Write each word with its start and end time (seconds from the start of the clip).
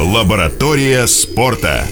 Лаборатория 0.00 1.06
спорта. 1.06 1.84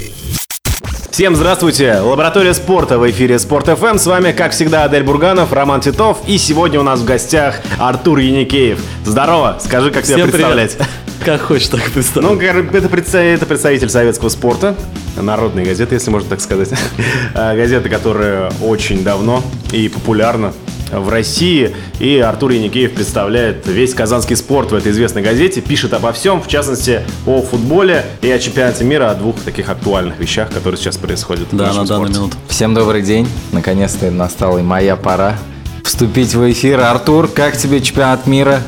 Всем 1.11 1.37
здравствуйте! 1.37 1.97
Лаборатория 1.97 2.55
спорта 2.55 2.99
в 2.99 3.11
эфире 3.11 3.39
Спорт 3.39 3.67
ФМ. 3.67 3.99
С 3.99 4.07
вами, 4.07 4.33
как 4.33 4.53
всегда, 4.53 4.85
Адель 4.85 5.03
Бурганов, 5.03 5.53
Роман 5.53 5.83
Титов. 5.83 6.17
И 6.27 6.39
сегодня 6.39 6.81
у 6.81 6.83
нас 6.83 7.01
в 7.01 7.05
гостях 7.05 7.61
Артур 7.79 8.21
Яникеев. 8.21 8.81
Здорово! 9.05 9.59
Скажи, 9.63 9.91
как 9.91 10.07
себя 10.07 10.17
Всем 10.17 10.31
представлять? 10.31 10.73
привет. 10.73 10.89
Как 11.25 11.43
хочешь, 11.43 11.69
так 11.69 11.83
представь. 11.91 12.25
Ну, 12.25 12.41
это, 12.41 12.89
представ- 12.89 13.21
это 13.35 13.45
представитель 13.45 13.91
советского 13.91 14.31
спорта, 14.31 14.75
народной 15.21 15.65
газеты, 15.65 15.97
если 15.97 16.11
можно 16.11 16.31
так 16.31 16.41
сказать. 16.41 16.71
А, 17.35 17.55
Газета, 17.57 17.91
которая 17.91 18.51
очень 18.63 19.05
давно 19.05 19.43
и 19.73 19.89
популярна 19.89 20.55
в 20.91 21.09
России. 21.09 21.75
И 22.01 22.19
Артур 22.19 22.53
Яникеев 22.53 22.95
представляет 22.95 23.67
весь 23.67 23.95
казанский 23.95 24.37
спорт 24.37 24.73
в 24.73 24.75
этой 24.75 24.93
известной 24.93 25.23
газете, 25.23 25.61
пишет 25.61 25.93
обо 25.93 26.13
всем, 26.13 26.41
в 26.43 26.49
частности, 26.49 27.03
о 27.27 27.43
футболе 27.43 28.05
и 28.23 28.31
о 28.31 28.39
чемпионате 28.39 28.85
мира, 28.85 29.11
о 29.11 29.15
двух 29.15 29.41
таких 29.41 29.69
актуальных 29.69 30.19
вещах, 30.19 30.51
которые 30.51 30.79
сейчас 30.79 30.97
происходят 30.97 31.53
в 31.53 31.57
да, 31.57 31.67
нашем 31.67 31.83
на 31.83 31.89
данный 31.89 32.05
спорте. 32.07 32.21
минут. 32.21 32.33
Всем 32.49 32.75
добрый 32.75 33.03
день. 33.03 33.29
Наконец-то 33.53 34.11
настала 34.11 34.59
и 34.59 34.63
моя 34.63 34.97
пора 34.97 35.37
вступить 35.85 36.35
в 36.35 36.51
эфир. 36.51 36.81
Артур, 36.81 37.29
как 37.29 37.57
тебе 37.57 37.81
чемпионат 37.81 38.27
мира? 38.27 38.61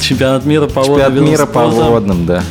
Чемпионат 0.00 0.44
мира 0.44 0.66
по 0.66 0.82
водным 0.82 0.98
Чемпионат 0.98 1.30
мира 1.30 1.46
по 1.46 1.66
водным, 1.66 2.26
да. 2.26 2.42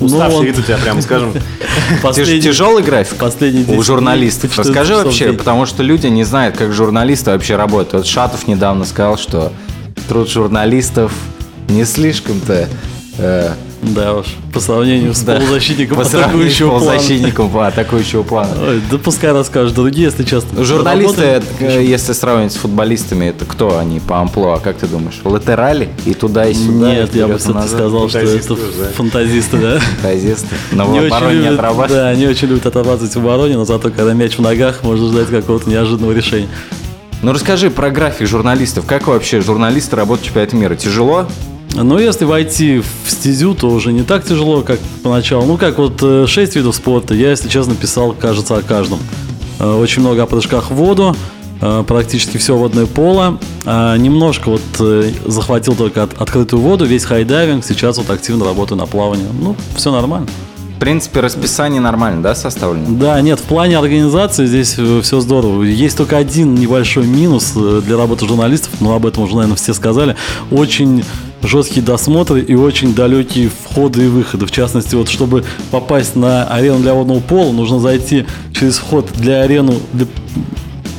Ну, 0.00 0.06
Уставший 0.06 0.38
он 0.38 0.44
вид 0.44 0.58
у 0.58 0.62
тебя, 0.62 0.78
прямо 0.78 1.02
скажем. 1.02 1.32
Последний- 2.02 2.40
тяжелый 2.40 2.82
график 2.84 3.16
последние 3.18 3.64
10 3.64 3.78
у 3.78 3.82
журналистов. 3.82 4.50
по 4.50 4.62
14 4.62 4.76
Расскажи 4.76 4.94
вообще, 5.04 5.32
потому 5.32 5.66
что 5.66 5.82
люди 5.82 6.06
не 6.06 6.24
знают, 6.24 6.56
как 6.56 6.72
журналисты 6.72 7.32
вообще 7.32 7.56
работают. 7.56 7.92
Вот 8.04 8.06
Шатов 8.06 8.46
недавно 8.46 8.84
сказал, 8.84 9.18
что 9.18 9.52
труд 10.08 10.28
журналистов 10.28 11.12
не 11.68 11.84
слишком-то 11.84 12.68
э, 13.18 13.50
Да 13.80 14.14
уж, 14.16 14.26
по 14.52 14.58
сравнению 14.58 15.14
с 15.14 15.20
да, 15.20 15.36
полузащитником 15.36 15.98
по 15.98 16.04
сравнению 16.04 16.50
с 16.50 16.54
атакующего 16.54 16.68
плана. 16.70 16.84
полузащитником 16.86 17.48
по 17.50 17.66
атакующего 17.68 18.22
плана. 18.24 18.50
Ой, 18.60 18.82
да 18.90 18.98
пускай 18.98 19.32
расскажут 19.32 19.74
другие, 19.74 20.06
если 20.06 20.24
честно. 20.24 20.64
Журналисты, 20.64 21.34
Работают- 21.34 21.44
э, 21.60 21.84
если 21.84 22.12
сравнивать 22.12 22.52
с 22.52 22.56
футболистами, 22.56 23.26
это 23.26 23.44
кто 23.44 23.78
они 23.78 24.00
по 24.00 24.18
амплуа, 24.20 24.58
как 24.58 24.78
ты 24.78 24.88
думаешь? 24.88 25.20
Латерали? 25.22 25.88
И 26.06 26.14
туда, 26.14 26.46
и 26.48 26.54
сюда? 26.54 26.90
Нет, 26.92 27.14
и 27.14 27.18
я 27.18 27.28
бы 27.28 27.38
все-таки 27.38 27.68
сказал, 27.68 28.08
что 28.08 28.18
это 28.18 28.48
да? 28.56 28.88
фантазисты, 28.96 29.56
да. 29.58 29.78
Фантазисты. 30.02 30.56
Но 30.72 30.86
Не 30.88 31.00
в 31.00 31.04
обороне 31.06 31.36
не 31.36 31.42
любят- 31.44 31.54
отрабатывают. 31.60 31.92
Да, 31.92 32.14
не 32.16 32.26
очень 32.26 32.48
любят 32.48 32.66
отрабатывать 32.66 33.14
в 33.14 33.18
обороне, 33.18 33.56
но 33.56 33.64
зато 33.64 33.90
когда 33.90 34.12
мяч 34.12 34.36
в 34.38 34.40
ногах, 34.42 34.82
можно 34.82 35.06
ждать 35.08 35.28
какого-то 35.28 35.70
неожиданного 35.70 36.12
решения. 36.12 36.48
Ну 37.22 37.32
расскажи 37.32 37.70
про 37.70 37.90
график 37.90 38.26
журналистов. 38.26 38.86
Как 38.86 39.06
вообще 39.06 39.40
журналисты 39.40 39.96
работают 39.96 40.22
в 40.22 40.26
чемпионате 40.26 40.56
мира? 40.56 40.74
Тяжело? 40.76 41.26
Но 41.74 41.98
если 41.98 42.24
войти 42.24 42.78
в 42.80 43.10
стезю, 43.10 43.54
то 43.54 43.68
уже 43.68 43.92
не 43.92 44.02
так 44.02 44.24
тяжело, 44.24 44.62
как 44.62 44.80
поначалу. 45.02 45.46
Ну, 45.46 45.56
как 45.58 45.78
вот 45.78 45.98
э, 46.02 46.26
шесть 46.26 46.56
видов 46.56 46.74
спорта, 46.74 47.14
я, 47.14 47.30
если 47.30 47.48
честно, 47.48 47.74
писал, 47.74 48.12
кажется, 48.12 48.56
о 48.56 48.62
каждом. 48.62 48.98
Э, 49.60 49.74
Очень 49.74 50.00
много 50.02 50.22
о 50.22 50.26
прыжках 50.26 50.70
в 50.70 50.74
воду, 50.74 51.14
э, 51.60 51.84
практически 51.86 52.38
все 52.38 52.56
водное 52.56 52.86
поло. 52.86 53.38
А 53.66 53.96
Немножко 53.96 54.50
вот 54.50 55.06
захватил 55.26 55.74
только 55.76 56.04
от- 56.04 56.20
открытую 56.20 56.62
воду, 56.62 56.86
весь 56.86 57.04
хайдайвинг. 57.04 57.64
Сейчас 57.64 57.98
вот 57.98 58.08
активно 58.10 58.44
работаю 58.46 58.78
на 58.78 58.86
плавании. 58.86 59.26
Ну, 59.40 59.54
все 59.76 59.92
нормально. 59.92 60.26
В 60.76 60.80
принципе, 60.80 61.20
расписание 61.20 61.80
нормально, 61.80 62.22
да, 62.22 62.34
составлено? 62.36 62.86
Да, 62.98 63.20
нет, 63.20 63.40
в 63.40 63.42
плане 63.42 63.76
организации 63.78 64.46
здесь 64.46 64.76
все 65.02 65.20
здорово. 65.20 65.64
Есть 65.64 65.96
только 65.96 66.16
один 66.16 66.54
небольшой 66.54 67.04
минус 67.04 67.52
для 67.52 67.96
работы 67.96 68.26
журналистов, 68.28 68.70
но 68.80 68.94
об 68.94 69.04
этом 69.04 69.24
уже, 69.24 69.34
наверное, 69.34 69.56
все 69.56 69.74
сказали. 69.74 70.14
Очень 70.52 71.02
жесткие 71.42 71.84
досмотры 71.84 72.40
и 72.40 72.54
очень 72.54 72.94
далекие 72.94 73.50
входы 73.50 74.04
и 74.04 74.08
выходы. 74.08 74.46
В 74.46 74.50
частности, 74.50 74.94
вот 74.94 75.08
чтобы 75.08 75.44
попасть 75.70 76.16
на 76.16 76.44
арену 76.44 76.80
для 76.80 76.94
водного 76.94 77.20
пола, 77.20 77.52
нужно 77.52 77.78
зайти 77.80 78.26
через 78.52 78.78
вход 78.78 79.10
для 79.14 79.42
арену 79.42 79.74
для 79.92 80.06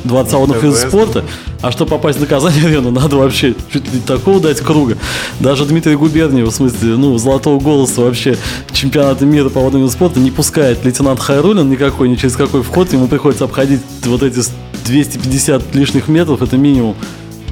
дворца 0.04 0.38
водных 0.38 0.62
видов 0.62 0.78
ТВС. 0.78 0.88
спорта. 0.88 1.24
А 1.62 1.70
чтобы 1.70 1.90
попасть 1.90 2.18
на 2.18 2.26
Казань 2.26 2.58
арену, 2.64 2.90
надо 2.90 3.16
вообще 3.16 3.54
чуть 3.72 3.92
ли 3.92 4.00
такого 4.00 4.40
дать 4.40 4.60
круга. 4.60 4.96
Даже 5.40 5.66
Дмитрий 5.66 5.96
Губерниев, 5.96 6.48
в 6.48 6.52
смысле, 6.52 6.96
ну, 6.96 7.18
золотого 7.18 7.60
голоса 7.60 8.00
вообще 8.00 8.36
чемпионата 8.72 9.26
мира 9.26 9.50
по 9.50 9.60
водным 9.60 9.82
видам 9.82 9.92
спорта 9.92 10.20
не 10.20 10.30
пускает 10.30 10.84
лейтенант 10.84 11.20
Хайрулин 11.20 11.68
никакой, 11.68 12.08
ни 12.08 12.16
через 12.16 12.36
какой 12.36 12.62
вход. 12.62 12.92
Ему 12.92 13.08
приходится 13.08 13.44
обходить 13.44 13.80
вот 14.04 14.22
эти 14.22 14.40
250 14.86 15.74
лишних 15.74 16.08
метров, 16.08 16.42
это 16.42 16.56
минимум. 16.56 16.96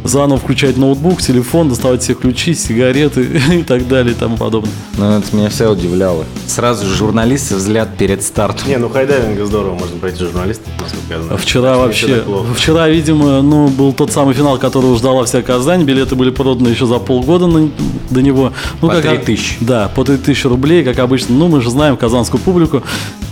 Заново 0.05 0.39
включать 0.39 0.77
ноутбук, 0.77 1.21
телефон, 1.21 1.69
доставать 1.69 2.03
все 2.03 2.15
ключи, 2.15 2.55
сигареты 2.55 3.23
и 3.53 3.63
так 3.63 3.87
далее 3.89 4.13
и 4.13 4.17
тому 4.17 4.37
подобное. 4.37 4.73
Ну, 4.97 5.19
это 5.19 5.37
меня 5.37 5.49
все 5.51 5.71
удивляло. 5.71 6.25
Сразу 6.47 6.87
же 6.87 6.95
журналисты 6.95 7.57
взгляд 7.57 7.89
перед 7.99 8.23
стартом. 8.23 8.69
Не, 8.69 8.79
ну 8.79 8.89
хайдайвинга 8.89 9.45
здорово, 9.47 9.75
можно 9.75 9.99
пройти 9.99 10.25
журналистов, 10.25 10.67
насколько 10.81 11.15
я 11.15 11.23
знаю. 11.23 11.39
Вчера 11.39 11.73
всё 11.75 11.81
вообще, 11.81 12.25
вчера, 12.57 12.89
видимо, 12.89 13.43
ну, 13.43 13.69
был 13.69 13.93
тот 13.93 14.11
самый 14.13 14.35
финал, 14.35 14.59
которого 14.59 14.97
ждала 14.97 15.25
вся 15.25 15.43
Казань. 15.43 15.85
Билеты 15.85 16.15
были 16.15 16.31
проданы 16.31 16.69
еще 16.69 16.87
за 16.87 16.99
полгода 16.99 17.47
на- 17.47 17.71
до 18.11 18.23
него. 18.23 18.53
Ну, 18.81 18.89
По 18.89 18.95
как- 18.95 19.25
3000. 19.25 19.57
Да, 19.61 19.89
по 19.95 20.05
3000 20.05 20.47
рублей, 20.47 20.85
как 20.85 20.99
обычно. 20.99 21.35
Ну, 21.35 21.49
мы 21.49 21.61
же 21.61 21.71
знаем 21.71 21.97
казанскую 21.97 22.41
публику. 22.41 22.83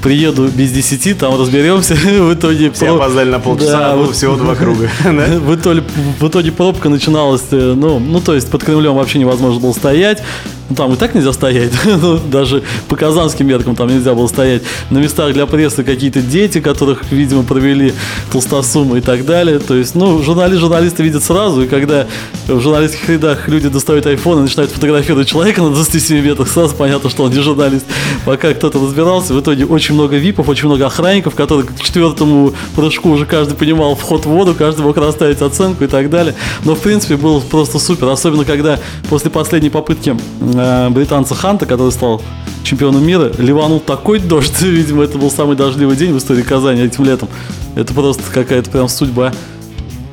Приеду 0.03 0.49
без 0.49 0.71
10, 0.73 1.19
там 1.19 1.39
разберемся. 1.41 1.95
В 2.21 2.35
итоге... 2.35 2.71
Все 2.71 2.87
про- 2.87 2.97
опоздали 2.97 3.31
на 3.31 3.39
полчаса, 3.41 3.79
Да, 3.79 3.93
а 3.93 3.97
было 3.97 4.07
вот- 4.07 4.15
всего 4.17 4.37
два 4.37 4.55
круга. 4.55 4.89
в 5.05 5.55
итоге, 5.55 5.83
в 6.21 6.29
итоге 6.29 6.53
пробка 6.53 6.89
начиналась, 6.89 7.43
э, 7.51 7.75
ну, 7.77 7.99
ну, 7.99 8.21
то 8.21 8.35
есть 8.35 8.51
под 8.51 8.63
Кремлем 8.63 8.95
вообще 8.95 9.19
невозможно 9.19 9.61
было 9.61 9.73
стоять. 9.73 10.23
Ну, 10.69 10.75
там 10.75 10.93
и 10.93 10.97
так 10.97 11.15
нельзя 11.15 11.33
стоять, 11.33 11.73
ну, 11.85 12.19
даже 12.19 12.63
по 12.89 12.97
казанским 12.97 13.47
меркам 13.47 13.77
там 13.77 13.89
нельзя 13.89 14.15
было 14.15 14.27
стоять. 14.27 14.63
На 14.91 14.99
местах 14.99 15.33
для 15.33 15.47
прессы 15.47 15.85
какие-то 15.85 16.21
дети, 16.21 16.61
которых, 16.61 17.05
видимо, 17.11 17.43
провели 17.45 17.95
толстосумы 18.33 18.99
и 18.99 19.01
так 19.01 19.25
далее. 19.25 19.59
То 19.61 19.75
есть, 19.75 19.95
ну, 19.95 20.23
журналист, 20.23 20.61
журналисты 20.61 21.03
видят 21.03 21.23
сразу, 21.23 21.63
и 21.63 21.69
когда 21.69 22.07
в 22.49 22.61
журналистских 22.61 23.09
рядах 23.09 23.49
люди 23.49 23.69
достают 23.69 24.07
айфон 24.07 24.39
и 24.39 24.43
начинают 24.43 24.73
фотографировать 24.73 25.29
человека 25.29 25.63
на 25.63 25.71
27 25.71 26.25
метрах, 26.25 26.49
сразу 26.49 26.75
понятно, 26.75 27.11
что 27.11 27.25
он 27.25 27.31
не 27.31 27.41
журналист. 27.41 27.87
Пока 28.25 28.53
кто-то 28.53 28.81
разбирался, 28.81 29.35
в 29.35 29.41
итоге 29.41 29.67
очень 29.67 29.95
много 29.95 30.17
випов, 30.17 30.49
очень 30.49 30.67
много 30.67 30.87
охранников, 30.87 31.35
которые 31.35 31.67
к 31.67 31.81
четвертому 31.81 32.55
прыжку 32.75 33.11
уже 33.11 33.27
каждый 33.27 33.57
понимал 33.57 33.95
вход 33.95 34.27
в 34.27 34.29
воду, 34.29 34.55
каждый 34.55 34.83
мог 34.83 34.97
расставить 34.97 35.43
оценку 35.43 35.85
и 35.85 35.87
так 35.87 36.11
далее. 36.11 36.35
Но, 36.65 36.75
в 36.75 36.81
принципе, 36.81 37.17
было 37.17 37.39
просто 37.39 37.79
супер. 37.79 38.09
Особенно, 38.09 38.45
когда 38.45 38.81
после 39.09 39.31
последней 39.31 39.71
попытки 39.71 40.17
британца 40.91 41.35
Ханта, 41.35 41.67
который 41.67 41.93
стал 41.93 42.23
чемпионом 42.63 43.07
мира, 43.07 43.31
ливанул 43.39 43.81
такой 43.81 44.19
дождь. 44.19 44.61
Видимо, 44.61 45.05
это 45.05 45.19
был 45.19 45.31
самый 45.31 45.57
дождливый 45.57 45.97
день 45.97 46.13
в 46.13 46.19
истории 46.19 46.43
Казани 46.43 46.83
этим 46.83 47.05
летом. 47.05 47.29
Это 47.75 47.95
просто 47.95 48.23
какая-то 48.33 48.71
прям 48.71 48.89
судьба. 48.89 49.33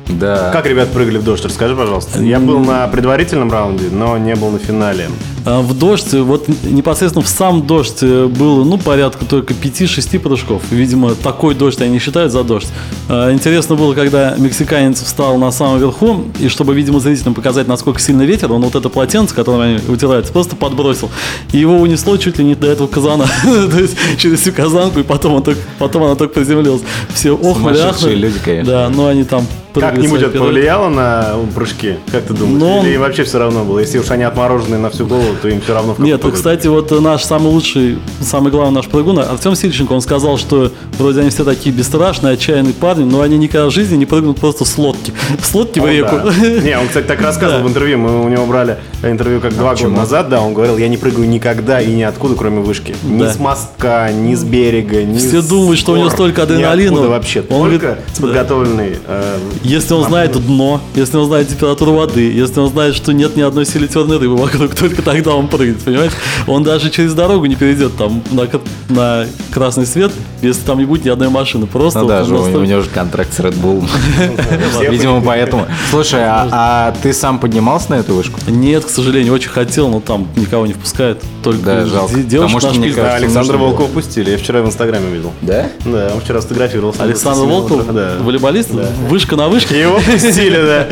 Да. 0.08 0.50
Как 0.52 0.66
ребят 0.66 0.90
прыгали 0.90 1.18
в 1.18 1.24
дождь, 1.24 1.44
расскажи, 1.44 1.74
пожалуйста. 1.74 2.22
Я 2.22 2.38
был 2.38 2.60
на 2.60 2.86
предварительном 2.88 3.50
раунде, 3.50 3.88
но 3.90 4.16
не 4.18 4.34
был 4.34 4.50
на 4.50 4.58
финале. 4.58 5.08
А 5.46 5.60
В 5.60 5.78
дождь, 5.78 6.12
вот 6.14 6.48
непосредственно 6.64 7.24
в 7.24 7.28
сам 7.28 7.66
дождь 7.66 7.98
э, 8.00 8.26
было, 8.26 8.64
ну, 8.64 8.78
порядка 8.78 9.26
только 9.26 9.52
5-6 9.52 10.18
прыжков. 10.18 10.62
Видимо, 10.70 11.14
такой 11.14 11.54
дождь 11.54 11.82
они 11.82 11.98
считают 11.98 12.32
за 12.32 12.44
дождь. 12.44 12.68
А, 13.10 13.30
Интересно 13.30 13.74
было, 13.74 13.92
когда 13.94 14.34
мексиканец 14.38 15.02
встал 15.02 15.36
на 15.36 15.50
самом 15.50 15.80
верху, 15.80 16.24
и 16.38 16.48
чтобы, 16.48 16.74
видимо, 16.74 16.98
зрителям 16.98 17.34
показать, 17.34 17.68
насколько 17.68 18.00
сильный 18.00 18.24
ветер, 18.24 18.50
он 18.52 18.62
вот 18.62 18.74
это 18.74 18.88
полотенце, 18.88 19.34
которым 19.34 19.60
они 19.60 19.76
вытираются, 19.76 20.32
просто 20.32 20.56
подбросил. 20.56 21.10
И 21.52 21.58
его 21.58 21.76
унесло 21.78 22.16
чуть 22.16 22.38
ли 22.38 22.44
не 22.44 22.54
до 22.54 22.68
этого 22.68 22.86
казана. 22.86 23.26
То 23.44 23.78
есть 23.78 23.96
через 24.18 24.40
всю 24.40 24.52
казанку, 24.52 25.00
и 25.00 25.02
потом, 25.02 25.34
он 25.34 25.42
только, 25.42 25.60
потом 25.78 26.04
она 26.04 26.14
только 26.14 26.34
приземлилась. 26.34 26.82
Все 27.12 27.32
охнули, 27.36 27.78
ахнули. 27.78 28.14
люди, 28.14 28.38
конечно. 28.42 28.72
Да, 28.72 28.88
но 28.88 29.08
они 29.08 29.24
там... 29.24 29.46
Как-нибудь 29.74 30.22
это 30.22 30.38
повлияло 30.38 30.88
на 30.88 31.34
прыжки? 31.54 31.96
Как 32.12 32.22
ты 32.24 32.32
думаешь? 32.32 32.60
Ну, 32.60 32.86
Или 32.86 32.96
вообще 32.96 33.24
все 33.24 33.38
равно 33.38 33.64
было? 33.64 33.80
Если 33.80 33.98
уж 33.98 34.08
они 34.10 34.22
отмороженные 34.22 34.78
на 34.78 34.88
всю 34.88 35.04
голову, 35.04 35.33
то 35.40 35.48
им 35.48 35.60
все 35.60 35.74
равно 35.74 35.94
в 35.94 35.98
Нет, 36.00 36.20
погоду? 36.20 36.36
кстати, 36.36 36.66
вот 36.66 36.90
наш 37.00 37.24
самый 37.24 37.48
лучший, 37.52 37.98
самый 38.20 38.50
главный 38.50 38.74
наш 38.76 38.86
прыгун, 38.88 39.18
Артем 39.18 39.54
Сильченко, 39.54 39.92
он 39.92 40.00
сказал, 40.00 40.38
что 40.38 40.70
вроде 40.98 41.20
они 41.20 41.30
все 41.30 41.44
такие 41.44 41.74
бесстрашные, 41.74 42.34
отчаянные 42.34 42.74
парни, 42.74 43.04
но 43.04 43.20
они 43.20 43.38
никогда 43.38 43.66
в 43.66 43.70
жизни 43.70 43.96
не 43.96 44.06
прыгнут 44.06 44.38
просто 44.40 44.64
с 44.64 44.76
лодки. 44.78 45.12
С 45.42 45.54
лодки 45.54 45.78
в 45.80 45.86
реку. 45.86 46.16
да. 46.24 46.32
Не, 46.62 46.78
он, 46.78 46.88
кстати, 46.88 47.06
так 47.06 47.20
рассказывал 47.20 47.60
Да. 47.62 47.66
в 47.66 47.68
интервью. 47.70 47.98
Мы 47.98 48.24
у 48.24 48.28
него 48.28 48.46
брали 48.46 48.78
интервью 49.02 49.40
как 49.40 49.54
два 49.54 49.74
года 49.74 49.88
назад, 49.88 50.28
да, 50.28 50.40
он 50.40 50.54
говорил, 50.54 50.76
я 50.78 50.88
не 50.88 50.96
прыгаю 50.96 51.28
никогда 51.28 51.80
и 51.80 51.92
ниоткуда, 51.92 52.34
кроме 52.34 52.60
вышки. 52.60 52.94
Ни 53.04 53.20
Да. 53.20 53.32
с 53.32 53.38
мостка, 53.38 54.10
ни 54.12 54.34
с 54.34 54.42
берега, 54.44 55.02
ни 55.04 55.18
Все 55.18 55.42
с 55.42 55.46
думают, 55.48 55.78
что 55.78 55.92
у 55.92 55.96
него 55.96 56.10
столько 56.10 56.42
адреналина. 56.44 57.02
Вообще. 57.02 57.40
Он 57.50 57.68
Только 57.70 57.78
говорит, 57.86 58.04
с 58.14 58.18
подготовленной... 58.20 58.96
э, 59.06 59.38
Если 59.62 59.94
он 59.94 60.04
знает 60.04 60.32
дно, 60.46 60.80
если 60.94 61.16
он 61.16 61.26
знает 61.26 61.48
температуру 61.48 61.92
воды, 61.92 62.32
если 62.32 62.60
он 62.60 62.68
знает, 62.70 62.94
что 62.94 63.12
нет 63.12 63.36
ни 63.36 63.42
одной 63.42 63.66
селитерной 63.66 64.18
рыбы 64.18 64.36
вокруг, 64.36 64.74
только 64.78 65.02
тогда 65.02 65.23
когда 65.24 65.36
он 65.36 65.48
прыгает, 65.48 65.78
понимаете? 65.82 66.14
Он 66.46 66.62
даже 66.62 66.90
через 66.90 67.14
дорогу 67.14 67.46
не 67.46 67.56
перейдет 67.56 67.96
там 67.96 68.22
на, 68.30 68.46
на 68.90 69.26
красный 69.50 69.86
свет, 69.86 70.12
если 70.42 70.60
там 70.62 70.78
не 70.78 70.84
будет 70.84 71.06
ни 71.06 71.08
одной 71.08 71.30
машины. 71.30 71.66
Просто 71.66 72.00
Ну 72.00 72.04
вот 72.04 72.10
даже 72.10 72.34
он 72.34 72.40
у, 72.40 72.42
у 72.42 72.44
настолько- 72.46 72.66
него 72.68 72.80
же 72.82 72.90
контракт 72.90 73.32
с 73.32 73.40
Red 73.40 73.54
Bull. 73.58 73.88
Видимо, 74.90 75.22
поэтому. 75.22 75.66
Слушай, 75.90 76.20
а, 76.24 76.48
а 76.52 76.94
ты 77.02 77.12
сам 77.14 77.38
поднимался 77.38 77.90
на 77.92 77.94
эту 77.96 78.14
вышку? 78.14 78.38
Нет, 78.48 78.84
к 78.84 78.90
сожалению, 78.90 79.32
очень 79.32 79.48
хотел, 79.48 79.88
но 79.88 80.00
там 80.00 80.28
никого 80.36 80.66
не 80.66 80.74
впускают. 80.74 81.22
Только 81.42 81.64
Да, 81.64 81.86
жалко. 81.86 82.14
де- 82.16 82.22
девушек 82.22 82.60
Потому 82.60 82.74
что 82.74 83.02
на 83.02 83.14
Александра. 83.14 83.56
Волкова 83.56 83.88
пустили. 83.88 84.30
Я 84.30 84.38
вчера 84.38 84.60
в 84.60 84.66
Инстаграме 84.66 85.10
видел. 85.10 85.32
Да? 85.40 85.68
Да, 85.86 86.10
он 86.14 86.20
вчера 86.20 86.40
сфотографировался. 86.42 87.02
Александр 87.02 87.46
27 87.46 87.50
Волков, 87.88 88.22
волейболист, 88.24 88.70
вышка 89.08 89.36
на 89.36 89.48
вышке. 89.48 89.80
Его 89.80 89.96
пустили, 89.96 90.56
да. 90.56 90.86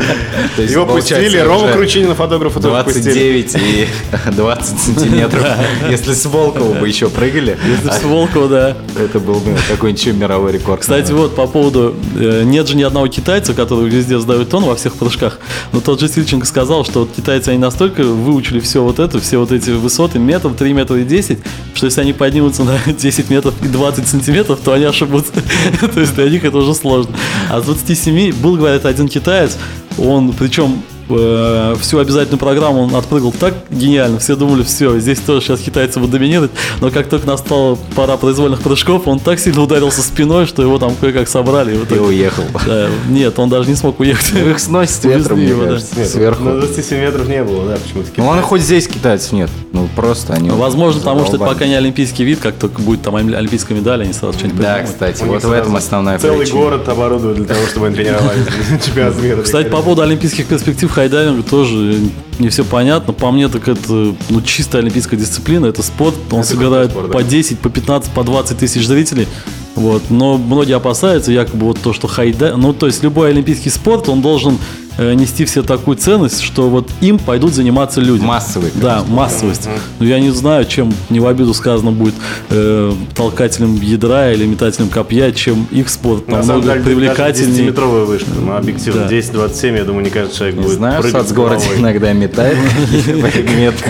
Его 0.63 0.85
пустили. 0.87 1.37
Рома 1.37 1.71
Кручинина, 1.71 2.15
фотографа, 2.15 2.59
тоже 2.59 2.83
пустили. 2.83 3.03
29 3.03 3.55
и 3.55 3.87
20 4.31 4.79
сантиметров. 4.79 5.45
Если 5.89 6.13
с 6.13 6.25
Волкова 6.25 6.73
бы 6.73 6.87
еще 6.87 7.09
прыгали, 7.09 7.57
Если 7.67 7.89
с 7.89 8.03
Волкова, 8.03 8.47
да. 8.47 8.77
это 8.99 9.19
был 9.19 9.35
бы 9.35 9.55
какой-нибудь 9.69 10.07
мировой 10.13 10.51
рекорд. 10.53 10.81
Кстати, 10.81 11.11
вот 11.11 11.35
по 11.35 11.47
поводу... 11.47 11.95
э, 12.15 12.43
нет 12.43 12.67
же 12.67 12.75
ни 12.75 12.83
одного 12.83 13.07
китайца, 13.07 13.53
который 13.53 13.89
везде 13.89 14.19
сдает 14.19 14.49
тон 14.49 14.63
во 14.63 14.75
всех 14.75 14.95
прыжках. 14.95 15.39
Но 15.71 15.81
тот 15.81 15.99
же 15.99 16.07
Сильченко 16.07 16.45
сказал, 16.45 16.85
что 16.85 17.07
китайцы, 17.15 17.49
они 17.49 17.57
настолько 17.59 18.03
выучили 18.03 18.59
все 18.59 18.83
вот 18.83 18.99
это, 18.99 19.19
все 19.19 19.37
вот 19.37 19.51
эти 19.51 19.71
высоты, 19.71 20.19
метр, 20.19 20.51
3 20.53 20.73
метра 20.73 20.97
и 20.99 21.03
10, 21.03 21.39
что 21.73 21.85
если 21.85 22.01
они 22.01 22.13
поднимутся 22.13 22.63
на 22.63 22.77
10 22.85 23.29
метров 23.29 23.53
и 23.63 23.67
20 23.67 24.07
сантиметров, 24.07 24.59
то 24.63 24.73
они 24.73 24.85
ошибутся. 24.85 25.33
То 25.93 25.99
есть 25.99 26.15
для 26.15 26.29
них 26.29 26.43
это 26.43 26.57
уже 26.57 26.73
сложно. 26.73 27.15
А 27.49 27.61
с 27.61 27.65
27 27.65 28.33
был, 28.35 28.55
говорят, 28.55 28.85
один 28.85 29.07
китаец, 29.07 29.57
он, 29.97 30.33
причем 30.33 30.83
э, 31.09 31.75
всю 31.79 31.99
обязательную 31.99 32.39
программу 32.39 32.81
он 32.83 32.95
отпрыгал 32.95 33.31
так 33.37 33.53
гениально. 33.69 34.19
Все 34.19 34.35
думали, 34.35 34.63
все, 34.63 34.99
здесь 34.99 35.19
тоже 35.19 35.41
сейчас 35.45 35.59
китайцы 35.59 35.99
будут 35.99 36.11
доминировать. 36.11 36.51
Но 36.81 36.89
как 36.91 37.07
только 37.09 37.27
настала 37.27 37.77
пора 37.95 38.17
произвольных 38.17 38.61
прыжков, 38.61 39.07
он 39.07 39.19
так 39.19 39.39
сильно 39.39 39.61
ударился 39.61 40.01
спиной, 40.01 40.45
что 40.45 40.61
его 40.61 40.79
там 40.79 40.95
кое-как 40.95 41.27
собрали. 41.27 41.73
И 41.75 41.77
в 41.77 41.81
И 41.81 41.85
итоге- 41.85 42.01
уехал. 42.01 42.43
Да, 42.65 42.87
нет, 43.09 43.37
он 43.39 43.49
даже 43.49 43.69
не 43.69 43.75
смог 43.75 43.99
уехать. 43.99 44.31
Ну, 44.33 44.49
Их 44.49 44.59
сносит 44.59 45.03
ветром, 45.05 45.37
мне 45.39 45.49
его, 45.49 45.63
да. 45.63 45.69
кажется, 45.71 45.97
Нет, 45.99 46.07
сверху. 46.09 46.43
На 46.43 46.59
27 46.59 46.99
метров 46.99 47.27
не 47.27 47.43
было, 47.43 47.67
да, 47.69 47.77
почему-то. 47.77 48.09
Ну 48.17 48.27
ладно, 48.27 48.41
хоть 48.43 48.61
здесь 48.61 48.87
китайцев 48.87 49.31
нет. 49.33 49.49
Ну 49.71 49.87
просто 49.95 50.33
они... 50.33 50.49
Возможно, 50.49 50.99
потому 50.99 51.25
что 51.25 51.35
это 51.37 51.45
пока 51.45 51.65
не 51.65 51.75
олимпийский 51.75 52.23
вид, 52.23 52.39
как 52.39 52.55
только 52.55 52.81
будет 52.81 53.01
там 53.01 53.15
оли- 53.15 53.33
олимпийская 53.33 53.77
медаль, 53.77 54.03
они 54.03 54.13
сразу 54.13 54.37
что-нибудь 54.37 54.61
Да, 54.61 54.75
придумают. 54.75 54.91
кстати, 54.91 55.23
У 55.23 55.27
вот 55.33 55.43
в 55.43 55.51
этом 55.51 55.75
основная 55.75 56.19
Целый 56.19 56.39
причина. 56.39 56.59
город 56.59 56.87
оборудуют 56.89 57.37
для 57.37 57.45
того, 57.47 57.59
чтобы 57.67 57.87
они 57.87 57.95
тренировались. 57.95 58.45
Чемпионат 58.85 59.21
мира. 59.21 59.41
Кстати, 59.41 59.69
по 59.69 59.81
поводу 59.81 60.01
олимпийских 60.03 60.45
перспектив 60.45 60.91
хайдайвинга 60.93 61.43
тоже 61.43 61.99
не 62.39 62.49
все 62.49 62.63
понятно. 62.63 63.13
По 63.13 63.31
мне, 63.31 63.49
так 63.49 63.67
это 63.67 64.15
ну, 64.29 64.41
чистая 64.41 64.81
олимпийская 64.81 65.19
дисциплина, 65.19 65.65
это 65.65 65.83
спорт. 65.83 66.15
Он 66.31 66.39
Это 66.39 66.49
собирает 66.49 66.91
спорт, 66.91 67.11
по 67.11 67.21
да. 67.21 67.27
10, 67.27 67.59
по 67.59 67.69
15, 67.69 68.11
по 68.11 68.23
20 68.23 68.57
тысяч 68.57 68.87
зрителей. 68.87 69.27
Вот. 69.75 70.03
Но 70.09 70.37
многие 70.37 70.75
опасаются, 70.75 71.31
якобы 71.31 71.65
вот 71.65 71.79
то, 71.79 71.93
что 71.93 72.07
хайдай... 72.07 72.55
Ну, 72.55 72.73
то 72.73 72.85
есть 72.85 73.03
любой 73.03 73.29
олимпийский 73.29 73.69
спорт, 73.69 74.07
он 74.07 74.21
должен 74.21 74.57
нести 74.97 75.45
все 75.45 75.63
такую 75.63 75.97
ценность, 75.97 76.41
что 76.41 76.69
вот 76.69 76.89
им 77.01 77.17
пойдут 77.19 77.53
заниматься 77.53 77.99
люди. 78.01 78.23
Массовый. 78.23 78.71
Да, 78.75 79.03
массовость. 79.07 79.67
Но 79.99 80.05
я 80.05 80.19
не 80.19 80.29
знаю, 80.31 80.65
чем 80.65 80.93
не 81.09 81.19
в 81.19 81.27
обиду 81.27 81.53
сказано 81.53 81.91
будет 81.91 82.13
э, 82.49 82.93
толкателем 83.15 83.75
ядра 83.81 84.31
или 84.31 84.45
метателем 84.45 84.89
копья, 84.89 85.31
чем 85.31 85.67
их 85.71 85.89
спорт 85.89 86.27
На 86.27 86.43
самом 86.43 86.65
намного 86.65 86.73
деле, 86.73 86.83
привлекательнее. 86.85 87.69
10-метровая 87.69 88.05
вышка. 88.05 88.29
Ну, 88.39 88.55
объективно, 88.55 89.07
Да. 89.07 89.15
10-27, 89.15 89.77
я 89.77 89.83
думаю, 89.83 90.03
не 90.03 90.09
каждый 90.11 90.35
человек 90.35 90.55
Не 90.57 90.61
будет 90.63 90.75
знаю, 90.75 90.99
в 90.99 91.01
прыгать 91.03 91.21
соцгороде 91.27 91.65
головой. 91.65 91.79
иногда 91.81 92.13
метает 92.13 92.57
предметку 93.33 93.89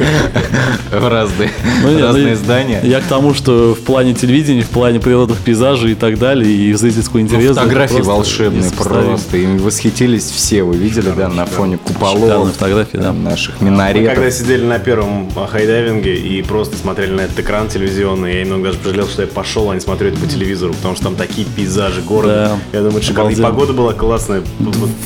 в 0.92 1.08
разные 1.08 1.50
Ну, 1.84 1.92
ну, 1.92 2.00
разные 2.02 2.30
я- 2.30 2.36
здания. 2.36 2.82
Я 2.84 3.02
к 3.02 3.06
тому, 3.06 3.34
что 3.34 3.76
в 3.76 3.80
плане 3.84 4.14
телевидения, 4.14 4.62
в 4.62 4.70
плане 4.70 5.00
природных 5.00 5.40
пейзажей 5.40 5.92
и 5.92 5.96
так 5.96 6.18
далее, 6.20 6.50
и 6.52 6.74
зрительского 6.74 7.18
Ну, 7.20 7.26
интереса. 7.26 7.56
Фотографии 7.56 8.02
волшебные 8.02 8.72
просто. 8.72 9.38
Им 9.38 9.58
восхитились 9.58 10.30
все. 10.30 10.64
Вы 10.64 10.76
видели, 10.94 11.14
да, 11.16 11.30
на 11.30 11.46
фоне 11.46 11.78
куполов, 11.78 12.52
фотографии, 12.54 12.98
да. 12.98 13.04
там, 13.04 13.24
наших 13.24 13.60
Мы 13.62 13.70
когда 13.70 13.94
минаретов. 13.94 14.34
сидели 14.34 14.66
на 14.66 14.80
первом 14.80 15.30
хайдайвинге 15.32 16.16
и 16.16 16.42
просто 16.42 16.78
смотрели 16.78 17.12
на 17.12 17.22
этот 17.22 17.40
экран 17.40 17.68
телевизионный, 17.68 18.36
я 18.36 18.44
немного 18.44 18.66
даже 18.66 18.78
пожалел, 18.80 19.08
что 19.08 19.22
я 19.22 19.28
пошел, 19.28 19.70
а 19.72 19.76
не 19.76 19.82
смотрю 19.82 20.10
это 20.10 20.20
по 20.20 20.28
телевизору, 20.28 20.74
потому 20.74 20.96
что 20.96 21.06
там 21.06 21.16
такие 21.16 21.48
пейзажи 21.48 22.02
города. 22.02 22.60
Да. 22.72 22.80
Я 22.80 22.84
думаю, 22.84 23.04
Обалденно. 23.10 23.50
погода 23.50 23.74
была 23.74 23.94
классная. 23.94 24.44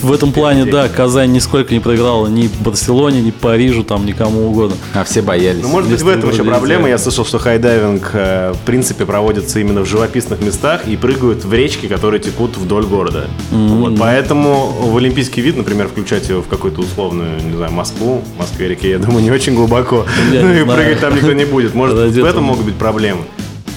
В 0.01 0.11
этом 0.11 0.31
плане, 0.31 0.63
день. 0.63 0.71
да, 0.71 0.89
Казань 0.89 1.31
нисколько 1.31 1.73
не 1.73 1.79
проиграла 1.79 2.27
ни 2.27 2.49
Барселоне, 2.59 3.21
ни 3.21 3.31
Парижу, 3.31 3.83
там, 3.83 4.05
никому 4.05 4.47
угодно. 4.49 4.77
А 4.93 5.03
все 5.03 5.21
боялись. 5.21 5.61
Ну, 5.61 5.69
может 5.69 5.89
быть, 5.89 6.01
в 6.01 6.07
этом 6.07 6.31
еще 6.31 6.43
проблема. 6.43 6.89
Я 6.89 6.97
слышал, 6.97 7.25
что 7.25 7.37
хайдайвинг, 7.39 8.11
э, 8.13 8.53
в 8.53 8.65
принципе, 8.65 9.05
проводится 9.05 9.59
именно 9.59 9.81
в 9.81 9.85
живописных 9.85 10.41
местах 10.41 10.87
и 10.87 10.95
прыгают 10.97 11.45
в 11.45 11.53
речки, 11.53 11.87
которые 11.87 12.19
текут 12.19 12.57
вдоль 12.57 12.85
города. 12.85 13.27
Вот, 13.51 13.97
поэтому 13.99 14.67
в 14.67 14.97
олимпийский 14.97 15.41
вид, 15.41 15.57
например, 15.57 15.76
включать 15.85 16.27
его 16.29 16.41
в 16.41 16.47
какую-то 16.47 16.81
условную, 16.81 17.39
не 17.43 17.55
знаю, 17.55 17.71
Москву, 17.71 18.23
Москве-реке, 18.39 18.89
я 18.91 18.99
думаю, 18.99 19.23
не 19.23 19.31
очень 19.31 19.53
глубоко. 19.53 20.05
Я 20.31 20.41
Ну 20.41 20.49
и 20.53 20.63
знаю. 20.63 20.65
прыгать 20.79 20.99
там 20.99 21.15
никто 21.15 21.33
не 21.33 21.45
будет. 21.45 21.75
Может, 21.75 21.95
в 22.15 22.25
этом 22.25 22.43
могут 22.43 22.65
быть 22.65 22.75
проблемы. 22.75 23.21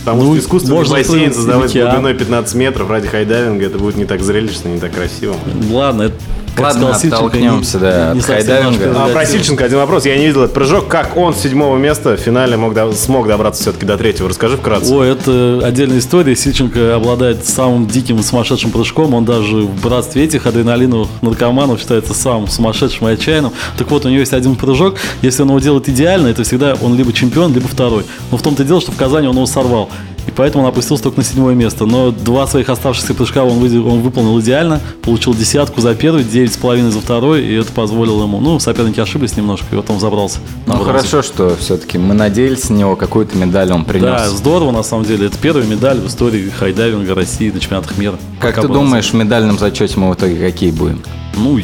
Потому 0.05 0.23
Ну, 0.23 0.33
что 0.33 0.41
искусственный 0.41 0.77
можно 0.77 0.95
бассейн 0.97 1.35
создавать 1.35 1.75
глубиной 1.75 2.15
15 2.15 2.55
метров 2.55 2.89
ради 2.89 3.07
хайдайвинга, 3.09 3.67
это 3.67 3.79
будет 3.79 3.97
не 3.97 4.07
так 4.07 4.23
зрелищно, 4.23 4.69
не 4.69 4.81
так 4.81 4.93
красиво. 4.95 5.37
Ладно, 5.71 6.03
это, 6.05 6.15
Ладно, 6.61 6.95
оттолкнемся, 6.95 7.79
да, 7.79 8.13
от 8.13 8.23
хайдайвинга. 8.23 8.93
А 8.97 9.09
про. 9.09 9.27
Сильченко 9.27 9.65
один 9.65 9.79
вопрос. 9.79 10.07
Я 10.07 10.17
не 10.17 10.27
видел 10.27 10.43
этот 10.43 10.55
прыжок. 10.55 10.89
Как 10.89 11.17
он 11.17 11.35
с 11.35 11.39
седьмого 11.39 11.77
места 11.77 12.17
в 12.17 12.21
финале 12.21 12.57
мог, 12.57 12.75
смог 12.95 13.29
добраться 13.29 13.63
все-таки 13.63 13.87
до 13.87 13.97
третьего? 13.97 14.29
Расскажи 14.29 14.57
вкратце. 14.57 14.93
Ой, 14.93 15.11
это 15.11 15.61
отдельная 15.65 15.99
история. 15.99 16.35
Сильченко 16.35 16.97
обладает 16.97 17.47
самым 17.47 17.87
диким 17.87 18.23
сумасшедшим 18.23 18.71
прыжком. 18.71 19.15
Он 19.15 19.25
даже 19.25 19.57
в 19.57 19.83
братстве 19.83 20.25
этих 20.25 20.47
адреналиновых 20.47 21.09
наркоманов 21.23 21.81
считается 21.81 22.15
самым 22.15 22.49
сумасшедшим 22.49 23.09
и 23.09 23.13
отчаянным. 23.13 23.53
Так 23.79 23.91
вот, 23.91 24.05
у 24.05 24.09
него 24.09 24.21
есть 24.21 24.33
один 24.33 24.57
прыжок. 24.57 24.97
Если 25.23 25.43
он 25.43 25.49
его 25.49 25.59
делает 25.59 25.89
идеально, 25.89 26.29
это 26.29 26.43
всегда 26.45 26.77
он 26.81 26.97
либо 26.97 27.13
чемпион, 27.13 27.53
либо 27.55 27.69
второй. 27.69 28.05
Но 28.31 28.37
в 28.37 28.43
том-то 28.43 28.63
и 28.63 28.67
дело, 28.67 28.81
что 28.81 28.93
в 28.93 28.97
Казани 28.97 29.27
он 29.27 29.37
его 29.37 29.47
сорвал. 29.47 29.89
И 30.31 30.33
поэтому 30.37 30.65
он 30.65 30.71
опустился 30.71 31.03
только 31.05 31.19
на 31.19 31.25
седьмое 31.25 31.55
место. 31.55 31.87
Но 31.87 32.11
два 32.13 32.47
своих 32.47 32.69
оставшихся 32.69 33.15
прыжка 33.15 33.43
он, 33.45 33.59
выде- 33.59 33.81
он 33.81 34.01
выполнил 34.01 34.41
идеально. 34.41 34.81
Получил 35.03 35.35
десятку 35.35 35.81
за 35.81 35.95
первый, 35.95 36.25
девять 36.25 36.53
с 36.53 36.57
половиной 36.57 36.91
за 36.93 37.01
второй. 37.01 37.45
И 37.45 37.53
это 37.55 37.73
позволило 37.73 38.23
ему... 38.23 38.41
Ну, 38.41 38.59
соперники 38.61 39.01
ошиблись 39.01 39.37
немножко, 39.37 39.67
и 39.73 39.75
вот 39.77 39.91
он 39.91 39.99
забрался. 40.01 40.39
Ну 40.67 40.75
бронзу. 40.75 40.85
хорошо, 40.85 41.23
что 41.23 41.57
все-таки 41.57 41.99
мы 41.99 42.15
надеялись 42.15 42.69
на 42.71 42.75
него, 42.75 42.97
какую-то 42.97 43.37
медаль 43.37 43.73
он 43.73 43.83
Да, 43.85 43.89
принес. 43.89 44.29
здорово, 44.31 44.71
на 44.71 44.83
самом 44.83 45.05
деле. 45.05 45.27
Это 45.27 45.37
первая 45.39 45.65
медаль 45.67 45.99
в 45.99 46.07
истории 46.07 46.49
хайдайвинга 46.51 47.15
России 47.15 47.51
на 47.51 47.59
чемпионатах 47.61 47.99
мира. 47.99 48.15
Как 48.41 48.55
Пока 48.57 48.63
ты 48.63 48.69
думаешь, 48.73 49.11
в 49.11 49.15
медальном 49.15 49.59
зачете 49.59 49.99
мы 49.99 50.11
в 50.11 50.15
итоге 50.15 50.37
какие 50.37 50.71
будем? 50.71 51.03
Ну, 51.37 51.59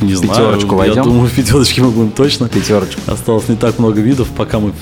не 0.00 0.14
знаю. 0.14 0.30
пятерочку 0.32 0.72
Я 0.72 0.78
войдем? 0.78 1.02
думаю, 1.04 1.28
в 1.28 1.32
пятерочке 1.32 1.82
мы 1.82 1.90
будем 1.90 2.10
точно. 2.10 2.48
Пятерочку. 2.48 3.00
Осталось 3.06 3.48
не 3.48 3.56
так 3.56 3.78
много 3.78 4.00
видов, 4.00 4.28
пока 4.36 4.58
мы, 4.60 4.72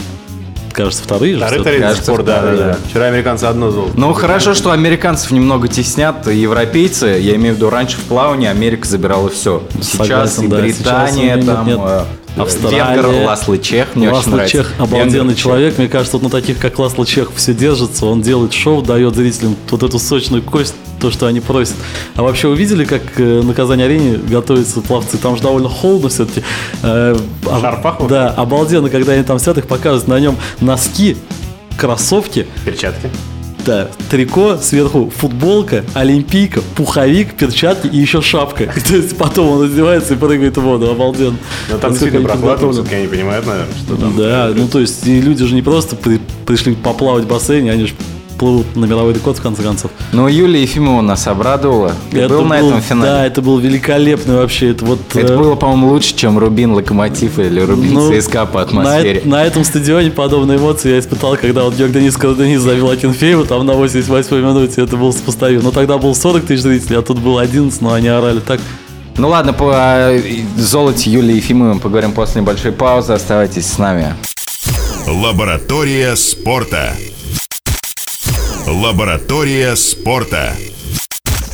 кажется, 0.74 1.02
вторые 1.02 1.36
же. 1.36 1.40
Всё-таки. 1.44 1.62
третий 1.64 1.82
кажется, 1.82 2.04
спор, 2.04 2.22
да, 2.22 2.34
да, 2.34 2.38
вторые, 2.40 2.58
да. 2.58 2.66
да. 2.72 2.78
Вчера 2.88 3.04
американцы 3.06 3.44
одно 3.44 3.70
золото. 3.70 3.92
Ну 3.96 4.12
хорошо, 4.12 4.54
что 4.54 4.70
американцев 4.72 5.30
немного 5.30 5.68
теснят 5.68 6.26
европейцы. 6.26 7.06
Я 7.20 7.36
имею 7.36 7.54
в 7.54 7.56
виду, 7.56 7.70
раньше 7.70 7.96
в 7.96 8.02
плавании 8.04 8.48
Америка 8.48 8.86
забирала 8.86 9.28
все. 9.30 9.62
Сейчас 9.80 10.34
Согласен, 10.34 10.44
и 10.44 10.48
да. 10.48 10.56
Британия, 10.58 11.36
Сейчас, 11.36 11.46
там 11.46 11.66
нет, 11.66 11.78
нет. 11.78 12.06
Австралия. 12.36 13.02
Венгер, 13.02 13.26
Ласло 13.26 13.58
Чех, 13.58 13.94
мне 13.94 14.06
очень 14.08 14.16
Ласло 14.16 14.30
нравится. 14.32 14.56
Чех 14.56 14.72
обалденный 14.78 15.12
Венгер, 15.18 15.36
человек. 15.36 15.78
Мне 15.78 15.88
кажется, 15.88 16.16
вот 16.16 16.24
на 16.24 16.30
таких, 16.30 16.58
как 16.58 16.78
Ласло 16.78 17.06
Чех, 17.06 17.30
все 17.34 17.54
держится. 17.54 18.06
Он 18.06 18.22
делает 18.22 18.52
шоу, 18.52 18.82
дает 18.82 19.14
зрителям 19.14 19.56
вот 19.70 19.82
эту 19.82 19.98
сочную 19.98 20.42
кость, 20.42 20.74
то, 21.00 21.10
что 21.10 21.26
они 21.26 21.40
просят. 21.40 21.76
А 22.16 22.22
вообще 22.22 22.48
вы 22.48 22.56
видели, 22.56 22.84
как 22.84 23.02
э, 23.18 23.42
на 23.42 23.54
Казань-арене 23.54 24.18
готовятся 24.18 24.80
пловцы? 24.80 25.16
Там 25.18 25.36
же 25.36 25.42
довольно 25.42 25.68
холодно 25.68 26.08
все-таки. 26.08 26.42
Э, 26.82 27.16
а- 27.46 27.60
Шарпаху? 27.60 28.06
Да, 28.08 28.30
обалденно, 28.30 28.90
когда 28.90 29.12
они 29.12 29.22
там 29.22 29.38
сидят, 29.38 29.58
их 29.58 29.66
показывают 29.66 30.08
на 30.08 30.18
нем 30.18 30.36
носки, 30.60 31.16
кроссовки, 31.76 32.46
Перчатки. 32.64 33.10
Да, 33.64 33.88
трико, 34.10 34.56
сверху 34.58 35.12
футболка, 35.14 35.84
олимпийка, 35.94 36.60
пуховик, 36.76 37.34
перчатки 37.34 37.86
и 37.86 37.98
еще 37.98 38.20
шапка. 38.22 38.66
То 38.88 38.96
есть 38.96 39.16
потом 39.16 39.48
он 39.48 39.64
одевается 39.66 40.14
и 40.14 40.16
прыгает 40.16 40.56
в 40.56 40.60
воду. 40.60 40.90
Обалденно. 40.90 41.36
Но 41.70 41.78
там 41.78 41.90
Насколько 41.90 42.18
действительно 42.18 42.28
прохладно, 42.28 42.72
все-таки 42.72 42.94
они 42.96 43.06
понимают, 43.08 43.46
наверное, 43.46 43.74
что 43.84 43.96
там. 43.96 44.16
Да, 44.16 44.52
ну 44.54 44.68
то 44.68 44.80
есть 44.80 45.06
люди 45.06 45.44
же 45.44 45.54
не 45.54 45.62
просто 45.62 45.96
при- 45.96 46.20
пришли 46.46 46.74
поплавать 46.74 47.24
в 47.24 47.28
бассейне, 47.28 47.72
они 47.72 47.86
же 47.86 47.94
плывут 48.38 48.76
на 48.76 48.84
мировой 48.84 49.12
рекорд 49.14 49.38
в 49.38 49.42
конце 49.42 49.62
концов. 49.62 49.90
Ну, 50.12 50.28
Юлия 50.28 50.62
Ефимова 50.62 51.00
нас 51.00 51.26
обрадовала. 51.26 51.92
Ты 52.10 52.20
Это 52.20 52.28
был 52.34 52.44
на 52.44 52.58
был- 52.58 52.68
этом 52.68 52.82
финале? 52.82 53.10
Да, 53.10 53.26
это 53.26 53.42
был 53.42 53.58
великолепный 53.58 54.36
вообще. 54.36 54.70
Это 54.70 54.84
вот 54.84 55.00
Это 55.14 55.32
э, 55.34 55.38
было, 55.38 55.54
по-моему, 55.54 55.88
лучше, 55.88 56.14
чем 56.16 56.38
Рубин 56.38 56.72
Локомотив 56.72 57.38
или 57.38 57.60
Рубин 57.60 57.94
ну, 57.94 58.12
ЦСКА 58.20 58.46
по 58.46 58.58
на, 58.58 58.64
атмосфере. 58.64 59.20
эт- 59.20 59.28
на 59.28 59.44
этом 59.44 59.64
стадионе 59.64 60.10
подобные 60.10 60.58
эмоции 60.58 60.90
я 60.92 60.98
испытал, 60.98 61.36
когда 61.36 61.64
вот 61.64 61.74
Георг 61.74 61.92
Денис 61.92 62.14
Денис 62.16 62.60
завел 62.60 62.90
Акинфеева 62.90 63.44
там 63.46 63.64
на 63.66 63.72
88-й 63.72 64.40
минуте, 64.42 64.82
это 64.82 64.96
было 64.96 65.12
сопоставимо. 65.12 65.62
Но 65.62 65.70
тогда 65.70 65.98
было 65.98 66.14
40 66.14 66.44
тысяч 66.46 66.62
зрителей, 66.62 66.98
а 66.98 67.02
тут 67.02 67.18
было 67.18 67.40
11, 67.42 67.80
но 67.80 67.92
они 67.92 68.08
орали 68.08 68.40
так. 68.40 68.60
Ну 69.16 69.28
ладно, 69.28 69.52
по 69.52 69.72
э, 69.76 70.20
золоте 70.56 71.08
Юлии 71.10 71.36
Ефимовой 71.36 71.74
мы 71.74 71.80
поговорим 71.80 72.12
после 72.12 72.40
небольшой 72.40 72.72
паузы. 72.72 73.12
Оставайтесь 73.12 73.66
с 73.66 73.78
нами. 73.78 74.14
Лаборатория 75.06 76.16
спорта. 76.16 76.94
Лаборатория 78.66 79.76
спорта. 79.76 80.54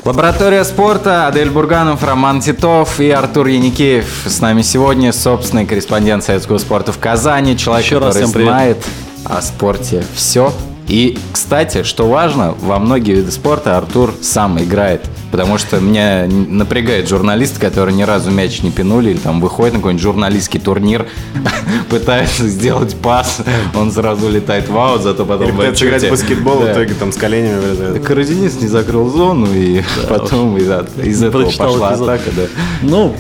Лаборатория 0.05 0.65
спорта, 0.65 1.27
Адель 1.27 1.51
Бурганов, 1.51 2.05
Роман 2.05 2.41
Титов 2.41 3.01
и 3.01 3.11
Артур 3.11 3.49
Яникеев. 3.49 4.23
С 4.27 4.41
нами 4.41 4.63
сегодня 4.63 5.13
собственный 5.13 5.67
корреспондент 5.67 6.23
советского 6.23 6.59
спорта 6.59 6.93
в 6.93 6.99
Казани, 6.99 7.57
человек, 7.57 7.85
Еще 7.85 7.99
который 7.99 8.27
знает 8.27 8.85
о 9.25 9.43
спорте 9.43 10.05
все. 10.15 10.53
И, 10.87 11.19
кстати, 11.33 11.83
что 11.83 12.09
важно, 12.09 12.55
во 12.61 12.79
многие 12.79 13.17
виды 13.17 13.33
спорта 13.33 13.77
Артур 13.77 14.15
сам 14.23 14.63
играет. 14.63 15.03
Потому 15.31 15.59
что 15.59 15.81
меня 15.81 16.27
напрягает 16.27 17.09
журналисты, 17.09 17.61
которые 17.61 17.95
ни 17.95 18.03
разу 18.03 18.31
мяч 18.31 18.63
не 18.63 18.71
пинули, 18.71 19.11
или 19.11 19.19
там 19.19 19.41
выходит 19.41 19.75
на 19.75 19.79
какой-нибудь 19.81 20.03
журналистский 20.03 20.61
турнир, 20.61 21.07
пытается 21.91 22.49
сделать 22.49 22.97
пас, 22.97 23.41
он 23.75 23.93
сразу 23.93 24.29
летает 24.29 24.69
в 24.69 24.77
аут, 24.77 25.03
зато 25.03 25.25
потом 25.25 25.49
Или 25.49 25.57
пытается 25.57 25.87
играть 25.87 26.05
в 26.05 26.11
баскетбол, 26.11 26.59
в 26.61 26.73
итоге 26.73 26.95
там 26.95 27.13
с 27.13 27.17
коленями 27.17 27.61
вылезает. 27.61 28.05
Карадинис 28.05 28.61
не 28.61 28.69
закрыл 28.69 29.09
зону, 29.11 29.49
и 29.55 29.83
потом 30.09 30.57
из, 30.57 31.23
этого 31.23 31.51
пошла 31.51 31.91
атака, 31.91 32.31
да. 32.37 32.43
Ну, 32.83 33.15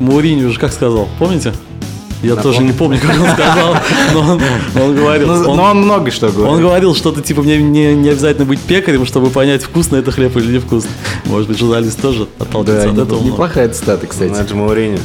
Мауриньо 0.00 0.50
же 0.50 0.58
как 0.58 0.72
сказал, 0.72 1.08
помните? 1.18 1.52
Я 2.22 2.34
тоже 2.36 2.62
не 2.62 2.72
помню, 2.72 2.98
как 3.00 3.10
он 3.20 3.28
сказал, 3.32 3.76
но 4.12 4.20
он, 4.20 4.40
он 4.82 4.94
говорил. 4.96 5.28
Ну, 5.28 5.50
он- 5.50 5.56
но 5.56 5.62
он 5.64 5.76
много 5.82 6.10
что 6.10 6.26
Он 6.26 6.32
говорит. 6.34 6.60
говорил 6.60 6.94
что-то 6.94 7.20
типа, 7.22 7.42
мне 7.42 7.58
не, 7.62 7.94
не 7.94 8.08
обязательно 8.08 8.44
быть 8.44 8.58
пекарем, 8.60 9.06
чтобы 9.06 9.30
понять, 9.30 9.62
вкусный 9.62 10.00
это 10.00 10.10
хлеб 10.10 10.36
или 10.36 10.54
невкусный. 10.56 10.90
Может 11.26 11.48
быть, 11.48 11.58
журналист 11.58 12.00
тоже 12.02 12.26
отталкивается 12.38 12.86
Да, 12.86 12.90
от 12.90 12.96
не- 12.96 13.02
этого. 13.04 13.20
но- 13.20 13.26
неплохая 13.26 13.68
цитата, 13.68 14.06
кстати. 14.06 14.30
Ну, 14.30 14.36
это 14.36 14.48
же 14.48 14.54
Мауриньо. 14.56 14.98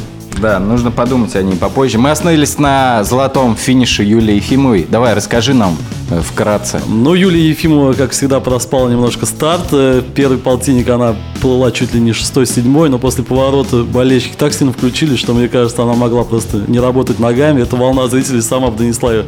Да, 0.43 0.59
нужно 0.59 0.91
подумать 0.91 1.33
о 1.37 1.41
ней 1.41 1.55
попозже. 1.55 1.97
Мы 1.99 2.11
остановились 2.11 2.59
на 2.59 3.05
золотом 3.05 3.55
финише 3.55 4.03
Юлии 4.03 4.35
Ефимовой. 4.35 4.85
Давай, 4.91 5.13
расскажи 5.13 5.53
нам 5.53 5.77
э, 6.11 6.19
вкратце. 6.19 6.81
Ну, 6.85 7.13
Юлия 7.13 7.47
Ефимова, 7.47 7.93
как 7.93 8.11
всегда, 8.11 8.41
проспала 8.41 8.89
немножко 8.89 9.25
старт. 9.25 9.67
Э, 9.71 10.01
Первый 10.13 10.37
полтинник 10.37 10.89
она 10.89 11.15
плыла 11.39 11.71
чуть 11.71 11.93
ли 11.93 12.01
не 12.01 12.11
шестой-седьмой, 12.11 12.89
но 12.89 12.99
после 12.99 13.23
поворота 13.23 13.83
болельщики 13.83 14.35
так 14.37 14.53
сильно 14.53 14.73
включились, 14.73 15.17
что, 15.17 15.33
мне 15.33 15.47
кажется, 15.47 15.81
она 15.81 15.93
могла 15.93 16.25
просто 16.25 16.61
не 16.67 16.81
работать 16.81 17.19
ногами. 17.19 17.61
Эта 17.61 17.77
волна 17.77 18.09
зрителей 18.09 18.41
сама 18.41 18.69
бы 18.69 18.79
донесла 18.79 19.13
ее 19.13 19.25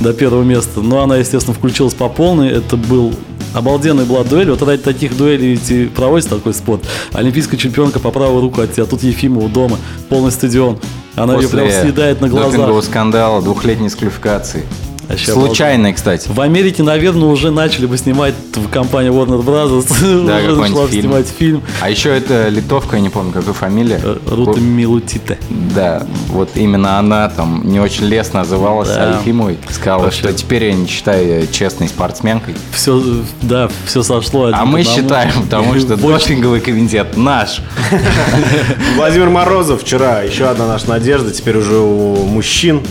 до 0.00 0.14
первого 0.14 0.44
места. 0.44 0.80
Но 0.80 1.02
она, 1.02 1.18
естественно, 1.18 1.52
включилась 1.52 1.92
по 1.92 2.08
полной. 2.08 2.48
Это 2.48 2.78
был 2.78 3.12
обалденная 3.58 4.04
была 4.04 4.24
дуэль. 4.24 4.50
Вот 4.50 4.62
ради 4.62 4.82
таких 4.82 5.16
дуэлей 5.16 5.50
ведь 5.50 5.70
и 5.70 5.86
проводится 5.86 6.34
такой 6.34 6.54
спорт. 6.54 6.82
Олимпийская 7.12 7.58
чемпионка 7.58 7.98
по 8.00 8.10
правую 8.10 8.40
руку 8.40 8.60
от 8.60 8.72
тебя. 8.72 8.86
Тут 8.86 9.02
Ефимова 9.02 9.48
дома, 9.48 9.78
полный 10.08 10.30
стадион. 10.32 10.78
Она 11.14 11.34
ее 11.34 11.48
прям 11.48 11.70
съедает 11.70 12.20
на 12.20 12.28
глазах. 12.28 12.84
скандала, 12.84 13.42
двухлетней 13.42 13.88
дисквалификации. 13.88 14.64
Вообще 15.08 15.32
Случайной, 15.32 15.94
кстати. 15.94 16.28
в 16.30 16.38
Америке, 16.40 16.82
наверное, 16.82 17.28
уже 17.28 17.50
начали 17.50 17.86
бы 17.86 17.96
снимать 17.96 18.34
в 18.54 18.68
компании 18.68 19.10
Warner 19.10 19.42
Brothers. 19.42 20.26
Да, 20.26 20.36
уже 20.52 20.56
начала 20.56 20.86
фильм. 20.86 21.02
снимать 21.02 21.26
фильм. 21.28 21.62
А 21.80 21.88
еще 21.88 22.14
это 22.14 22.48
литовка, 22.48 22.96
я 22.96 23.02
не 23.02 23.08
помню, 23.08 23.32
какой 23.32 23.54
фамилия. 23.54 24.00
Э, 24.02 24.18
Рута 24.26 24.60
Милутите. 24.60 25.38
Да, 25.74 26.06
вот 26.28 26.50
именно 26.56 26.98
она 26.98 27.28
там 27.30 27.62
не 27.64 27.80
очень 27.80 28.04
лестно 28.04 28.40
называлась 28.40 28.88
Да. 28.88 29.14
а 29.14 29.20
Ефимовой. 29.20 29.58
Сказала, 29.70 30.02
Вообще. 30.04 30.18
что 30.20 30.32
теперь 30.34 30.64
я 30.64 30.72
не 30.74 30.86
считаю 30.86 31.46
честной 31.50 31.88
спортсменкой. 31.88 32.54
Все, 32.72 33.02
да, 33.40 33.70
все 33.86 34.02
сошло. 34.02 34.50
А 34.52 34.64
мы 34.66 34.82
считаем, 34.84 35.32
потому 35.42 35.74
что 35.78 35.96
допинговый 35.96 36.60
комитет 36.60 37.16
наш. 37.16 37.60
Владимир 38.96 39.30
Морозов 39.30 39.82
вчера, 39.82 40.22
еще 40.22 40.46
одна 40.46 40.66
наша 40.66 40.88
надежда, 40.90 41.30
теперь 41.30 41.56
уже 41.56 41.78
у 41.78 42.24
мужчин, 42.26 42.82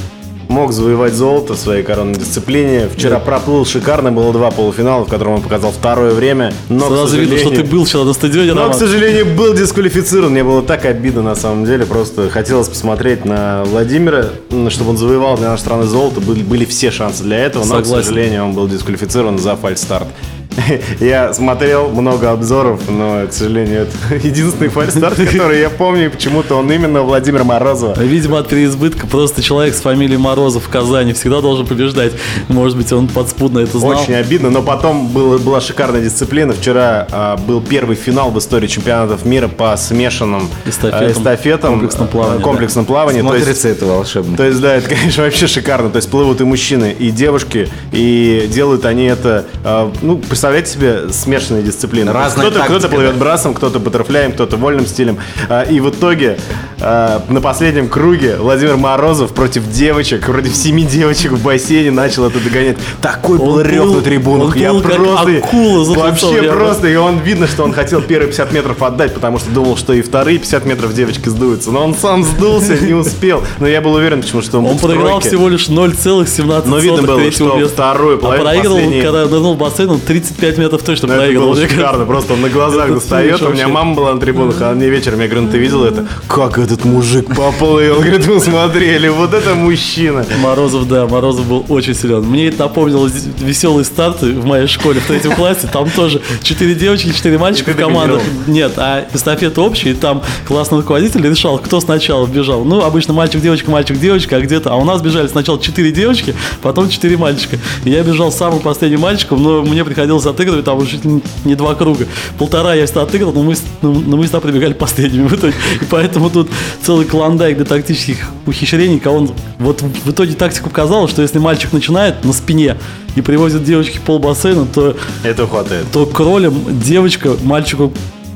мог 0.48 0.72
завоевать 0.72 1.14
золото 1.14 1.54
в 1.54 1.58
своей 1.58 1.84
коронной 1.84 2.16
дисциплине. 2.16 2.88
Вчера 2.94 3.20
проплыл 3.20 3.66
шикарно, 3.66 4.12
было 4.12 4.32
два 4.34 4.52
полуфинала, 4.52 5.06
в 5.06 5.10
котором 5.10 5.34
он 5.36 5.42
показал 5.42 5.72
второе 5.72 6.12
время. 6.14 6.54
Но, 6.70 6.86
к 6.86 6.88
Сразу 6.90 7.18
видно, 7.18 7.38
что 7.38 7.50
ты 7.50 7.56
сожалению- 7.58 7.72
был 7.78 7.86
вчера 7.86 8.04
на 8.04 8.14
стадионе. 8.14 8.54
Но, 8.54 8.62
Роман. 8.62 8.74
к 8.76 8.80
сожалению, 8.80 9.26
был 9.36 9.54
дисквалифицирован. 9.54 10.32
Мне 10.32 10.44
было 10.44 10.62
так 10.62 10.86
обидно, 10.86 11.22
на 11.22 11.36
самом 11.36 11.66
деле. 11.66 11.86
Просто 11.86 12.30
хотелось 12.30 12.68
посмотреть 12.70 13.26
на 13.26 13.64
Владимира, 13.66 14.30
чтобы 14.70 14.92
он 14.92 14.98
завоевал 14.98 15.38
для 15.38 15.50
нашей 15.50 15.62
страны 15.62 15.84
золото. 15.84 16.22
Были, 16.22 16.44
были 16.44 16.66
все 16.66 16.92
шансы 16.92 17.24
для 17.24 17.38
этого, 17.40 17.66
но, 17.66 17.76
к 17.76 17.86
Согласен. 17.86 18.06
сожалению, 18.06 18.46
он 18.46 18.54
был 18.54 18.68
дисквалифицирован 18.68 19.38
за 19.40 19.56
фальстарт. 19.56 20.08
Я 21.00 21.34
смотрел 21.34 21.90
много 21.90 22.32
обзоров, 22.32 22.82
но, 22.90 23.28
к 23.28 23.34
сожалению, 23.34 23.84
это 23.84 24.16
единственный 24.28 24.70
фальстарт, 24.70 25.18
который 25.32 25.60
я 25.60 25.70
помню, 25.70 26.06
и 26.06 26.10
почему-то 26.10 26.56
он 26.56 26.72
именно 26.72 27.02
Владимир 27.02 27.44
Морозова. 27.44 28.00
Видимо, 28.00 28.40
от 28.40 28.48
переизбытка 28.50 29.08
просто 29.08 29.42
человек 29.42 29.76
с 29.76 29.82
фамилией 29.82 30.18
Морозов 30.18 30.66
в 30.66 30.70
Казани 30.70 31.14
всегда 31.14 31.42
должен 31.42 31.66
побеждать. 31.66 32.14
Может 32.48 32.78
быть, 32.78 32.92
он 32.92 33.08
подспудно 33.08 33.60
это 33.60 33.78
знал. 33.80 33.92
Очень 34.02 34.16
обидно, 34.16 34.50
но 34.50 34.62
потом 34.62 35.08
было, 35.08 35.38
была 35.38 35.62
шикарная 35.62 36.02
дисциплина. 36.02 36.54
Вчера 36.54 37.08
а, 37.12 37.38
был 37.38 37.62
первый 37.62 37.96
финал 37.96 38.32
в 38.32 38.40
истории 38.40 38.68
чемпионатов 38.68 39.26
мира 39.26 39.48
по 39.48 39.76
смешанным 39.78 40.50
Эстафетам. 40.66 41.08
а, 41.08 41.12
эстафетам, 41.12 41.72
Комплексном 41.74 42.08
плавании, 42.08 42.40
а, 42.40 42.44
комплексном 42.44 42.86
плавании. 42.86 43.22
То 43.22 43.28
есть- 43.34 43.46
Смотрится 43.46 43.68
это 43.70 43.86
волшебно. 43.86 44.38
То 44.38 44.44
есть, 44.44 44.60
да, 44.60 44.76
это, 44.76 44.90
конечно, 44.90 45.24
вообще 45.24 45.48
шикарно. 45.48 45.90
То 45.90 45.98
есть 45.98 46.10
плывут 46.10 46.42
и 46.42 46.44
мужчины, 46.44 46.96
и 46.98 47.12
девушки, 47.12 47.70
и 47.92 48.50
делают 48.52 48.86
они 48.86 49.06
это, 49.06 49.46
э, 49.64 49.92
ну, 50.02 50.18
представляете 50.18 50.47
себе 50.68 51.10
смешанные 51.12 51.64
дисциплины. 51.64 52.12
Разная 52.12 52.50
Кто-то, 52.50 52.66
кто-то 52.66 52.90
плывет 52.90 53.14
да. 53.14 53.20
брасом, 53.20 53.54
кто-то 53.54 53.80
баттерфляем, 53.80 54.32
кто-то 54.34 54.58
вольным 54.58 54.86
стилем. 54.86 55.18
А, 55.50 55.64
И 55.64 55.80
в 55.80 55.90
итоге 55.90 56.38
э, 56.80 57.20
на 57.30 57.42
последнем 57.42 57.90
круге 57.90 58.38
Владимир 58.38 58.78
Морозов 58.78 59.34
против 59.34 59.70
девочек, 59.70 60.26
против 60.26 60.56
семи 60.56 60.84
девочек 60.84 61.32
в 61.32 61.44
бассейне 61.44 61.92
начал 61.92 62.26
это 62.26 62.40
догонять. 62.40 62.78
Такой 63.02 63.38
был 63.38 63.62
рев 63.62 63.86
на 63.86 64.02
трибунах. 64.02 64.56
Я 64.56 64.74
просто... 64.74 65.38
акула 65.38 65.84
Вообще 65.96 66.44
просто. 66.44 66.88
И 66.88 66.96
он 66.96 67.20
видно, 67.20 67.48
что 67.48 67.64
он 67.64 67.74
хотел 67.74 68.02
первые 68.02 68.28
50 68.28 68.52
метров 68.54 68.82
отдать, 68.82 69.14
потому 69.14 69.40
что 69.40 69.50
думал, 69.52 69.78
что 69.78 69.94
и 69.94 70.02
вторые 70.02 70.38
50 70.40 70.66
метров 70.66 70.94
девочки 70.94 71.30
сдуются. 71.30 71.72
Но 71.72 71.84
он 71.84 71.96
сам 71.96 72.24
сдулся, 72.24 72.78
не 72.78 72.94
успел. 72.94 73.44
Но 73.60 73.68
я 73.68 73.82
был 73.82 73.94
уверен, 73.94 74.22
почему 74.22 74.42
что 74.42 74.60
он, 74.60 74.66
Он 74.68 74.78
тройке. 74.78 75.30
всего 75.30 75.50
лишь 75.50 75.68
0,17 75.68 76.64
Но 76.66 76.78
видно 76.80 77.02
было, 77.04 77.32
что 77.32 77.68
вторую 77.68 78.18
А 78.18 78.20
половину, 78.20 78.76
проиграл, 78.76 78.78
когда 79.04 79.26
нырнул 79.26 79.54
в 79.54 79.58
бассейн, 79.58 79.90
он 79.90 80.00
35 80.38 80.58
метров 80.58 80.84
точно 80.84 81.08
Ну, 81.08 81.14
это 81.14 81.24
проиграл. 81.24 81.46
было 81.46 81.54
Мне 81.54 81.62
кажется. 81.64 81.78
шикарно, 81.78 82.06
просто 82.06 82.34
он 82.34 82.42
на 82.42 82.50
глазах 82.50 82.86
Это 82.86 82.94
достает. 82.96 83.42
У 83.42 83.50
меня 83.50 83.68
мама 83.68 83.96
была 83.96 84.14
на 84.14 84.20
трибунах, 84.20 84.58
а 84.62 84.74
мне 84.74 84.90
вечером, 84.90 85.20
я 85.22 85.28
говорю, 85.28 85.44
ну 85.44 85.52
ты 85.52 85.58
видел 85.58 85.84
это? 85.84 86.06
Как 86.28 86.58
этот 86.60 86.86
мужик 86.86 87.28
поплыл? 87.36 87.96
Говорит, 88.02 88.28
мы 88.28 88.40
смотрели, 88.40 89.08
вот 89.08 89.34
это 89.34 89.56
мужчина. 89.56 90.26
Морозов, 90.42 90.88
да, 90.88 91.08
Морозов 91.08 91.48
был 91.48 91.66
очень 91.70 91.96
силен. 91.96 92.24
Мне 92.24 92.48
это 92.48 92.60
напомнило 92.60 93.08
веселые 93.40 93.86
старты 93.86 94.34
в 94.34 94.46
моей 94.46 94.68
школе 94.68 95.00
в 95.00 95.08
третьем 95.08 95.34
классе. 95.34 95.68
Там 95.72 95.90
тоже 95.90 96.22
четыре 96.44 96.76
девочки, 96.76 97.12
четыре 97.12 97.38
мальчика 97.38 97.72
И 97.72 97.74
в 97.74 97.78
командах. 97.78 98.22
Нет, 98.48 98.74
а 98.78 99.08
эстафета 99.14 99.62
общая, 99.62 99.92
и 99.92 99.94
там 99.94 100.22
классный 100.48 100.80
руководитель 100.80 101.28
решал, 101.28 101.58
кто 101.60 101.80
сначала 101.82 102.28
бежал. 102.28 102.64
Ну, 102.64 102.82
обычно 102.84 103.14
мальчик, 103.14 103.42
девочка, 103.42 103.72
мальчик, 103.72 104.00
девочка, 104.00 104.36
а 104.38 104.42
где-то... 104.42 104.72
А 104.72 104.76
у 104.76 104.84
нас 104.84 105.02
бежали 105.02 105.28
сначала 105.28 105.60
четыре 105.60 105.92
девочки, 105.92 106.36
потом 106.62 106.90
четыре 106.90 107.18
мальчика. 107.18 107.58
И 107.86 107.90
я 107.90 108.04
бежал 108.04 108.32
самым 108.32 108.60
последним 108.60 109.02
мальчиком, 109.02 109.42
но 109.42 109.64
мне 109.64 109.84
приходилось 109.84 110.27
отыгрывать 110.32 110.66
там 110.66 110.78
уже 110.78 110.92
чуть 110.92 111.06
ли 111.06 111.22
не 111.46 111.56
два 111.56 111.76
круга. 111.76 112.06
Полтора 112.38 112.74
я 112.76 112.86
всегда 112.86 113.04
отыграл, 113.04 113.34
но 113.34 113.44
мы, 113.44 113.56
с- 113.56 113.64
но 113.82 113.92
мы 114.18 114.24
всегда 114.24 114.40
прибегали 114.40 114.74
последними 114.74 115.28
в 115.28 115.34
итоге. 115.34 115.54
И 115.82 115.86
поэтому 115.90 116.30
тут 116.30 116.50
целый 116.86 117.06
клондайк 117.06 117.58
для 117.58 117.66
тактических 117.66 118.30
ухищрений. 118.46 119.00
кого 119.00 119.18
он- 119.18 119.32
Вот 119.60 119.82
в 119.82 120.12
итоге 120.12 120.34
тактику 120.34 120.70
показала, 120.70 121.08
что 121.08 121.22
если 121.22 121.40
мальчик 121.40 121.74
начинает 121.74 122.24
на 122.26 122.34
спине 122.34 122.78
и 123.16 123.22
привозит 123.22 123.64
девочке 123.64 124.00
полбассейна, 124.06 124.66
то, 124.66 124.96
Этого 125.24 125.48
хватает. 125.48 125.86
то 125.92 126.06
кролем 126.06 126.54
девочка 126.80 127.36
мальчику 127.44 127.92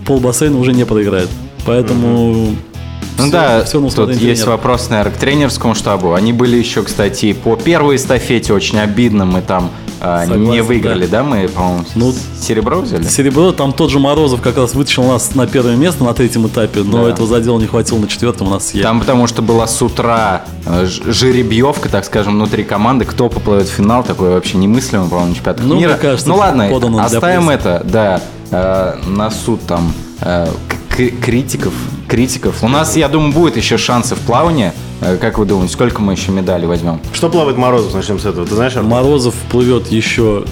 полбассейна 0.05 0.57
уже 0.59 0.73
не 0.73 0.85
проиграет. 0.85 1.29
Поэтому... 1.65 2.55
Ну 3.17 3.23
всё- 3.23 3.31
да, 3.31 3.57
на 3.59 3.63
тут 3.65 3.83
усмотрение 3.85 4.29
есть 4.29 4.45
вопрос, 4.47 4.89
наверное, 4.89 5.13
к 5.13 5.17
тренерскому 5.17 5.75
штабу. 5.75 6.13
Они 6.13 6.33
были 6.33 6.55
еще, 6.57 6.83
кстати, 6.83 7.33
по 7.33 7.55
первой 7.55 7.95
эстафете 7.97 8.53
очень 8.53 8.79
обидно. 8.79 9.25
Мы 9.25 9.41
там 9.41 9.69
а, 10.03 10.25
не 10.25 10.33
Согласен, 10.33 10.65
выиграли, 10.65 11.05
да? 11.05 11.23
Мы, 11.23 11.47
по-моему, 11.47 11.83
Ну, 11.93 12.11
серебро 12.41 12.81
взяли? 12.81 13.03
Серебро, 13.03 13.51
там 13.51 13.71
тот 13.71 13.91
же 13.91 13.99
Морозов 13.99 14.41
как 14.41 14.57
раз 14.57 14.73
вытащил 14.73 15.03
нас 15.03 15.35
на 15.35 15.45
первое 15.45 15.75
место 15.75 16.03
на 16.03 16.15
третьем 16.15 16.47
этапе, 16.47 16.81
но 16.81 17.03
Да. 17.03 17.11
этого 17.11 17.27
задела 17.27 17.59
не 17.59 17.67
хватило 17.67 17.99
на 17.99 18.07
четвертом, 18.07 18.47
у 18.47 18.49
нас 18.49 18.69
съели. 18.69 18.81
Там 18.81 18.99
потому 18.99 19.27
что 19.27 19.43
была 19.43 19.67
с 19.67 19.79
утра 19.79 20.41
э, 20.65 20.87
жеребьевка, 20.87 21.87
так 21.87 22.03
скажем, 22.05 22.33
внутри 22.33 22.63
команды, 22.63 23.05
кто 23.05 23.29
поплывет 23.29 23.67
в 23.67 23.71
финал, 23.71 24.03
такое 24.03 24.31
вообще 24.31 24.57
немыслимо, 24.57 25.07
по-моему, 25.07 25.35
чемпионат 25.35 25.61
Ну, 25.63 25.75
мира. 25.75 25.89
мне 25.89 25.97
кажется, 25.99 26.27
ну 26.29 26.35
ладно, 26.37 26.67
оставим 27.05 27.51
это, 27.51 27.85
да, 27.85 28.21
э, 28.49 28.95
на 29.05 29.29
суд 29.29 29.61
там 29.67 29.93
э, 30.21 30.47
критиков, 31.21 31.73
критиков. 32.15 32.61
У 32.61 32.67
нас, 32.67 32.97
я 32.97 33.07
думаю, 33.07 33.31
будет 33.31 33.55
еще 33.55 33.77
шансы 33.77 34.15
в 34.15 34.19
плавании. 34.19 34.73
Э, 34.99 35.15
Как 35.15 35.37
вы 35.39 35.45
думаете, 35.45 35.71
сколько 35.73 36.01
мы 36.01 36.11
еще 36.11 36.31
медалей 36.33 36.67
возьмем? 36.67 36.99
Что 37.13 37.29
плавает 37.29 37.57
Морозов? 37.57 37.93
Начнем 37.93 38.19
с 38.19 38.25
этого. 38.25 38.45
Ты 38.45 38.53
знаешь, 38.53 38.75
Артур? 38.75 38.91
Морозов 38.91 39.33
плывет 39.49 39.87
еще 39.87 40.43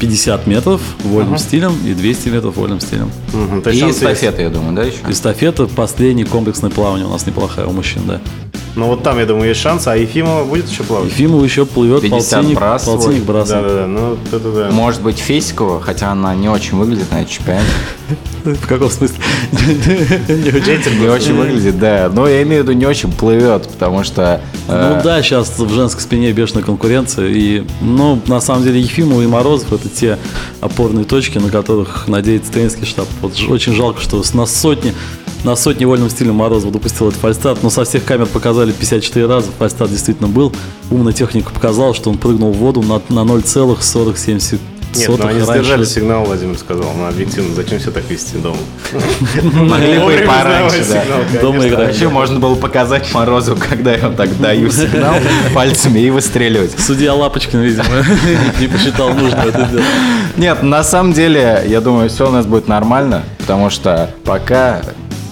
50 0.00 0.46
метров 0.46 0.82
вольным 1.02 1.38
стилем 1.38 1.72
и 1.86 1.94
200 1.94 2.28
метров 2.28 2.56
вольным 2.56 2.80
стилем. 2.80 3.10
Есть 3.32 3.66
И 3.76 3.80
шансы 3.80 3.84
есть. 3.86 3.98
эстафета, 3.98 4.42
я 4.42 4.50
думаю, 4.50 4.74
да, 4.74 4.82
еще? 4.84 4.98
Эстафета, 5.08 5.66
последнее 5.66 6.26
комплексное 6.26 6.68
плавание 6.70 7.06
у 7.06 7.10
нас 7.10 7.26
неплохая 7.26 7.64
у 7.66 7.72
мужчин, 7.72 8.02
да. 8.06 8.20
Но 8.76 8.86
вот 8.88 9.02
там, 9.02 9.18
я 9.18 9.26
думаю, 9.26 9.48
есть 9.48 9.60
шанс, 9.60 9.86
а 9.86 9.96
Ефимова 9.96 10.44
будет 10.44 10.68
еще 10.68 10.82
плавать? 10.84 11.10
Ефимов 11.10 11.42
еще 11.42 11.64
плывет 11.66 12.02
50 12.02 12.30
полтинник, 12.32 12.56
брас 12.58 12.84
полтинник 12.84 13.22
бросает. 13.24 13.66
Да-да-да, 13.66 13.86
ну 13.86 14.16
это 14.30 14.52
да. 14.52 14.70
Может 14.70 15.00
быть, 15.02 15.18
Фесикова, 15.18 15.80
хотя 15.80 16.12
она 16.12 16.34
не 16.34 16.48
очень 16.48 16.76
выглядит 16.76 17.10
на 17.10 17.24
чемпионате. 17.24 17.66
В 18.44 18.66
каком 18.68 18.88
смысле? 18.90 19.16
Не 20.28 21.08
очень. 21.08 21.34
Выглядит, 21.34 21.78
да. 21.78 22.10
Но 22.12 22.28
я 22.28 22.42
имею 22.42 22.62
в 22.62 22.66
виду, 22.68 22.78
не 22.78 22.86
очень 22.86 23.10
плывет, 23.10 23.66
потому 23.68 24.04
что... 24.04 24.40
э, 24.68 24.94
Ну 24.96 25.02
да, 25.02 25.22
сейчас 25.22 25.58
в 25.58 25.72
женской 25.72 26.00
спине 26.02 26.30
бешеная 26.32 26.62
конкуренция. 26.62 27.28
И, 27.28 27.64
ну, 27.80 28.20
на 28.26 28.40
самом 28.40 28.62
деле, 28.62 28.80
Ефимов 28.80 29.22
и 29.22 29.26
Морозов 29.26 29.72
это 29.72 29.88
те 29.88 30.18
опорные 30.60 31.04
точки, 31.04 31.38
на 31.38 31.50
которых 31.50 32.06
надеется 32.08 32.52
тренерский 32.52 32.86
штаб. 32.86 33.06
Вот 33.20 33.32
очень 33.48 33.72
жалко, 33.74 34.00
что 34.00 34.22
с- 34.22 34.32
на 34.34 34.46
сотни 34.46 34.94
на 35.46 35.54
сотни 35.54 35.84
вольным 35.84 36.10
стилем 36.10 36.34
Морозов 36.34 36.72
допустил 36.72 37.08
этот 37.08 37.20
фальстарт, 37.20 37.62
но 37.62 37.70
со 37.70 37.84
всех 37.84 38.04
камер 38.04 38.26
показали 38.26 38.72
54 38.72 39.26
раза. 39.26 39.46
Фальстарт 39.58 39.92
действительно 39.92 40.28
был. 40.28 40.52
Умная 40.90 41.12
техника 41.12 41.52
показала, 41.52 41.94
что 41.94 42.10
он 42.10 42.18
прыгнул 42.18 42.52
в 42.52 42.56
воду 42.56 42.82
на, 42.82 43.00
на 43.14 43.20
0,47 43.30 44.40
сек- 44.40 44.60
Нет, 44.96 45.06
сотых 45.06 45.26
они 45.26 45.38
раньше. 45.38 45.52
сдержали 45.52 45.84
сигнал, 45.84 46.24
Владимир 46.24 46.58
сказал. 46.58 46.86
Ну, 46.98 47.06
объективно, 47.06 47.54
зачем 47.54 47.78
все 47.78 47.92
так 47.92 48.10
вести 48.10 48.38
дома? 48.38 48.56
Могли 49.52 49.98
бы 50.00 50.14
и 50.14 50.26
пораньше, 50.26 50.84
да. 50.90 51.40
Дома 51.40 51.62
А 51.62 51.68
играть. 51.68 51.94
еще 51.94 52.08
можно 52.08 52.40
было 52.40 52.56
показать 52.56 53.14
Морозову, 53.14 53.60
когда 53.70 53.92
я 53.94 54.10
так 54.10 54.36
даю 54.40 54.68
сигнал 54.70 55.14
пальцами 55.54 56.00
и 56.00 56.10
выстреливать. 56.10 56.72
Судья 56.76 57.14
Лапочкин, 57.14 57.60
видимо, 57.60 57.84
не 58.60 58.66
посчитал 58.66 59.10
нужным 59.10 59.46
это 59.46 59.64
сделать. 59.66 59.84
Нет, 60.36 60.64
на 60.64 60.82
самом 60.82 61.12
деле, 61.12 61.62
я 61.68 61.80
думаю, 61.80 62.08
все 62.10 62.26
у 62.28 62.32
нас 62.32 62.46
будет 62.46 62.66
нормально, 62.66 63.22
потому 63.38 63.70
что 63.70 64.10
пока 64.24 64.82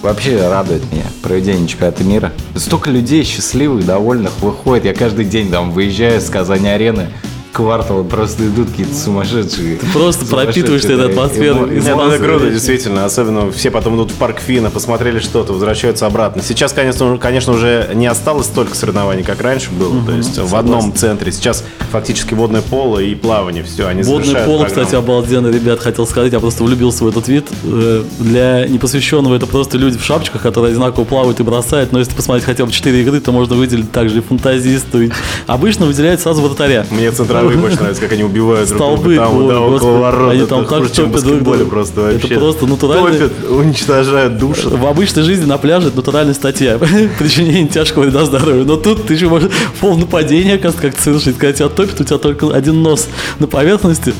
вообще 0.01 0.47
радует 0.47 0.83
меня 0.91 1.05
проведение 1.21 1.67
чемпионата 1.67 2.03
мира. 2.03 2.33
Столько 2.55 2.89
людей 2.89 3.23
счастливых, 3.23 3.85
довольных 3.85 4.31
выходит. 4.41 4.85
Я 4.85 4.93
каждый 4.93 5.25
день 5.25 5.51
там 5.51 5.71
выезжаю 5.71 6.21
с 6.21 6.29
Казани-арены, 6.29 7.09
кварталы 7.55 8.03
просто 8.03 8.45
идут 8.47 8.69
какие-то 8.69 8.93
сумасшедшие. 8.93 9.77
Ты 9.77 9.85
просто 9.87 10.25
пропитываешься 10.25 10.91
этой 10.91 11.09
атмосферой. 11.09 11.79
Нет, 11.79 11.95
ну 11.95 12.09
это 12.09 12.23
круто, 12.23 12.49
действительно. 12.49 13.05
Особенно 13.05 13.49
все 13.51 13.71
потом 13.71 13.95
идут 13.95 14.11
в 14.11 14.15
парк 14.15 14.39
Фина, 14.39 14.69
посмотрели 14.69 15.19
что-то, 15.19 15.53
возвращаются 15.53 16.05
обратно. 16.05 16.41
Сейчас, 16.41 16.73
конечно, 16.73 17.17
конечно, 17.17 17.53
уже 17.53 17.91
не 17.93 18.07
осталось 18.07 18.47
столько 18.47 18.75
соревнований, 18.75 19.23
как 19.23 19.41
раньше 19.41 19.71
было. 19.71 20.05
То 20.05 20.11
есть 20.11 20.37
в 20.37 20.55
одном 20.55 20.93
центре. 20.93 21.31
Сейчас 21.31 21.63
фактически 21.91 22.33
водное 22.33 22.61
поло 22.61 22.99
и 22.99 23.15
плавание. 23.15 23.63
Все, 23.63 23.87
они 23.87 24.03
завершают 24.03 24.45
поло, 24.45 24.65
кстати, 24.65 24.95
обалденно, 24.95 25.47
ребят, 25.47 25.79
хотел 25.79 26.05
сказать, 26.05 26.33
я 26.33 26.39
просто 26.41 26.63
влюбился 26.63 27.05
в 27.05 27.07
этот 27.07 27.27
вид. 27.29 27.47
Э, 27.63 28.03
Для 28.19 28.67
непосвященного 28.67 29.35
это 29.35 29.47
просто 29.47 29.77
люди 29.77 29.97
в 29.97 30.03
шапочках, 30.03 30.41
которые 30.41 30.71
одинаково 30.73 31.05
плавают 31.05 31.39
и 31.39 31.43
бросают, 31.43 31.93
но 31.93 31.99
если 31.99 32.13
посмотреть 32.13 32.45
хотя 32.45 32.65
бы 32.65 32.71
4 32.71 33.01
игры, 33.01 33.21
то 33.21 33.31
можно 33.31 33.55
выделить 33.55 33.91
также 33.91 34.17
и 34.17 34.21
фантазиста. 34.21 34.97
и 34.99 35.09
Обычно 35.47 35.85
выделяют 35.85 36.19
сразу 36.19 36.41
вратаря. 36.41 36.85
Мне 36.91 37.11
центровые 37.45 37.61
больше 37.61 37.77
нравятся, 37.79 38.01
как 38.01 38.11
они 38.13 38.23
убивают 38.23 38.67
друг 38.69 38.79
Столбы, 38.79 39.03
друга 39.15 39.15
там, 39.29 39.47
да, 39.47 39.59
около 39.61 39.97
ворот. 39.99 40.31
они 40.31 40.39
Это 40.41 40.49
там 40.49 40.65
так 40.65 40.91
чем 40.91 41.11
друг 41.11 41.23
баскетболе 41.23 41.65
просто 41.65 42.01
Это 42.01 42.13
вообще. 42.21 42.35
просто 42.39 42.65
натуральный- 42.65 43.19
Топят, 43.19 43.49
уничтожают, 43.49 44.37
душат. 44.37 44.73
В 44.73 44.85
обычной 44.85 45.23
жизни 45.23 45.45
на 45.45 45.57
пляже 45.57 45.87
это 45.87 45.97
натуральная 45.97 46.33
статья 46.33 46.77
причинение 47.19 47.67
тяжкого 47.67 48.03
вреда 48.03 48.25
здоровью. 48.25 48.65
Но 48.65 48.75
тут 48.77 49.05
ты 49.07 49.13
еще 49.13 49.27
можешь 49.27 49.51
пол 49.79 49.97
нападения, 49.97 50.57
как 50.57 50.75
совершить. 50.99 51.37
Когда 51.37 51.53
тебя 51.53 51.69
топит, 51.69 51.99
у 52.01 52.03
тебя 52.03 52.17
только 52.17 52.53
один 52.55 52.81
нос 52.81 53.07
на 53.39 53.47
поверхности, 53.47 54.13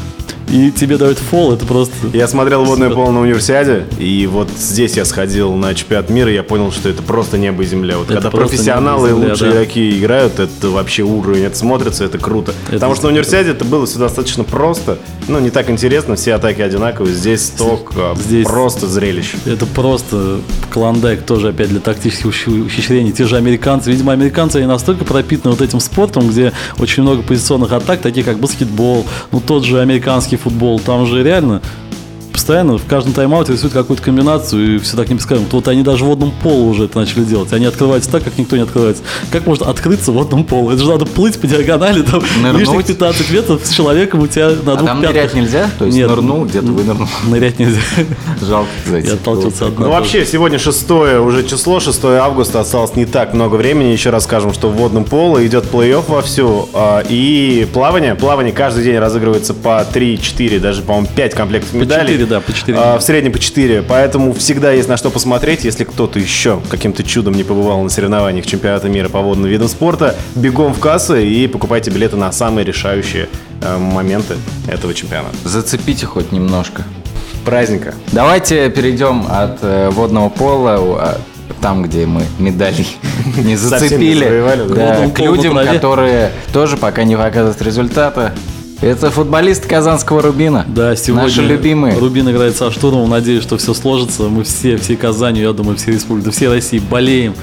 и 0.49 0.71
тебе 0.71 0.97
дают 0.97 1.17
фол, 1.17 1.53
это 1.53 1.65
просто... 1.65 1.93
Я 2.13 2.27
смотрел 2.27 2.63
водное 2.63 2.89
поло 2.89 3.11
на 3.11 3.21
универсиаде, 3.21 3.85
и 3.97 4.27
вот 4.27 4.49
здесь 4.57 4.95
я 4.95 5.05
сходил 5.05 5.53
на 5.55 5.73
чемпионат 5.73 6.09
мира, 6.09 6.31
и 6.31 6.35
я 6.35 6.43
понял, 6.43 6.71
что 6.71 6.89
это 6.89 7.01
просто 7.01 7.37
небо 7.37 7.63
и 7.63 7.65
земля. 7.65 7.97
Вот 7.97 8.05
Это 8.11 8.21
когда 8.21 8.29
профессионалы 8.31 9.09
и 9.09 9.11
земля, 9.13 9.29
лучшие 9.29 9.51
да. 9.51 9.57
игроки 9.57 9.99
играют, 9.99 10.39
это 10.39 10.69
вообще 10.69 11.03
уровень, 11.03 11.43
это 11.43 11.57
смотрится, 11.57 12.03
это 12.05 12.17
круто. 12.17 12.53
Потому 12.69 12.95
что 12.95 13.05
на 13.05 13.09
универсиаде 13.09 13.51
это 13.51 13.65
было 13.65 13.85
все 13.85 13.99
достаточно 13.99 14.43
просто, 14.43 14.99
ну 15.27 15.39
не 15.39 15.49
так 15.49 15.69
интересно, 15.69 16.15
все 16.15 16.33
атаки 16.35 16.61
одинаковые, 16.61 17.13
здесь 17.15 17.45
сток 17.45 17.93
а, 17.95 18.15
Здесь- 18.15 18.45
просто 18.45 18.87
зрелище. 18.87 19.37
Это 19.45 19.65
просто 19.65 20.39
клондайк 20.71 21.23
тоже 21.23 21.49
опять 21.49 21.69
для 21.69 21.79
тактических 21.79 22.27
ухищрений. 22.27 23.11
Те 23.11 23.25
же 23.25 23.37
американцы, 23.37 23.91
видимо, 23.91 24.13
американцы 24.13 24.57
они 24.57 24.67
настолько 24.67 25.05
пропитаны 25.05 25.51
вот 25.55 25.61
этим 25.61 25.79
спортом, 25.79 26.27
где 26.27 26.53
очень 26.79 27.03
много 27.03 27.21
позиционных 27.23 27.71
атак, 27.71 28.01
такие 28.01 28.23
как 28.23 28.39
баскетбол, 28.39 29.05
ну 29.31 29.39
тот 29.39 29.63
же 29.63 29.79
американский 29.81 30.34
футбол, 30.37 30.79
там 30.79 31.05
же 31.05 31.23
реально 31.23 31.61
постоянно 32.35 32.77
в 32.77 32.85
каждом 32.85 33.13
тайм-ауте 33.13 33.53
рисуют 33.53 33.73
какую-то 33.73 34.03
комбинацию, 34.03 34.75
и 34.75 34.79
все 34.79 34.97
так 34.97 35.07
непредсказуемо. 35.09 35.47
Вот 35.51 35.67
они 35.69 35.83
даже 35.83 36.03
в 36.03 36.07
водном 36.07 36.31
полу 36.43 36.67
уже 36.69 36.85
это 36.85 36.99
начали 36.99 37.23
делать. 37.23 37.53
Они 37.53 37.65
открываются 37.65 38.11
так, 38.11 38.23
как 38.23 38.37
никто 38.37 38.57
не 38.57 38.63
открывается. 38.63 39.03
Как 39.31 39.45
можно 39.45 39.67
открыться 39.69 40.11
в 40.11 40.15
водном 40.15 40.43
полу? 40.43 40.69
Это 40.71 40.83
же 40.83 40.89
надо 40.89 41.05
плыть 41.05 41.39
по 41.39 41.47
диагонали, 41.47 42.01
там 42.01 42.21
Нырнуть. 42.41 42.59
лишних 42.61 42.85
15 42.85 43.31
метров 43.31 43.61
с 43.65 43.69
человеком 43.71 44.19
у 44.19 44.27
тебя 44.27 44.49
на 44.49 44.73
А 44.73 44.75
двух 44.75 44.87
там 44.89 45.01
пятках. 45.01 45.15
нырять 45.15 45.33
нельзя? 45.33 45.69
То 45.79 45.85
есть 45.85 45.97
Нет. 45.97 46.09
нырнул, 46.09 46.43
где-то 46.45 46.67
вынырнул. 46.67 47.07
Нырять 47.27 47.57
нельзя. 47.57 47.79
Жалко, 48.41 48.69
кстати. 48.83 49.05
Я 49.07 49.13
отталкивался 49.13 49.67
от 49.67 49.79
Ну 49.79 49.89
вообще, 49.89 50.25
сегодня 50.25 50.59
6 50.59 50.91
уже 50.91 51.47
число, 51.47 51.79
6 51.79 52.03
августа, 52.05 52.59
осталось 52.59 52.95
не 52.95 53.05
так 53.05 53.33
много 53.33 53.55
времени. 53.55 53.89
Еще 53.89 54.09
раз 54.09 54.25
скажем, 54.25 54.53
что 54.53 54.69
в 54.69 54.73
водном 54.75 55.05
поло 55.05 55.45
идет 55.47 55.65
плей-офф 55.71 56.03
вовсю. 56.09 56.67
а, 56.73 57.01
И 57.09 57.65
плавание, 57.73 58.15
плавание 58.15 58.51
каждый 58.53 58.83
день 58.83 58.97
разыгрывается 58.97 59.53
по 59.53 59.85
3-4, 59.93 60.59
даже, 60.59 60.81
по-моему, 60.81 61.07
5 61.15 61.33
комплектов 61.33 61.73
медалей. 61.73 62.24
4, 62.25 62.27
да, 62.27 62.41
по 62.41 62.53
4. 62.53 62.77
А, 62.77 62.97
В 62.97 63.01
среднем 63.01 63.31
по 63.31 63.39
4. 63.39 63.83
Поэтому 63.83 64.33
всегда 64.33 64.71
есть 64.71 64.89
на 64.89 64.97
что 64.97 65.09
посмотреть. 65.09 65.63
Если 65.63 65.83
кто-то 65.83 66.19
еще 66.19 66.59
каким-то 66.69 67.03
чудом 67.03 67.35
не 67.35 67.43
побывал 67.43 67.81
на 67.81 67.89
соревнованиях 67.89 68.45
чемпионата 68.45 68.89
мира 68.89 69.09
по 69.09 69.21
водным 69.21 69.49
видам 69.49 69.67
спорта, 69.67 70.15
бегом 70.35 70.73
в 70.73 70.79
кассы 70.79 71.25
и 71.25 71.47
покупайте 71.47 71.91
билеты 71.91 72.15
на 72.17 72.31
самые 72.31 72.65
решающие 72.65 73.29
э, 73.61 73.77
моменты 73.77 74.35
этого 74.67 74.93
чемпионата. 74.93 75.35
Зацепите 75.43 76.05
хоть 76.05 76.31
немножко. 76.31 76.83
Праздника. 77.45 77.93
Давайте 78.11 78.69
перейдем 78.69 79.25
от 79.29 79.59
э, 79.61 79.89
водного 79.91 80.29
пола, 80.29 80.75
а, 80.77 81.17
там, 81.61 81.83
где 81.83 82.05
мы 82.05 82.23
медали 82.39 82.85
не 83.37 83.55
зацепили, 83.55 84.43
да? 84.69 85.09
к 85.09 85.19
людям, 85.19 85.55
которые 85.57 86.31
тоже 86.51 86.77
пока 86.77 87.03
не 87.03 87.15
показывают 87.15 87.61
результата. 87.61 88.33
Это 88.85 89.09
футболисты 89.09 89.67
Казанского 89.67 90.21
Рубина. 90.21 90.63
Да, 90.67 90.95
сегодня 90.95 91.23
Наши 91.23 91.41
любимые. 91.41 91.97
Рубин 91.97 92.29
играет 92.29 92.55
со 92.55 92.69
штурмом. 92.69 93.09
Надеюсь, 93.09 93.41
что 93.41 93.57
все 93.57 93.73
сложится. 93.73 94.29
Мы 94.29 94.43
все, 94.43 94.77
всей 94.77 94.95
Казанью, 94.95 95.41
я 95.41 95.53
думаю, 95.53 95.75
все 95.75 95.91
республики, 95.91 96.25
да 96.25 96.31
всей 96.31 96.49
России 96.49 96.77
болеем. 96.77 97.33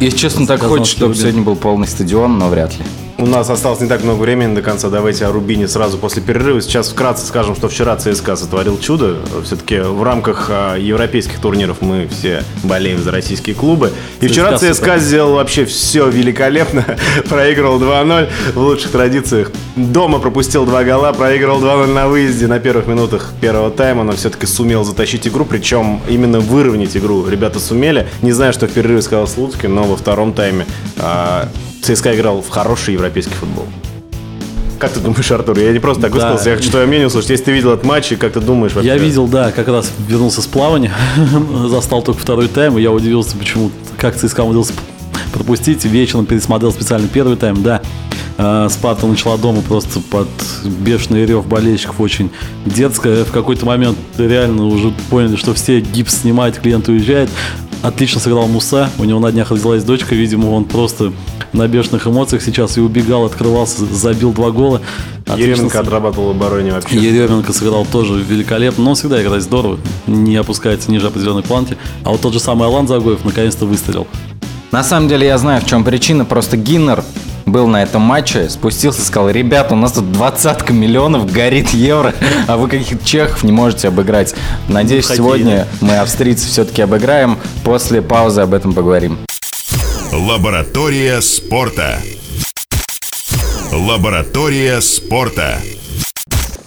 Если 0.00 0.18
честно, 0.18 0.46
так 0.46 0.60
хочется, 0.60 0.92
чтобы 0.92 1.12
Рубин. 1.14 1.22
сегодня 1.22 1.42
был 1.44 1.56
полный 1.56 1.86
стадион, 1.86 2.38
но 2.38 2.50
вряд 2.50 2.78
ли. 2.78 2.84
У 3.18 3.24
нас 3.24 3.48
осталось 3.48 3.80
не 3.80 3.88
так 3.88 4.04
много 4.04 4.20
времени 4.20 4.54
до 4.54 4.60
конца. 4.60 4.90
Давайте 4.90 5.24
о 5.24 5.32
Рубине 5.32 5.68
сразу 5.68 5.96
после 5.96 6.20
перерыва. 6.20 6.60
Сейчас 6.60 6.90
вкратце 6.90 7.24
скажем, 7.24 7.56
что 7.56 7.68
вчера 7.68 7.96
ЦСКА 7.96 8.36
сотворил 8.36 8.78
чудо. 8.78 9.16
Все-таки 9.42 9.78
в 9.78 10.02
рамках 10.02 10.48
а, 10.50 10.76
европейских 10.76 11.40
турниров 11.40 11.80
мы 11.80 12.08
все 12.08 12.42
болеем 12.62 13.02
за 13.02 13.12
российские 13.12 13.56
клубы. 13.56 13.90
И 14.20 14.28
вчера 14.28 14.58
ЦСКА 14.58 14.74
ЦСКА 14.74 14.98
сделал 14.98 15.32
вообще 15.36 15.64
все 15.64 16.10
великолепно. 16.10 16.84
Проигрывал 17.30 17.80
2-0 17.80 18.28
в 18.54 18.58
лучших 18.58 18.90
традициях. 18.90 19.50
Дома 19.76 20.18
пропустил 20.18 20.66
два 20.66 20.84
гола, 20.84 21.14
проигрывал 21.14 21.62
2-0 21.62 21.86
на 21.86 22.08
выезде 22.08 22.46
на 22.46 22.58
первых 22.58 22.86
минутах 22.86 23.32
первого 23.40 23.70
тайма, 23.70 24.04
но 24.04 24.12
все-таки 24.12 24.46
сумел 24.46 24.84
затащить 24.84 25.26
игру, 25.26 25.46
причем 25.46 26.02
именно 26.06 26.40
выровнять 26.40 26.94
игру 26.98 27.26
ребята 27.26 27.60
сумели. 27.60 28.06
Не 28.20 28.32
знаю, 28.32 28.52
что 28.52 28.66
в 28.66 28.72
перерыве 28.72 29.00
сказал 29.00 29.26
Слуцкий, 29.26 29.70
но 29.70 29.84
во 29.84 29.96
втором 29.96 30.34
тайме 30.34 30.66
а, 30.98 31.48
ЦСКА 31.86 32.16
играл 32.16 32.42
в 32.42 32.48
хороший 32.48 32.94
европейский 32.94 33.34
футбол. 33.34 33.66
Как 34.78 34.90
ты 34.92 35.00
думаешь, 35.00 35.30
Артур? 35.30 35.58
Я 35.58 35.72
не 35.72 35.78
просто 35.78 36.02
так 36.02 36.10
Да. 36.10 36.16
высказался, 36.16 36.50
я 36.50 36.56
хочу 36.56 36.70
твое 36.70 36.86
мнение 36.86 37.06
услышать. 37.06 37.30
Если 37.30 37.44
ты 37.44 37.52
видел 37.52 37.72
этот 37.72 37.86
матч, 37.86 38.12
и 38.12 38.16
как 38.16 38.32
ты 38.32 38.40
думаешь 38.40 38.74
вообще? 38.74 38.88
Я 38.90 38.98
видел, 38.98 39.26
да, 39.26 39.50
как 39.52 39.68
раз 39.68 39.90
вернулся 40.06 40.42
с 40.42 40.46
плавания, 40.46 40.92
застал 41.68 42.02
только 42.02 42.20
второй 42.20 42.48
тайм, 42.48 42.76
и 42.76 42.82
я 42.82 42.90
удивился, 42.92 43.36
почему, 43.36 43.70
как 43.98 44.16
ЦСКА 44.16 44.42
умудрился 44.42 44.74
пропустить. 45.32 45.84
Вечером 45.84 46.26
пересмотрел 46.26 46.72
специально 46.72 47.08
первый 47.08 47.36
тайм, 47.36 47.62
да. 47.62 47.80
Э, 48.38 48.68
Спарта 48.70 49.06
начала 49.06 49.38
дома 49.38 49.62
просто 49.62 50.00
под 50.00 50.28
бешеный 50.64 51.24
рев 51.24 51.46
болельщиков 51.46 51.98
очень 52.00 52.30
дерзко. 52.66 53.24
В 53.24 53.32
какой-то 53.32 53.64
момент 53.64 53.96
реально 54.18 54.66
уже 54.66 54.92
поняли, 55.08 55.36
что 55.36 55.54
все 55.54 55.80
гипс 55.80 56.20
снимают, 56.20 56.58
клиент 56.58 56.88
уезжает. 56.88 57.30
Отлично 57.86 58.20
сыграл 58.20 58.48
Муса, 58.48 58.90
у 58.98 59.04
него 59.04 59.20
на 59.20 59.30
днях 59.30 59.52
родилась 59.52 59.84
дочка, 59.84 60.16
видимо, 60.16 60.48
он 60.50 60.64
просто 60.64 61.12
на 61.52 61.68
бешеных 61.68 62.06
эмоциях 62.08 62.42
сейчас 62.42 62.76
и 62.76 62.80
убегал, 62.80 63.24
открывался, 63.24 63.84
забил 63.86 64.32
два 64.32 64.50
гола. 64.50 64.80
Отлично 65.24 65.52
Еременко 65.52 65.76
с- 65.76 65.80
отрабатывал 65.80 66.26
в 66.28 66.30
обороне 66.30 66.72
вообще. 66.72 66.96
Еременко 66.96 67.52
сыграл 67.52 67.86
тоже 67.86 68.14
великолепно, 68.20 68.82
но 68.84 68.90
он 68.90 68.96
всегда 68.96 69.22
играет 69.22 69.42
здорово, 69.44 69.78
не 70.08 70.34
опускается 70.34 70.90
ниже 70.90 71.06
определенной 71.06 71.44
планки. 71.44 71.76
А 72.02 72.10
вот 72.10 72.20
тот 72.20 72.32
же 72.32 72.40
самый 72.40 72.66
Алан 72.66 72.88
Загоев 72.88 73.24
наконец-то 73.24 73.66
выстрелил. 73.66 74.08
На 74.72 74.82
самом 74.82 75.08
деле 75.08 75.26
я 75.28 75.38
знаю, 75.38 75.62
в 75.62 75.66
чем 75.66 75.84
причина. 75.84 76.24
Просто 76.24 76.56
Гиннер 76.56 77.04
был 77.46 77.68
на 77.68 77.82
этом 77.82 78.02
матче, 78.02 78.50
спустился 78.50 79.00
и 79.00 79.04
сказал, 79.04 79.30
ребята, 79.30 79.74
у 79.74 79.76
нас 79.76 79.92
тут 79.92 80.12
двадцатка 80.12 80.72
миллионов, 80.72 81.30
горит 81.30 81.70
евро, 81.70 82.12
а 82.48 82.56
вы 82.56 82.68
каких-то 82.68 83.04
чехов 83.06 83.44
не 83.44 83.52
можете 83.52 83.88
обыграть. 83.88 84.34
Надеюсь, 84.68 85.06
сегодня 85.06 85.66
мы 85.80 85.96
австрийцев 85.96 86.50
все-таки 86.50 86.82
обыграем. 86.82 87.38
После 87.64 88.02
паузы 88.02 88.40
об 88.42 88.52
этом 88.52 88.72
поговорим. 88.72 89.18
Лаборатория 90.12 91.20
спорта. 91.20 92.00
Лаборатория 93.72 94.80
спорта. 94.80 95.60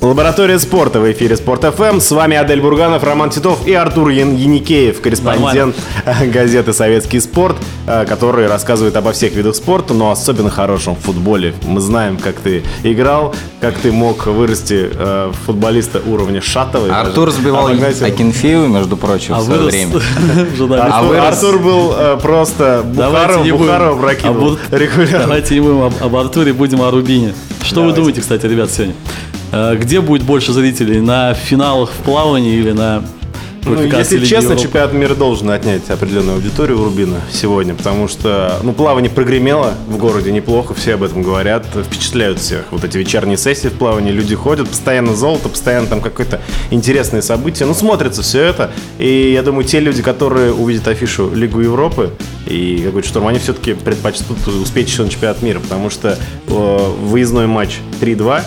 Лаборатория 0.02 0.60
спорта 0.60 1.02
в 1.02 1.12
эфире 1.12 1.36
Спорт 1.36 1.66
ФМ. 1.76 2.00
С 2.00 2.10
вами 2.12 2.38
Адель 2.38 2.62
Бурганов, 2.62 3.04
Роман 3.04 3.32
Титов 3.32 3.68
и 3.68 3.74
Артур 3.74 4.08
Ян- 4.12 4.34
Яникеев, 4.38 5.02
корреспондент 5.02 5.76
газеты 6.34 6.72
«Советский 6.72 7.20
спорт», 7.20 7.58
э, 7.86 8.06
который 8.08 8.48
рассказывает 8.48 8.96
обо 8.96 9.12
всех 9.12 9.34
видах 9.34 9.56
спорта, 9.58 9.94
но 9.94 10.10
особенно 10.10 10.50
хорошем 10.50 10.96
футболе. 10.96 11.54
Мы 11.66 11.82
знаем, 11.82 12.16
как 12.16 12.36
ты 12.38 12.64
играл, 12.84 13.36
как 13.60 13.76
ты 13.78 13.92
мог 13.92 14.26
вырасти 14.26 14.90
э, 14.90 15.34
футболиста 15.46 16.00
уровня 16.06 16.40
Шатовой. 16.42 16.92
Артур 16.92 17.28
даже. 17.28 17.42
сбивал 17.42 17.68
его. 17.68 17.86
Акинфеева, 17.86 18.68
между 18.68 18.96
прочим, 18.96 19.34
А 19.34 19.40
в 19.40 19.44
свое 19.44 19.64
время. 19.64 19.96
А 20.80 20.98
Артур, 20.98 21.14
вырос- 21.14 21.28
Артур 21.28 21.60
был 21.60 21.94
э, 21.98 22.18
просто 22.22 22.84
Бухаров, 22.86 23.44
не 23.44 23.52
будем 23.52 23.66
Бухарова 23.66 23.92
об 23.96 24.00
прокинул 24.02 24.58
регулярно. 24.72 25.20
Давайте 25.20 25.56
не 25.56 25.60
будем 25.60 25.82
об, 25.82 25.94
об 26.02 26.16
Артуре, 26.16 26.54
будем 26.54 26.82
о 26.84 26.90
Рубине. 26.90 27.34
Что 27.62 27.84
вы 27.84 27.92
думаете, 27.92 28.22
кстати, 28.22 28.46
ребят, 28.46 28.72
сегодня? 28.72 28.96
Э, 29.52 29.76
Где 29.76 30.02
будет 30.02 30.24
больше 30.24 30.54
зрителей? 30.54 31.02
На 31.02 31.34
финалах 31.34 31.92
в 31.92 32.04
плавании 32.04 32.56
или 32.56 32.72
на 32.72 33.04
Ну, 33.66 33.82
если 33.84 34.16
Лиги 34.18 34.26
честно, 34.26 34.50
Европы? 34.52 34.62
чемпионат 34.64 34.94
мира 34.94 35.16
должен 35.16 35.50
отнять 35.50 35.90
определенную 35.90 36.36
аудиторию 36.36 36.80
у 36.80 36.86
Рубина 36.86 37.18
сегодня, 37.32 37.74
потому 37.76 38.08
что, 38.08 38.58
ну, 38.64 38.74
плавание 38.74 39.12
прогремело 39.12 39.74
в 39.88 39.98
городе 39.98 40.32
неплохо, 40.32 40.74
все 40.74 40.94
об 40.94 41.04
этом 41.04 41.22
говорят, 41.24 41.66
впечатляют 41.86 42.40
всех. 42.40 42.66
Вот 42.72 42.84
эти 42.84 42.98
вечерние 42.98 43.38
сессии 43.38 43.68
в 43.68 43.74
плавании, 43.74 44.12
люди 44.12 44.34
ходят, 44.34 44.70
постоянно 44.70 45.14
золото, 45.14 45.50
постоянно 45.50 45.88
там 45.88 46.02
какое-то 46.02 46.40
интересное 46.72 47.22
событие. 47.22 47.68
Ну, 47.68 47.74
смотрится 47.74 48.22
все 48.22 48.44
это, 48.44 48.72
и 48.98 49.32
я 49.34 49.44
думаю, 49.44 49.66
те 49.66 49.80
люди, 49.80 50.02
которые 50.02 50.54
увидят 50.54 50.88
афишу 50.88 51.30
Лигу 51.34 51.60
Европы 51.60 52.12
и 52.48 52.82
какой-то 52.86 53.08
штурм, 53.08 53.28
они 53.28 53.40
все-таки 53.40 53.74
предпочтут 53.74 54.38
успеть 54.48 54.88
еще 54.88 55.04
на 55.04 55.10
чемпионат 55.10 55.42
мира, 55.42 55.60
потому 55.60 55.90
что 55.90 56.18
э, 56.48 56.92
выездной 57.02 57.48
матч 57.48 57.80
3-2 58.00 58.42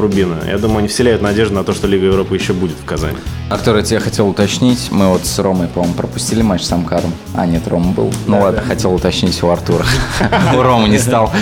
Рубина, 0.00 0.38
я 0.46 0.58
думаю, 0.58 0.78
они 0.78 0.88
вселяют 0.88 1.22
надежду 1.22 1.54
на 1.54 1.64
то, 1.64 1.72
что 1.72 1.86
Лига 1.86 2.06
Европы 2.06 2.34
еще 2.34 2.52
будет 2.52 2.76
в 2.76 2.84
Казани. 2.84 3.16
Артур, 3.50 3.76
я 3.76 3.82
тебя 3.82 4.00
хотел 4.00 4.28
уточнить. 4.28 4.88
Мы 4.90 5.08
вот 5.08 5.24
с 5.24 5.38
Ромой, 5.38 5.68
по-моему, 5.68 5.94
пропустили 5.94 6.42
матч 6.42 6.62
с 6.62 6.72
Амкаром. 6.72 7.12
А, 7.34 7.46
нет, 7.46 7.66
Рома 7.68 7.92
был. 7.92 8.12
Ну 8.26 8.40
ладно, 8.40 8.60
хотел 8.60 8.94
уточнить 8.94 9.42
у 9.42 9.48
Артура. 9.48 9.84
У 10.56 10.62
Ромы 10.62 10.88
не 10.88 10.98
стал. 10.98 11.32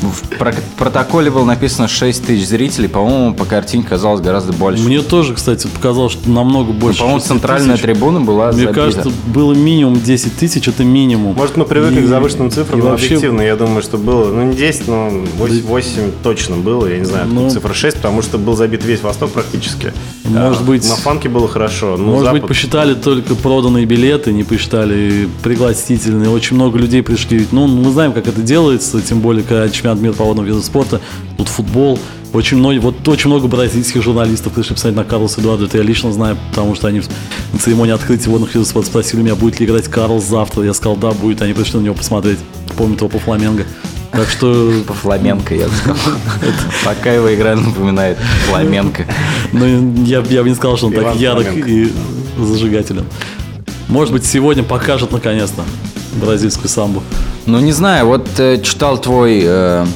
В 0.00 0.38
про- 0.38 0.54
протоколе 0.78 1.30
было 1.30 1.44
написано 1.44 1.86
6 1.88 2.24
тысяч 2.24 2.46
зрителей. 2.48 2.88
По-моему, 2.88 3.34
по 3.34 3.44
картинке 3.44 3.88
казалось 3.88 4.20
гораздо 4.20 4.52
больше. 4.52 4.82
Мне 4.82 5.00
тоже, 5.02 5.34
кстати, 5.34 5.66
показалось, 5.66 6.12
что 6.12 6.30
намного 6.30 6.72
Ну, 6.72 6.78
больше. 6.78 7.00
По-моему, 7.00 7.20
6 7.20 7.28
центральная 7.28 7.74
тысяч. 7.76 7.82
трибуна 7.82 8.20
была 8.20 8.46
Мне 8.52 8.62
забита. 8.64 8.72
кажется, 8.74 9.12
было 9.26 9.52
минимум 9.52 10.00
10 10.00 10.36
тысяч, 10.36 10.66
это 10.68 10.84
минимум. 10.84 11.34
Может, 11.34 11.56
мы 11.56 11.64
привыкли 11.64 12.00
И- 12.00 12.04
к 12.04 12.06
завышенным 12.06 12.50
цифрам, 12.50 12.78
но 12.80 12.86
вообще- 12.90 13.06
объективно, 13.06 13.42
я 13.42 13.56
думаю, 13.56 13.82
что 13.82 13.98
было, 13.98 14.32
ну, 14.32 14.42
не 14.44 14.54
10, 14.56 14.88
но 14.88 15.10
8, 15.38 15.62
8 15.66 16.10
точно 16.22 16.56
было, 16.56 16.86
я 16.86 16.98
не 16.98 17.04
знаю, 17.04 17.26
Ну. 17.30 17.50
цифра 17.50 17.74
6, 17.74 17.96
потому 17.96 18.22
что 18.22 18.38
был 18.38 18.56
забит 18.56 18.84
весь 18.84 19.02
Восток 19.02 19.30
практически. 19.32 19.92
Может 20.24 20.60
А, 20.62 20.64
быть- 20.64 20.88
На 20.88 20.96
фанке 20.96 21.28
было 21.28 21.48
хорошо, 21.48 21.96
ну, 21.98 22.04
Может 22.12 22.30
быть, 22.32 22.42
Запад- 22.42 22.48
посчитали 22.48 22.94
только 22.94 23.34
проданные 23.34 23.84
билеты, 23.84 24.32
не 24.32 24.44
посчитали 24.44 25.28
пригласительные. 25.42 26.30
Очень 26.30 26.56
много 26.56 26.78
людей 26.78 27.02
пришли. 27.02 27.38
Ведь, 27.38 27.52
Ну, 27.52 27.66
мы 27.66 27.90
знаем, 27.90 28.12
как 28.12 28.28
это 28.28 28.40
делается, 28.40 29.00
тем 29.02 29.20
более, 29.20 29.42
когда 29.42 29.68
чемпионат 29.68 29.89
мира 29.98 30.12
по 30.12 30.24
водному 30.24 30.46
виду 30.46 30.62
спорта, 30.62 31.00
тут 31.36 31.48
футбол. 31.48 31.98
Очень 32.32 32.58
много, 32.58 32.78
вот 32.78 33.08
очень 33.08 33.28
много 33.28 33.48
бразильских 33.48 34.02
журналистов 34.02 34.52
пришли 34.52 34.76
писать 34.76 34.94
на 34.94 35.02
Карлоса 35.02 35.40
Эдуарда. 35.40 35.64
Это 35.64 35.78
я 35.78 35.82
лично 35.82 36.12
знаю, 36.12 36.38
потому 36.50 36.76
что 36.76 36.86
они 36.86 37.02
на 37.52 37.58
церемонии 37.58 37.92
открытия 37.92 38.30
водных 38.30 38.54
видов 38.54 38.68
спорта 38.68 38.88
спросили 38.88 39.20
меня, 39.20 39.34
будет 39.34 39.58
ли 39.58 39.66
играть 39.66 39.88
Карлос 39.88 40.24
завтра. 40.24 40.62
Я 40.62 40.72
сказал, 40.72 40.96
да, 40.96 41.10
будет. 41.10 41.42
Они 41.42 41.54
пришли 41.54 41.80
на 41.80 41.84
него 41.84 41.96
посмотреть. 41.96 42.38
Помнят 42.76 43.00
его 43.00 43.08
по 43.08 43.18
Фламенго. 43.18 43.66
Так 44.12 44.28
что 44.28 44.72
По 44.86 44.94
фламенко, 44.94 45.54
я 45.54 45.66
бы 45.66 45.74
сказал. 45.74 45.96
Пока 46.84 47.12
его 47.12 47.32
игра 47.32 47.54
напоминает 47.54 48.18
фламенко. 48.48 49.06
Ну, 49.52 49.94
я, 50.04 50.20
я 50.28 50.42
бы 50.42 50.48
не 50.48 50.54
сказал, 50.54 50.76
что 50.76 50.86
он 50.86 50.92
так 50.92 51.16
ярок 51.16 51.46
и 51.54 51.92
зажигателен. 52.38 53.04
Может 53.88 54.12
быть, 54.12 54.24
сегодня 54.24 54.62
покажет 54.62 55.10
наконец-то 55.10 55.64
бразильскую 56.12 56.68
самбу. 56.68 57.02
Ну, 57.46 57.58
не 57.60 57.72
знаю, 57.72 58.06
вот 58.06 58.28
э, 58.38 58.60
читал 58.62 58.98
твой, 58.98 59.40
э, 59.42 59.86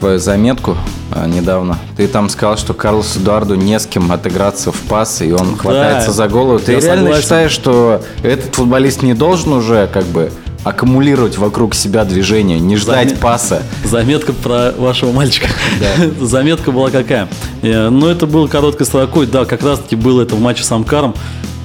твою 0.00 0.18
заметку 0.18 0.76
э, 1.14 1.26
недавно. 1.28 1.78
Ты 1.96 2.08
там 2.08 2.28
сказал, 2.28 2.56
что 2.56 2.74
Карлосу 2.74 3.20
Эдуарду 3.20 3.54
не 3.54 3.78
с 3.78 3.86
кем 3.86 4.10
отыграться 4.12 4.72
в 4.72 4.80
пас, 4.82 5.22
и 5.22 5.32
он 5.32 5.56
хватается 5.56 6.10
за 6.12 6.28
голову. 6.28 6.58
Ты 6.58 6.72
реально 6.72 6.96
согласен. 7.04 7.22
считаешь, 7.22 7.50
что 7.52 8.02
этот 8.22 8.54
футболист 8.54 9.02
не 9.02 9.14
должен 9.14 9.52
уже 9.52 9.88
как 9.92 10.04
бы 10.04 10.30
аккумулировать 10.64 11.38
вокруг 11.38 11.74
себя 11.74 12.04
движение, 12.04 12.58
не 12.58 12.76
ждать 12.76 13.12
Заме- 13.12 13.18
паса? 13.18 13.62
Заметка 13.84 14.32
про 14.32 14.72
вашего 14.76 15.12
мальчика. 15.12 15.46
Заметка 16.20 16.72
была 16.72 16.90
какая? 16.90 17.28
Э, 17.62 17.88
Ну, 17.88 18.08
это 18.08 18.26
было 18.26 18.46
короткой 18.48 18.84
строкой. 18.86 19.26
Да, 19.26 19.44
как 19.44 19.62
раз-таки 19.62 19.96
было 19.96 20.22
это 20.22 20.34
в 20.34 20.40
матче 20.40 20.64
с 20.64 20.72
Амкаром. 20.72 21.14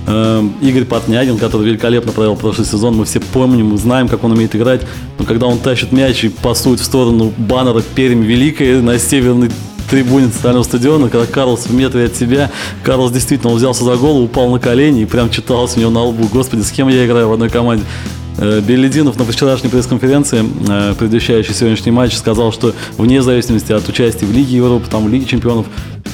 Э, 0.06 0.44
Игорь 0.62 0.86
Портнягин, 0.86 1.38
который 1.38 1.68
великолепно 1.68 2.12
провел 2.12 2.36
прошлый 2.36 2.68
сезон, 2.68 2.96
мы 2.96 3.06
все 3.06 3.20
помним, 3.20 3.68
мы 3.68 3.78
знаем, 3.78 4.08
как 4.08 4.24
он 4.24 4.32
умеет 4.32 4.56
играть. 4.56 4.82
Но 5.18 5.26
когда 5.26 5.48
он 5.48 5.60
тащит 5.60 5.92
мяч 5.92 6.24
и 6.24 6.30
пасует 6.30 6.80
в 6.80 6.84
сторону 6.84 7.34
баннера 7.38 7.82
Пермь 7.82 8.24
Великая 8.24 8.82
на 8.82 9.00
северной 9.00 9.50
трибуне 9.90 10.28
центрального 10.30 10.64
стадиона, 10.64 11.10
когда 11.10 11.26
Карлос 11.26 11.68
в 11.68 11.74
метре 11.74 12.06
от 12.06 12.14
тебя, 12.14 12.52
Карлос 12.84 13.12
действительно 13.12 13.54
взялся 13.54 13.84
за 13.84 13.96
голову, 13.96 14.26
упал 14.26 14.50
на 14.50 14.60
колени 14.60 15.04
и 15.04 15.06
прям 15.06 15.30
читалось 15.30 15.78
у 15.78 15.80
него 15.80 15.92
на 15.92 16.04
лбу, 16.04 16.28
господи, 16.32 16.62
с 16.62 16.72
кем 16.72 16.88
я 16.88 17.06
играю 17.06 17.30
в 17.30 17.34
одной 17.34 17.50
команде. 17.50 17.84
Э, 18.38 18.62
Белединов 18.62 19.18
на 19.18 19.26
вчерашней 19.26 19.70
пресс-конференции, 19.70 20.44
э, 20.68 20.96
предвещающей 20.98 21.54
сегодняшний 21.54 21.92
матч, 21.92 22.16
сказал, 22.16 22.52
что 22.52 22.74
вне 22.98 23.22
зависимости 23.22 23.72
от 23.72 23.88
участия 23.88 24.26
в 24.26 24.32
Лиге 24.32 24.58
Европы, 24.58 24.90
там, 24.90 25.06
в 25.06 25.10
Лиге 25.10 25.26
чемпионов, 25.26 25.68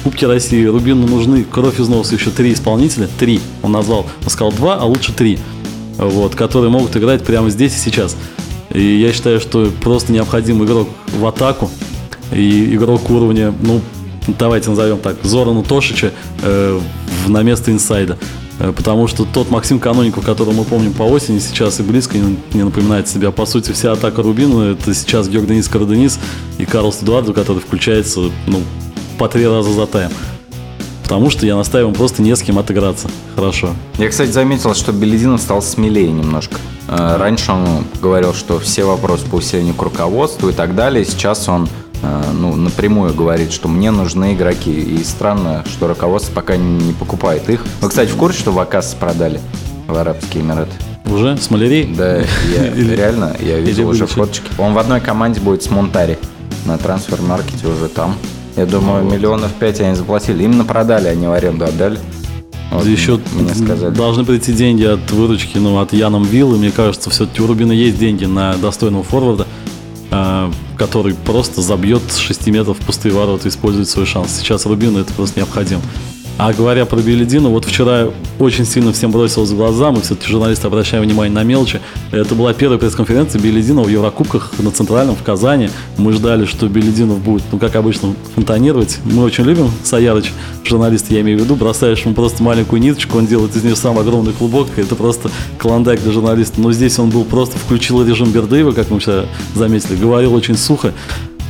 Кубке 0.04 0.26
России, 0.26 0.64
Рубину 0.64 1.06
нужны 1.06 1.44
кровь 1.44 1.80
из 1.80 1.88
носа 1.88 2.14
еще 2.14 2.30
три 2.30 2.52
исполнителя, 2.52 3.08
три 3.18 3.40
он 3.62 3.72
назвал, 3.72 4.06
он 4.22 4.30
сказал 4.30 4.52
два, 4.52 4.76
а 4.76 4.84
лучше 4.84 5.12
три, 5.12 5.38
вот, 5.98 6.34
которые 6.34 6.70
могут 6.70 6.96
играть 6.96 7.22
прямо 7.22 7.50
здесь 7.50 7.74
и 7.74 7.78
сейчас. 7.78 8.16
И 8.72 8.82
я 8.82 9.12
считаю, 9.12 9.40
что 9.40 9.70
просто 9.82 10.12
необходим 10.12 10.64
игрок 10.64 10.88
в 11.18 11.26
атаку 11.26 11.70
и 12.32 12.74
игрок 12.74 13.10
уровня, 13.10 13.52
ну, 13.62 13.80
давайте 14.38 14.70
назовем 14.70 14.98
так, 14.98 15.16
Зорана 15.22 15.62
Тошича 15.62 16.12
э, 16.42 16.80
на 17.26 17.42
место 17.42 17.72
инсайда. 17.72 18.16
Э, 18.60 18.72
Потому 18.72 19.08
что 19.08 19.24
тот 19.24 19.50
Максим 19.50 19.80
Каноников, 19.80 20.24
которого 20.24 20.52
мы 20.52 20.64
помним 20.64 20.92
по 20.92 21.02
осени, 21.02 21.38
сейчас 21.38 21.80
и 21.80 21.82
близко 21.82 22.18
не, 22.18 22.62
напоминает 22.62 23.08
себя. 23.08 23.30
По 23.32 23.46
сути, 23.46 23.72
вся 23.72 23.92
атака 23.92 24.22
Рубина 24.22 24.72
это 24.72 24.94
сейчас 24.94 25.28
Георг 25.28 25.48
Денис 25.48 25.68
Караденис 25.68 26.20
и 26.58 26.64
Карлос 26.66 27.02
Эдуардо, 27.02 27.32
который 27.32 27.58
включается 27.58 28.20
ну, 28.46 28.62
по 29.18 29.28
три 29.28 29.46
раза 29.46 29.72
за 29.72 29.86
тайм. 29.86 30.10
Потому 31.02 31.28
что 31.30 31.44
я 31.44 31.56
настаиваю 31.56 31.92
просто 31.92 32.22
не 32.22 32.36
с 32.36 32.40
кем 32.40 32.58
отыграться. 32.58 33.10
Хорошо. 33.34 33.70
Я, 33.98 34.08
кстати, 34.08 34.30
заметил, 34.30 34.74
что 34.76 34.92
Белединов 34.92 35.40
стал 35.40 35.60
смелее 35.60 36.12
немножко. 36.12 36.56
Э, 36.86 37.16
Раньше 37.16 37.50
он 37.50 37.84
говорил, 38.00 38.34
что 38.34 38.60
все 38.60 38.84
вопросы 38.84 39.26
по 39.26 39.36
усилению 39.36 39.74
к 39.74 39.82
руководству 39.82 40.50
и 40.50 40.52
так 40.52 40.76
далее. 40.76 41.04
Сейчас 41.04 41.48
он 41.48 41.68
ну, 42.02 42.54
напрямую 42.56 43.14
говорит, 43.14 43.52
что 43.52 43.68
мне 43.68 43.90
нужны 43.90 44.34
игроки. 44.34 44.72
И 44.72 45.02
странно, 45.04 45.64
что 45.66 45.88
руководство 45.88 46.32
пока 46.34 46.56
не 46.56 46.92
покупает 46.94 47.48
их. 47.50 47.64
Вы, 47.80 47.88
кстати, 47.88 48.10
в 48.10 48.16
курсе, 48.16 48.38
что 48.40 48.52
Вакас 48.52 48.94
продали 48.98 49.40
в 49.86 49.96
Арабские 49.96 50.42
Эмираты? 50.42 50.72
Уже? 51.06 51.36
С 51.36 51.50
малярей? 51.50 51.92
Да, 51.94 52.18
я 52.18 52.66
Или- 52.74 52.94
реально, 52.96 53.36
я 53.40 53.58
видел 53.58 53.88
уже 53.88 54.06
фоточки. 54.06 54.50
Он 54.58 54.74
в 54.74 54.78
одной 54.78 55.00
команде 55.00 55.40
будет 55.40 55.62
с 55.62 55.70
Монтари. 55.70 56.18
На 56.66 56.78
трансфер-маркете 56.78 57.66
уже 57.66 57.88
там. 57.88 58.16
Я 58.56 58.66
думаю, 58.66 59.04
миллионов 59.04 59.52
пять 59.52 59.80
они 59.80 59.94
заплатили. 59.94 60.44
Именно 60.44 60.64
продали, 60.64 61.08
они 61.08 61.26
в 61.26 61.32
аренду 61.32 61.64
отдали. 61.64 61.98
Вот 62.70 62.86
Еще 62.86 63.18
мне 63.34 63.52
сказали. 63.52 63.92
должны 63.92 64.24
прийти 64.24 64.52
деньги 64.52 64.84
от 64.84 65.10
выручки, 65.10 65.58
ну, 65.58 65.80
от 65.80 65.92
Яном 65.92 66.22
Виллы. 66.22 66.56
Мне 66.56 66.70
кажется, 66.70 67.10
все-таки 67.10 67.42
у 67.42 67.48
Рубина 67.48 67.72
есть 67.72 67.98
деньги 67.98 68.26
на 68.26 68.54
достойного 68.54 69.02
форварда, 69.02 69.42
э, 69.42 69.59
который 70.80 71.12
просто 71.12 71.60
забьет 71.60 72.00
с 72.08 72.16
6 72.16 72.46
метров 72.46 72.78
пустые 72.78 73.12
ворота 73.12 73.48
и 73.48 73.50
использует 73.50 73.86
свой 73.86 74.06
шанс. 74.06 74.38
Сейчас 74.38 74.64
Рубину 74.64 74.98
это 74.98 75.12
просто 75.12 75.38
необходимо. 75.38 75.82
А 76.38 76.52
говоря 76.54 76.86
про 76.86 77.00
Беледину, 77.00 77.50
вот 77.50 77.66
вчера 77.66 78.08
очень 78.38 78.64
сильно 78.64 78.92
всем 78.92 79.10
бросилось 79.10 79.50
в 79.50 79.56
глаза, 79.56 79.90
мы 79.90 80.00
все-таки 80.00 80.30
журналисты 80.30 80.66
обращаем 80.66 81.04
внимание 81.04 81.34
на 81.34 81.42
мелочи. 81.42 81.80
Это 82.12 82.34
была 82.34 82.54
первая 82.54 82.78
пресс-конференция 82.78 83.40
Белединова 83.40 83.84
в 83.84 83.90
Еврокубках 83.90 84.52
на 84.58 84.70
Центральном 84.70 85.16
в 85.16 85.22
Казани. 85.22 85.68
Мы 85.98 86.12
ждали, 86.14 86.46
что 86.46 86.66
Белединов 86.68 87.18
будет, 87.18 87.42
ну, 87.52 87.58
как 87.58 87.76
обычно, 87.76 88.14
фонтанировать. 88.34 89.00
Мы 89.04 89.22
очень 89.22 89.44
любим 89.44 89.70
Саярыч, 89.84 90.32
журналисты, 90.64 91.14
я 91.14 91.20
имею 91.20 91.38
в 91.38 91.42
виду, 91.42 91.56
бросаешь 91.56 92.00
ему 92.00 92.14
просто 92.14 92.42
маленькую 92.42 92.80
ниточку, 92.80 93.18
он 93.18 93.26
делает 93.26 93.54
из 93.54 93.62
нее 93.62 93.76
сам 93.76 93.98
огромный 93.98 94.32
клубок, 94.32 94.68
это 94.76 94.94
просто 94.94 95.30
клондайк 95.58 96.02
для 96.02 96.12
журналиста. 96.12 96.58
Но 96.60 96.72
здесь 96.72 96.98
он 96.98 97.10
был 97.10 97.24
просто, 97.24 97.58
включил 97.58 98.02
режим 98.02 98.30
Бердыева, 98.30 98.72
как 98.72 98.88
мы 98.90 98.98
вчера 98.98 99.26
заметили, 99.54 99.96
говорил 99.96 100.32
очень 100.34 100.56
сухо, 100.56 100.94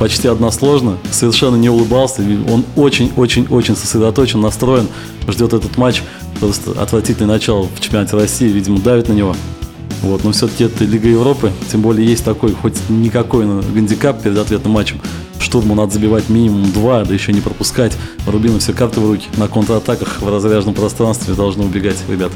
почти 0.01 0.27
односложно, 0.27 0.97
совершенно 1.11 1.57
не 1.57 1.69
улыбался. 1.69 2.23
Он 2.51 2.65
очень-очень-очень 2.75 3.75
сосредоточен, 3.75 4.41
настроен, 4.41 4.87
ждет 5.27 5.53
этот 5.53 5.77
матч. 5.77 6.01
Просто 6.39 6.71
отвратительное 6.71 7.35
начало 7.35 7.67
в 7.67 7.79
чемпионате 7.79 8.17
России, 8.17 8.47
видимо, 8.47 8.79
давит 8.79 9.09
на 9.09 9.13
него. 9.13 9.35
Вот, 10.01 10.23
но 10.23 10.31
все-таки 10.31 10.63
это 10.63 10.85
Лига 10.85 11.07
Европы, 11.07 11.51
тем 11.71 11.81
более 11.81 12.07
есть 12.07 12.25
такой, 12.25 12.51
хоть 12.53 12.73
никакой 12.89 13.45
но 13.45 13.61
гандикап 13.61 14.23
перед 14.23 14.39
ответным 14.39 14.73
матчем. 14.73 14.99
Штурму 15.37 15.75
надо 15.75 15.93
забивать 15.93 16.29
минимум 16.29 16.71
два, 16.71 17.05
да 17.05 17.13
еще 17.13 17.31
не 17.31 17.41
пропускать. 17.41 17.95
Рубину 18.25 18.57
все 18.57 18.73
карты 18.73 19.01
в 19.01 19.07
руки. 19.07 19.27
На 19.37 19.47
контратаках 19.47 20.19
в 20.19 20.27
разряженном 20.27 20.73
пространстве 20.73 21.35
должны 21.35 21.63
убегать 21.63 21.97
ребят. 22.09 22.31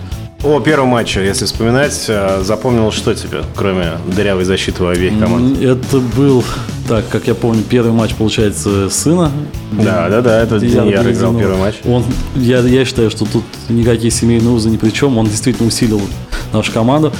О 0.46 0.60
первом 0.60 0.90
матче, 0.90 1.26
если 1.26 1.46
вспоминать, 1.46 2.06
э, 2.08 2.44
запомнил 2.44 2.92
что 2.92 3.16
тебе, 3.16 3.42
кроме 3.56 3.94
дырявой 4.06 4.44
защиты 4.44 4.84
у 4.84 4.88
обеих 4.88 5.20
команд? 5.20 5.60
Это 5.60 6.00
был, 6.00 6.44
так, 6.88 7.10
как 7.10 7.26
я 7.26 7.34
помню, 7.34 7.64
первый 7.68 7.92
матч, 7.92 8.14
получается, 8.14 8.92
сына. 8.92 9.32
Да, 9.72 10.08
да, 10.08 10.22
да, 10.22 10.44
это 10.44 10.60
Деньяр 10.60 11.10
играл 11.10 11.36
первый 11.36 11.58
матч. 11.58 11.78
Он, 11.84 12.04
я, 12.36 12.60
я 12.60 12.86
считаю, 12.86 13.10
что 13.10 13.26
тут 13.26 13.44
никакие 13.70 14.12
семейные 14.12 14.52
узы 14.52 14.70
ни 14.70 14.78
при 14.78 14.92
чем. 14.92 15.18
Он 15.18 15.26
действительно 15.26 15.68
усилил 15.68 16.00
нашу 16.54 16.72
команду. 16.72 17.12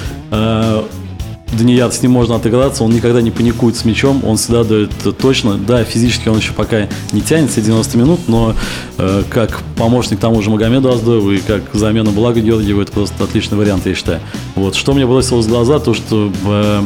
Данияр, 1.58 1.92
с 1.92 2.02
ним 2.02 2.12
можно 2.12 2.36
отыграться, 2.36 2.84
он 2.84 2.92
никогда 2.92 3.22
не 3.22 3.32
паникует 3.32 3.76
с 3.76 3.86
мячом, 3.86 4.24
он 4.26 4.38
всегда 4.38 4.64
дает 4.64 4.92
точно. 5.20 5.58
Да, 5.58 5.84
физически 5.84 6.30
он 6.30 6.38
еще 6.38 6.54
пока 6.54 6.88
не 7.12 7.22
тянет 7.22 7.52
все 7.52 7.62
90 7.62 7.98
минут, 7.98 8.20
но 8.28 8.56
э, 8.98 9.24
как 9.30 9.62
помощник 9.78 10.20
тому 10.20 10.42
же 10.42 10.50
Магомеду 10.50 10.92
Аздоеву 10.92 11.32
и 11.32 11.40
как 11.40 11.64
замена 11.74 12.12
Блага 12.12 12.42
Георгиева, 12.42 12.82
это 12.82 12.92
просто 12.92 13.24
отличный 13.24 13.58
вариант, 13.58 13.86
я 13.86 13.96
считаю. 13.96 14.20
Вот. 14.56 14.76
Что 14.76 14.94
мне 14.94 15.06
бросилось 15.06 15.46
в 15.46 15.50
глаза, 15.50 15.80
то 15.80 15.94
что 15.94 16.32
э, 16.46 16.84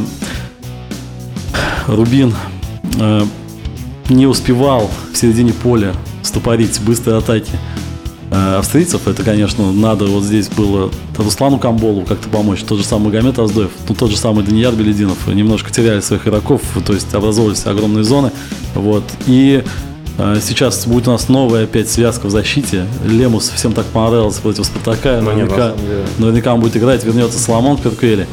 Рубин 1.88 2.34
э, 2.99 3.21
не 4.10 4.27
успевал 4.27 4.89
в 5.13 5.17
середине 5.17 5.53
поля 5.53 5.93
стопорить 6.21 6.79
быстрые 6.82 7.17
атаки 7.17 7.51
австрийцев. 8.32 9.08
Это, 9.08 9.24
конечно, 9.24 9.72
надо 9.72 10.06
вот 10.06 10.24
здесь 10.24 10.48
было 10.50 10.92
Руслану 11.18 11.58
Камболу 11.58 12.02
как-то 12.02 12.30
помочь. 12.30 12.62
Тот 12.62 12.78
же 12.78 12.84
самый 12.86 13.06
Магомед 13.06 13.39
Аздоев, 13.39 13.72
ну, 13.88 13.96
тот 13.96 14.12
же 14.12 14.18
самый 14.18 14.44
Данияр 14.44 14.74
Белединов. 14.74 15.28
Немножко 15.28 15.72
теряли 15.72 16.00
своих 16.02 16.28
игроков, 16.28 16.62
то 16.86 16.94
есть 16.94 17.13
образовывались 17.13 17.65
огромные 17.65 18.04
зоны. 18.04 18.32
Вот. 18.76 19.04
И 19.26 19.63
э, 20.18 20.38
сейчас 20.42 20.86
будет 20.86 21.08
у 21.08 21.12
нас 21.12 21.28
новая 21.28 21.63
опять 21.63 21.89
связка 21.89 22.28
в 22.28 22.32
защите. 22.32 22.86
Лемус 23.06 23.50
всем 23.50 23.74
так 23.74 23.86
понравился 23.88 24.42
против 24.42 24.65
Спартака. 24.65 25.22
Ну, 25.22 25.32
Наверняка, 25.32 25.74
наверняка 26.18 26.54
он 26.54 26.62
будет 26.62 26.78
играть, 26.78 27.04
вернется 27.04 27.39
Соломон 27.39 27.78
Перквели. 27.78 28.28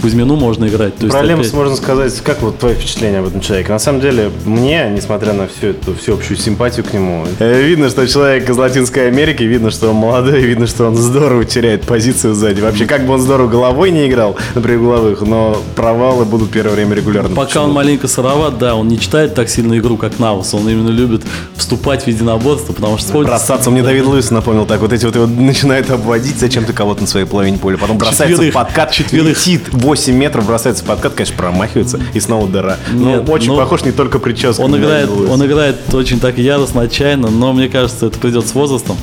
Кузьмину 0.00 0.36
можно 0.36 0.66
играть. 0.66 0.96
То 0.96 1.08
Про 1.08 1.22
Лемс 1.22 1.40
опять- 1.40 1.52
можно 1.54 1.76
сказать, 1.76 2.14
как 2.20 2.40
вот 2.42 2.58
твое 2.58 2.74
впечатление 2.76 3.20
об 3.20 3.26
этом 3.26 3.40
человеке? 3.40 3.70
На 3.72 3.78
самом 3.78 4.00
деле, 4.00 4.30
мне, 4.44 4.90
несмотря 4.94 5.32
на 5.32 5.48
всю 5.48 5.68
эту 5.68 5.94
всеобщую 5.94 6.36
симпатию 6.36 6.84
к 6.84 6.92
нему, 6.92 7.24
э, 7.38 7.62
видно, 7.62 7.88
что 7.90 8.06
человек 8.06 8.48
из 8.48 8.56
Латинской 8.56 9.08
Америки, 9.08 9.42
видно, 9.42 9.70
что 9.70 9.90
он 9.90 9.96
молодой, 9.96 10.40
видно, 10.46 10.66
что 10.66 10.86
он 10.86 10.96
здорово 10.96 11.44
теряет 11.44 11.82
позицию 11.82 12.34
сзади. 12.34 12.60
Вообще, 12.60 12.86
как 12.86 13.06
бы 13.06 13.14
он 13.14 13.20
здорово 13.20 13.48
головой 13.48 13.90
не 13.90 14.08
играл, 14.08 14.36
например, 14.54 14.80
угловых, 14.82 15.20
но 15.22 15.60
провалы 15.74 16.24
будут 16.24 16.50
первое 16.50 16.74
время 16.74 16.94
регулярно. 16.94 17.30
Пока 17.30 17.46
Почему? 17.48 17.64
он 17.64 17.72
маленько 17.72 18.06
сыроват, 18.08 18.58
да, 18.58 18.76
он 18.76 18.88
не 18.88 19.00
читает 19.00 19.34
так 19.34 19.48
сильно 19.48 19.76
игру, 19.78 19.96
как 19.96 20.18
Навас. 20.18 20.54
Он 20.54 20.68
именно 20.68 20.90
любит 20.90 21.22
вступать 21.56 22.04
в 22.04 22.06
единоборство, 22.06 22.72
потому 22.72 22.98
что 22.98 23.18
Бросаться, 23.18 23.70
мне 23.70 23.82
Давид 23.82 24.04
Луис 24.06 24.30
напомнил 24.30 24.64
так, 24.64 24.80
вот 24.80 24.92
эти 24.92 25.04
вот 25.04 25.14
его 25.16 25.26
начинают 25.26 25.90
обводить, 25.90 26.38
зачем 26.38 26.64
ты 26.64 26.72
кого-то 26.72 27.00
на 27.02 27.06
своей 27.06 27.26
половине 27.26 27.58
поля, 27.58 27.76
потом 27.76 27.98
бросается 27.98 28.42
в 28.42 28.52
подкат, 28.52 28.92
Четверых. 28.92 29.36
летит 29.36 29.62
8 29.88 30.14
метров, 30.14 30.46
бросается 30.46 30.84
в 30.84 30.86
подкат, 30.86 31.14
конечно, 31.14 31.34
промахивается, 31.34 31.98
и 32.12 32.20
снова 32.20 32.46
дыра. 32.46 32.76
Нет, 32.92 33.24
ну, 33.26 33.32
очень 33.32 33.52
ну, 33.52 33.56
похож 33.56 33.84
не 33.86 33.90
только 33.90 34.18
прическа. 34.18 34.60
Он 34.60 34.76
играет, 34.76 35.08
он 35.08 35.46
играет 35.46 35.76
очень 35.94 36.20
так 36.20 36.36
яростно, 36.36 36.82
отчаянно, 36.82 37.30
но 37.30 37.54
мне 37.54 37.70
кажется, 37.70 38.08
это 38.08 38.18
придет 38.18 38.46
с 38.46 38.52
возрастом. 38.54 38.98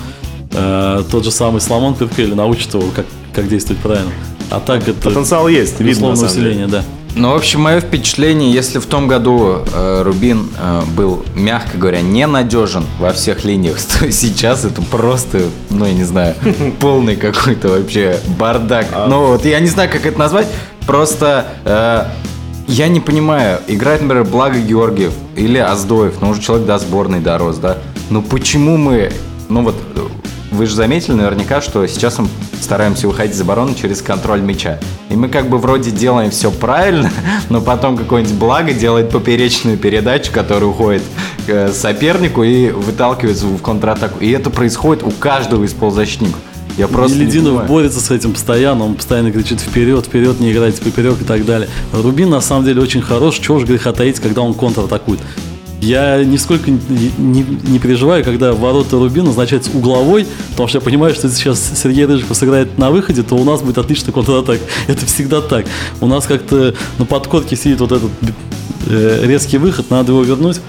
Э, 0.52 1.04
тот 1.10 1.24
же 1.24 1.32
самый 1.32 1.60
Соломон 1.60 1.96
Перкели 1.96 2.36
научит 2.36 2.72
его, 2.76 2.84
как, 2.96 3.08
как 3.34 3.48
действовать 3.48 3.82
правильно. 3.82 4.12
А 4.52 4.60
так 4.60 4.88
это 4.88 4.94
Потенциал 5.02 5.48
есть, 5.48 5.80
видно, 5.80 6.12
усиление, 6.12 6.68
да. 6.68 6.84
Ну, 7.16 7.32
в 7.32 7.36
общем, 7.36 7.62
мое 7.62 7.80
впечатление, 7.80 8.52
если 8.52 8.78
в 8.80 8.86
том 8.88 9.08
году 9.08 9.64
э, 9.74 10.02
Рубин 10.04 10.50
э, 10.60 10.82
был, 10.98 11.24
мягко 11.34 11.78
говоря, 11.78 12.02
ненадежен 12.02 12.86
во 13.00 13.14
всех 13.14 13.46
линиях, 13.46 13.78
то 14.00 14.12
сейчас 14.12 14.66
это 14.66 14.82
просто, 14.82 15.44
ну, 15.70 15.86
я 15.86 15.94
не 15.94 16.04
знаю, 16.04 16.36
полный 16.80 17.16
какой-то 17.16 17.70
вообще 17.70 18.20
бардак. 18.38 18.88
Ну, 19.08 19.28
вот 19.28 19.46
я 19.46 19.62
не 19.62 19.68
знаю, 19.68 19.90
как 19.90 20.06
это 20.06 20.20
назвать, 20.20 20.48
просто 20.86 21.48
э, 21.66 22.06
я 22.68 22.88
не 22.88 23.00
понимаю, 23.00 23.60
играет, 23.68 24.02
например, 24.02 24.26
Благо 24.26 24.60
Георгиев 24.60 25.14
или 25.36 25.58
Аздоев, 25.58 26.22
ну, 26.22 26.30
уже 26.30 26.42
человек 26.42 26.66
до 26.66 26.78
сборной 26.80 27.20
дорос, 27.20 27.58
да? 27.58 27.78
Ну, 28.10 28.22
почему 28.22 28.78
мы, 28.78 29.12
ну, 29.50 29.64
вот, 29.64 29.76
вы 30.52 30.66
же 30.66 30.76
заметили 30.76 31.14
наверняка, 31.14 31.62
что 31.62 31.86
сейчас 31.88 32.18
мы 32.18 32.28
стараемся 32.60 33.08
выходить 33.08 33.36
из 33.36 33.42
обороны 33.42 33.76
через 33.76 34.02
контроль 34.02 34.42
мяча. 34.42 34.80
И 35.10 35.16
мы 35.16 35.28
как 35.28 35.50
бы 35.50 35.58
вроде 35.58 35.92
делаем 35.92 36.32
все 36.32 36.50
правильно, 36.50 37.12
но 37.50 37.62
потом 37.62 37.98
какое-нибудь 37.98 38.36
благо 38.36 38.74
делает 38.74 39.10
поперечную 39.10 39.78
передачу, 39.78 40.32
которая 40.32 40.70
уходит 40.70 41.04
к 41.46 41.50
э, 41.50 41.72
сопернику 41.72 42.44
и 42.44 42.72
выталкивается 42.72 43.46
в 43.46 43.62
контратаку. 43.62 44.20
И 44.20 44.32
это 44.32 44.50
происходит 44.50 45.04
у 45.04 45.12
каждого 45.12 45.64
из 45.64 45.74
полузащитников. 45.74 46.40
Я 46.78 46.88
просто 46.88 47.18
понимаю. 47.18 47.68
борется 47.68 48.00
с 48.02 48.12
этим 48.12 48.34
постоянно, 48.34 48.86
он 48.86 48.96
постоянно 48.96 49.32
кричит 49.32 49.62
вперед, 49.62 50.06
вперед, 50.06 50.40
не 50.40 50.52
играйте 50.52 50.82
поперек 50.82 51.22
и 51.22 51.26
так 51.26 51.46
далее. 51.46 51.70
Рубин 51.94 52.30
на 52.30 52.42
самом 52.42 52.66
деле 52.66 52.82
очень 52.82 53.02
хорош, 53.02 53.40
чего 53.40 53.60
же 53.60 53.66
греха 53.66 53.94
таить, 53.94 54.20
когда 54.20 54.42
он 54.42 54.54
контратакует. 54.54 55.20
Я 55.82 56.24
нисколько 56.24 56.72
не, 56.72 56.80
не- 57.18 57.46
не 57.68 57.80
переживаю, 57.80 58.24
когда 58.24 58.54
ворота 58.54 58.98
Рубин 58.98 59.26
назначаются 59.26 59.70
угловой, 59.74 60.26
потому 60.52 60.68
что 60.68 60.80
я 60.80 60.82
понимаю, 60.82 61.14
что 61.14 61.28
если 61.28 61.40
сейчас 61.40 61.62
Сергей 61.76 62.06
Рыжиков 62.06 62.36
сыграет 62.36 62.78
на 62.78 62.90
выходе, 62.92 63.24
то 63.24 63.36
у 63.36 63.44
нас 63.44 63.62
будет 63.62 63.78
отличный 63.78 64.12
контратак. 64.12 64.60
Это 64.88 65.06
всегда 65.06 65.42
так. 65.42 65.66
У 66.02 66.08
нас 66.08 66.26
как-то 66.26 66.74
на 66.98 67.06
подкорке 67.06 67.56
сидит 67.56 67.82
вот 67.82 67.92
этот 67.92 68.10
э, 68.88 69.22
резкий 69.26 69.58
выход, 69.60 69.90
надо 69.92 70.12
его 70.12 70.24
вернуть. 70.24 70.60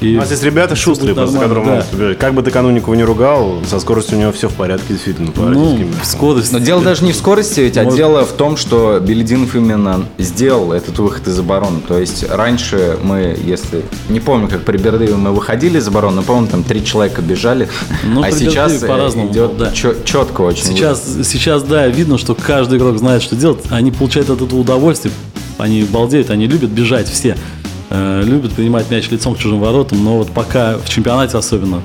И 0.00 0.14
У 0.14 0.18
нас 0.18 0.30
есть 0.30 0.42
ребята 0.44 0.76
шустрые, 0.76 1.14
просто, 1.14 1.36
нормально, 1.36 1.54
которые 1.54 1.64
да. 1.64 1.82
могут 1.82 1.94
убежать. 1.94 2.18
Как 2.18 2.34
бы 2.34 2.42
ты 2.42 2.50
Кануникову 2.50 2.94
не 2.94 3.02
ругал, 3.02 3.58
со 3.68 3.80
скоростью 3.80 4.18
у 4.18 4.20
него 4.20 4.32
все 4.32 4.48
в 4.48 4.54
порядке, 4.54 4.84
действительно, 4.90 5.32
по 5.32 5.42
Ну, 5.42 5.78
скорость. 6.04 6.52
Но 6.52 6.60
дело 6.60 6.82
даже 6.82 7.04
не 7.04 7.12
в 7.12 7.16
скорости, 7.16 7.60
ведь, 7.60 7.76
а 7.76 7.82
Может- 7.82 7.96
дело 7.96 8.24
в 8.24 8.32
том, 8.32 8.56
что 8.56 9.00
Белединов 9.00 9.54
именно 9.56 10.04
сделал 10.18 10.72
этот 10.72 10.98
выход 10.98 11.26
из 11.26 11.38
обороны. 11.38 11.80
То 11.86 11.98
есть 11.98 12.24
раньше 12.30 12.96
мы, 13.02 13.36
если... 13.44 13.84
Не 14.08 14.20
помню, 14.20 14.48
как 14.48 14.62
при 14.62 14.76
Бердыеве 14.76 15.16
мы 15.16 15.32
выходили 15.32 15.78
из 15.78 15.88
обороны, 15.88 16.16
но, 16.16 16.22
по-моему, 16.22 16.48
там 16.48 16.62
три 16.62 16.84
человека 16.84 17.20
бежали. 17.22 17.68
Ну, 18.04 18.20
а 18.22 18.26
при 18.26 18.32
сейчас 18.32 18.72
Бердыеве 18.72 18.94
по-разному 18.94 19.32
идет 19.32 19.56
да. 19.56 19.72
четко 19.72 20.42
очень. 20.42 20.64
Сейчас, 20.64 21.02
сейчас, 21.24 21.62
да, 21.64 21.88
видно, 21.88 22.18
что 22.18 22.34
каждый 22.34 22.78
игрок 22.78 22.98
знает, 22.98 23.22
что 23.22 23.36
делать. 23.36 23.60
Они 23.70 23.90
получают 23.90 24.30
от 24.30 24.42
этого 24.42 24.60
удовольствие. 24.60 25.12
Они 25.58 25.82
балдеют, 25.82 26.30
они 26.30 26.46
любят 26.46 26.70
бежать 26.70 27.08
все. 27.08 27.36
Э, 27.90 28.22
любят 28.22 28.52
принимать 28.52 28.90
мяч 28.90 29.10
лицом 29.10 29.34
к 29.34 29.38
чужим 29.38 29.60
воротам. 29.60 30.04
Но 30.04 30.18
вот 30.18 30.30
пока 30.32 30.76
в 30.76 30.88
чемпионате 30.88 31.38
особенно 31.38 31.82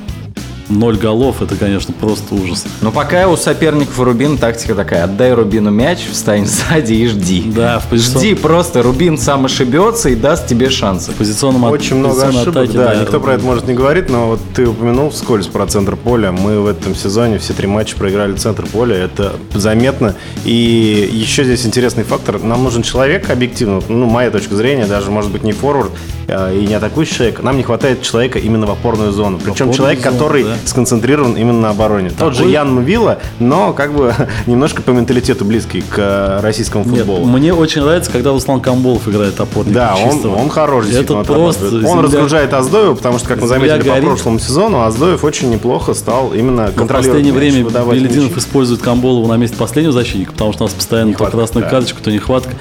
ноль 0.70 0.98
голов, 0.98 1.42
это, 1.42 1.56
конечно, 1.56 1.94
просто 1.94 2.36
ужас. 2.36 2.66
Но 2.82 2.92
пока 2.92 3.28
у 3.28 3.36
соперников 3.38 4.00
Рубин 4.00 4.38
тактика 4.38 4.76
такая. 4.76 5.04
Отдай 5.06 5.34
Рубину 5.34 5.70
мяч, 5.72 6.00
встань 6.12 6.46
сзади 6.46 6.94
и 6.94 7.08
жди. 7.08 7.44
Да, 7.56 7.80
в 7.80 7.88
позицион- 7.88 8.20
Жди, 8.22 8.36
просто 8.36 8.82
Рубин 8.82 9.18
сам 9.18 9.46
ошибется 9.46 10.10
и 10.10 10.16
даст 10.16 10.48
тебе 10.48 10.70
шансы. 10.70 11.12
В 11.12 11.16
позиционном 11.16 11.66
от- 11.66 11.74
Очень 11.74 11.98
много 11.98 12.26
ошибок, 12.28 12.48
атаке, 12.56 12.78
да, 12.78 12.96
никто 12.96 13.20
про 13.20 13.34
это 13.34 13.44
может 13.46 13.68
не 13.68 13.74
говорит, 13.74 14.10
но 14.10 14.28
вот 14.28 14.40
ты 14.56 14.68
упомянул 14.68 15.10
вскользь 15.10 15.48
про 15.48 15.66
центр 15.68 15.96
поля. 15.96 16.32
Мы 16.32 16.60
в 16.62 16.68
этом 16.68 16.96
сезоне 16.96 17.38
все 17.40 17.54
три 17.54 17.68
матча 17.68 17.96
проиграли 17.96 18.34
центр 18.34 18.66
поля, 18.66 18.96
это 18.96 19.34
заметно. 19.54 20.16
И 20.46 21.10
еще 21.12 21.44
здесь 21.44 21.66
интересный 21.66 22.04
фактор. 22.04 22.42
Нам 22.42 22.64
нужен 22.64 22.84
человек, 22.84 23.30
объективно, 23.30 23.82
ну, 23.90 24.06
моя 24.06 24.32
точка 24.32 24.56
зрения, 24.56 24.86
даже, 24.86 25.12
может 25.12 25.32
быть, 25.32 25.44
не 25.44 25.52
форвард 25.52 25.92
а, 26.28 26.52
и 26.54 26.66
не 26.66 26.74
атакующий 26.74 27.16
человек. 27.16 27.44
Нам 27.44 27.58
не 27.58 27.64
хватает 27.64 28.02
человека 28.02 28.40
именно 28.40 28.66
в 28.66 28.72
опорную 28.72 29.12
зону. 29.12 29.38
Причем 29.38 29.52
опорную 29.70 29.74
человек, 29.76 30.04
зону, 30.04 30.14
который 30.14 30.44
да. 30.44 30.53
Сконцентрирован 30.66 31.34
именно 31.36 31.60
на 31.62 31.70
обороне. 31.72 32.10
Тот 32.18 32.34
же 32.34 32.40
Такой- 32.40 32.52
Ян 32.54 32.80
Вилла, 32.84 33.20
но 33.40 33.74
как 33.74 33.94
бы 33.94 34.14
немножко 34.48 34.82
по 34.82 34.92
менталитету 34.92 35.46
близкий 35.46 35.82
к 35.82 35.96
э, 35.98 36.40
российскому 36.42 36.84
Нет, 36.86 37.00
футболу. 37.00 37.26
мне 37.26 37.54
очень 37.54 37.82
нравится, 37.82 38.12
когда 38.12 38.32
Руслан 38.32 38.60
Камболов 38.62 39.08
играет 39.08 39.40
опорника. 39.40 39.74
Да, 39.76 39.96
он, 39.96 40.26
он 40.26 40.50
хорош. 40.50 40.86
Это 40.92 41.24
просто. 41.24 41.66
Он 41.68 41.82
земля- 41.82 42.02
разгружает 42.04 42.54
Аздоева, 42.54 42.96
потому 42.96 43.20
что, 43.20 43.28
как 43.28 43.42
мы 43.42 43.48
Земля 43.48 43.60
заметили 43.60 43.80
по 43.90 43.96
горит. 43.96 44.06
прошлому 44.10 44.40
сезону, 44.40 44.84
Аздоев 44.84 45.24
очень 45.24 45.50
неплохо 45.50 45.94
стал 45.94 46.34
именно 46.34 46.68
В 46.68 46.76
контролировать 46.76 47.24
последнее 47.24 47.34
мяч, 47.34 47.70
время 47.74 47.94
Белединов 47.94 48.38
использует 48.38 48.82
Камболова 48.82 49.28
на 49.28 49.38
месте 49.38 49.58
последнего 49.58 49.94
защитника, 49.94 50.32
потому 50.34 50.54
что 50.54 50.64
у 50.64 50.68
нас 50.68 50.74
постоянно 50.74 51.12
то 51.12 51.14
Нехватка, 51.14 51.38
красная 51.38 51.64
да. 51.64 51.70
карточка, 51.70 52.04
то 52.04 52.12
нехватка. 52.12 52.52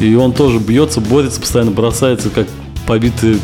И 0.00 0.14
он 0.14 0.32
тоже 0.32 0.58
бьется, 0.58 1.00
борется, 1.00 1.40
постоянно 1.40 1.70
бросается, 1.72 2.30
как 2.30 2.46
побитый 2.86 3.38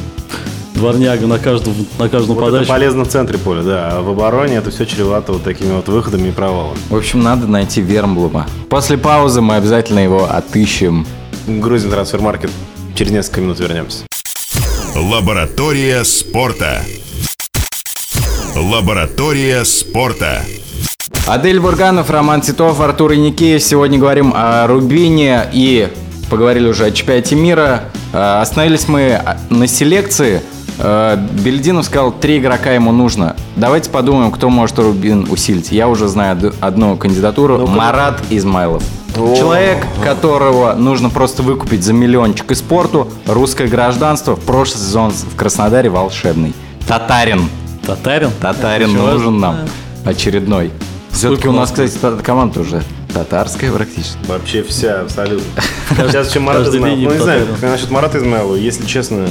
дворняга 0.74 1.26
на 1.26 1.38
каждую, 1.38 1.74
на 1.98 2.08
каждую 2.08 2.34
Вот 2.38 2.42
это 2.48 2.52
подачу. 2.52 2.68
полезно 2.68 3.04
в 3.04 3.08
центре 3.08 3.38
поля, 3.38 3.62
да. 3.62 3.88
А 3.92 4.02
в 4.02 4.08
обороне 4.10 4.56
это 4.56 4.70
все 4.70 4.84
чревато 4.86 5.32
вот 5.32 5.42
такими 5.44 5.72
вот 5.72 5.88
выходами 5.88 6.28
и 6.28 6.32
провалами. 6.32 6.78
В 6.90 6.96
общем, 6.96 7.22
надо 7.22 7.46
найти 7.46 7.80
Вермблума. 7.80 8.46
После 8.68 8.98
паузы 8.98 9.40
мы 9.40 9.54
обязательно 9.56 10.00
его 10.00 10.24
отыщем. 10.30 11.06
Грузин 11.46 11.90
трансфермаркет. 11.90 12.50
Через 12.94 13.12
несколько 13.12 13.40
минут 13.40 13.60
вернемся. 13.60 14.04
Лаборатория 14.96 16.04
спорта. 16.04 16.82
Лаборатория 18.56 19.64
спорта. 19.64 20.42
Адель 21.26 21.58
Бурганов, 21.58 22.10
Роман 22.10 22.40
Титов, 22.40 22.80
Артур 22.80 23.14
Иникеев. 23.14 23.62
Сегодня 23.62 23.98
говорим 23.98 24.32
о 24.34 24.66
Рубине 24.66 25.48
и 25.52 25.88
поговорили 26.30 26.68
уже 26.68 26.84
о 26.86 26.90
чемпионате 26.92 27.34
мира. 27.34 27.84
Э, 28.12 28.40
Остановились 28.40 28.86
мы 28.88 29.20
на 29.50 29.66
селекции. 29.66 30.42
Э, 30.78 31.16
Бельдинов 31.16 31.84
сказал, 31.86 32.12
три 32.12 32.38
игрока 32.38 32.72
ему 32.72 32.92
нужно. 32.92 33.36
Давайте 33.56 33.90
подумаем, 33.90 34.30
кто 34.32 34.50
может 34.50 34.78
Рубин 34.78 35.26
усилить. 35.30 35.70
Я 35.72 35.88
уже 35.88 36.08
знаю 36.08 36.36
од- 36.36 36.54
одну 36.60 36.96
кандидатуру. 36.96 37.66
Марат 37.66 38.20
Измайлов. 38.30 38.82
Человек, 39.14 39.86
которого 40.02 40.74
нужно 40.74 41.08
просто 41.08 41.44
выкупить 41.44 41.84
за 41.84 41.92
миллиончик 41.92 42.50
из 42.50 42.58
спорту, 42.58 43.08
русское 43.26 43.68
гражданство, 43.68 44.34
в 44.34 44.40
прошлый 44.40 44.80
сезон 44.80 45.12
в 45.12 45.36
Краснодаре 45.36 45.88
волшебный. 45.88 46.52
Татарин. 46.88 47.48
Татарин? 47.86 48.30
Татарин 48.40 48.92
нужен 48.92 49.38
нам. 49.38 49.56
Очередной. 50.04 50.72
Все-таки 51.10 51.46
у 51.48 51.52
нас, 51.52 51.70
кстати, 51.70 51.92
та- 52.00 52.16
команда 52.16 52.60
уже 52.60 52.82
татарская 53.14 53.72
практически. 53.72 54.18
Вообще 54.26 54.62
вся, 54.62 55.00
абсолютно. 55.02 55.62
Сейчас 55.90 56.32
чем 56.32 56.42
Марат 56.42 56.68
Измайлов. 56.68 56.98
Ну, 56.98 57.12
не 57.12 57.18
знаю, 57.18 57.46
насчет 57.62 57.90
Марата 57.90 58.18
Измайлова, 58.18 58.56
если 58.56 58.84
честно. 58.84 59.26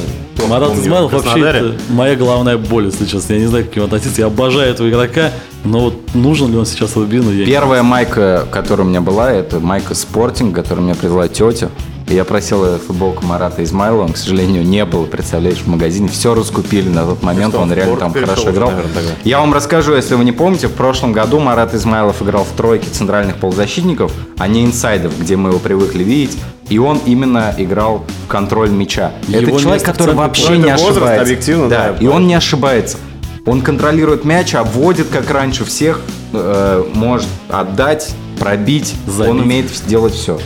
Марат. 0.48 0.74
Измайлов 0.74 1.12
В 1.12 1.16
вообще 1.16 1.42
это 1.42 1.76
моя 1.90 2.16
головная 2.16 2.58
боль, 2.58 2.86
если 2.86 3.06
честно. 3.06 3.34
Я 3.34 3.40
не 3.40 3.48
знаю, 3.48 3.66
как 3.66 3.74
к 3.74 3.76
нему 3.76 3.86
относиться. 3.86 4.22
Я 4.22 4.28
обожаю 4.28 4.72
этого 4.72 4.90
игрока, 4.90 5.32
но 5.64 5.80
вот 5.82 6.16
нужен 6.16 6.52
ли 6.52 6.58
он 6.58 6.66
сейчас 6.66 6.96
Рубину, 6.96 7.32
я 7.32 7.46
не 7.46 7.46
Первая 7.46 7.84
майка, 7.84 8.48
которая 8.52 8.86
у 8.86 8.90
меня 8.90 9.02
была, 9.02 9.32
это 9.32 9.60
майка 9.60 9.94
спортинг, 9.94 10.56
которую 10.56 10.86
мне 10.86 10.96
привела 10.96 11.28
тетя. 11.28 11.70
Я 12.08 12.26
просил 12.26 12.66
ее 12.66 12.78
футболку 12.78 13.26
Марата 13.26 13.64
Измайлова, 13.64 14.04
он, 14.04 14.14
к 14.14 14.18
сожалению, 14.18 14.64
не 14.64 14.86
было, 14.86 15.06
представляешь, 15.06 15.60
в 15.60 15.68
магазине. 15.68 16.08
Все 16.10 16.36
раскупили 16.36 16.90
на 16.90 17.06
тот 17.06 17.24
момент, 17.24 17.54
что, 17.54 17.62
он 17.62 17.74
реально 17.74 17.98
там 17.98 18.14
хорошо 18.14 18.44
уже, 18.44 18.52
играл. 18.52 18.72
наверное, 18.72 18.94
тогда? 18.94 19.12
Я 19.24 19.40
вам 19.40 19.54
расскажу, 19.54 19.96
если 19.96 20.16
вы 20.16 20.26
не 20.26 20.32
помните, 20.32 20.68
в 20.68 20.74
прошлом 20.74 21.14
году 21.14 21.40
Марат 21.40 21.74
Измайлов 21.74 22.22
играл 22.22 22.44
в 22.44 22.56
тройке 22.56 22.90
центральных 22.90 23.38
полузащитников, 23.38 24.12
а 24.38 24.48
не 24.48 24.66
инсайдов, 24.66 25.14
где 25.20 25.36
мы 25.36 25.50
его 25.50 25.60
привыкли 25.60 26.04
видеть. 26.04 26.38
И 26.70 26.78
он 26.78 27.00
именно 27.06 27.54
играл 27.58 28.06
в 28.26 28.28
контроль 28.28 28.70
мяча. 28.70 29.12
Его 29.28 29.52
это 29.52 29.62
человек, 29.62 29.84
который 29.84 30.16
вообще 30.16 30.58
не 30.58 30.72
возраст, 30.72 30.92
ошибается. 30.92 31.22
объективно, 31.22 31.70
да, 31.70 31.96
и 32.00 32.08
он 32.08 32.28
не 32.28 32.36
ошибается. 32.36 32.98
Он 33.46 33.62
контролирует 33.62 34.24
мяч, 34.24 34.56
обводит, 34.56 35.08
как 35.10 35.30
раньше 35.30 35.66
всех, 35.66 36.00
э, 36.32 36.86
может 36.94 37.28
отдать, 37.50 38.16
пробить. 38.40 38.96
Забить. 39.06 39.32
Он 39.32 39.40
умеет 39.42 39.72
делать 39.88 40.14
все. 40.14 40.40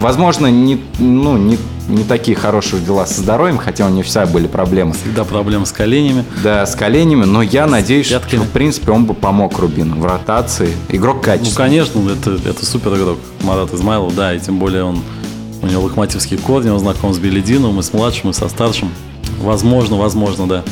Возможно, 0.00 0.46
не, 0.46 0.80
ну, 0.98 1.36
не, 1.36 1.58
не 1.88 2.04
такие 2.04 2.34
хорошие 2.36 2.80
дела 2.82 3.04
со 3.04 3.20
здоровьем, 3.20 3.58
хотя 3.58 3.84
у 3.86 3.90
него 3.90 4.02
всегда 4.02 4.24
были 4.24 4.46
проблемы. 4.46 4.94
Всегда 4.94 5.24
проблемы 5.24 5.66
с 5.66 5.72
коленями. 5.72 6.24
Да, 6.42 6.64
с 6.64 6.74
коленями, 6.74 7.24
но 7.24 7.42
я 7.42 7.66
надеюсь, 7.66 8.06
что, 8.06 8.18
Пятками. 8.18 8.40
в 8.44 8.48
принципе, 8.48 8.92
он 8.92 9.04
бы 9.04 9.12
помог 9.12 9.58
Рубину 9.58 9.96
в 10.00 10.06
ротации. 10.06 10.72
Игрок 10.88 11.16
Ну, 11.16 11.22
качественный. 11.22 11.54
конечно, 11.54 12.00
это, 12.10 12.30
это 12.48 12.64
супер 12.64 12.94
игрок. 12.96 13.18
Марат 13.42 13.74
Измайлов, 13.74 14.14
да, 14.14 14.34
и 14.34 14.40
тем 14.40 14.58
более 14.58 14.84
он 14.84 15.00
у 15.62 15.66
него 15.66 15.82
локомотивские 15.82 16.38
корни, 16.38 16.70
он 16.70 16.78
знаком 16.78 17.12
с 17.12 17.18
Белединовым, 17.18 17.80
и 17.80 17.82
с 17.82 17.92
младшим, 17.92 18.30
и 18.30 18.32
со 18.32 18.48
старшим. 18.48 18.90
Возможно, 19.42 19.96
возможно, 19.96 20.46
да. 20.48 20.64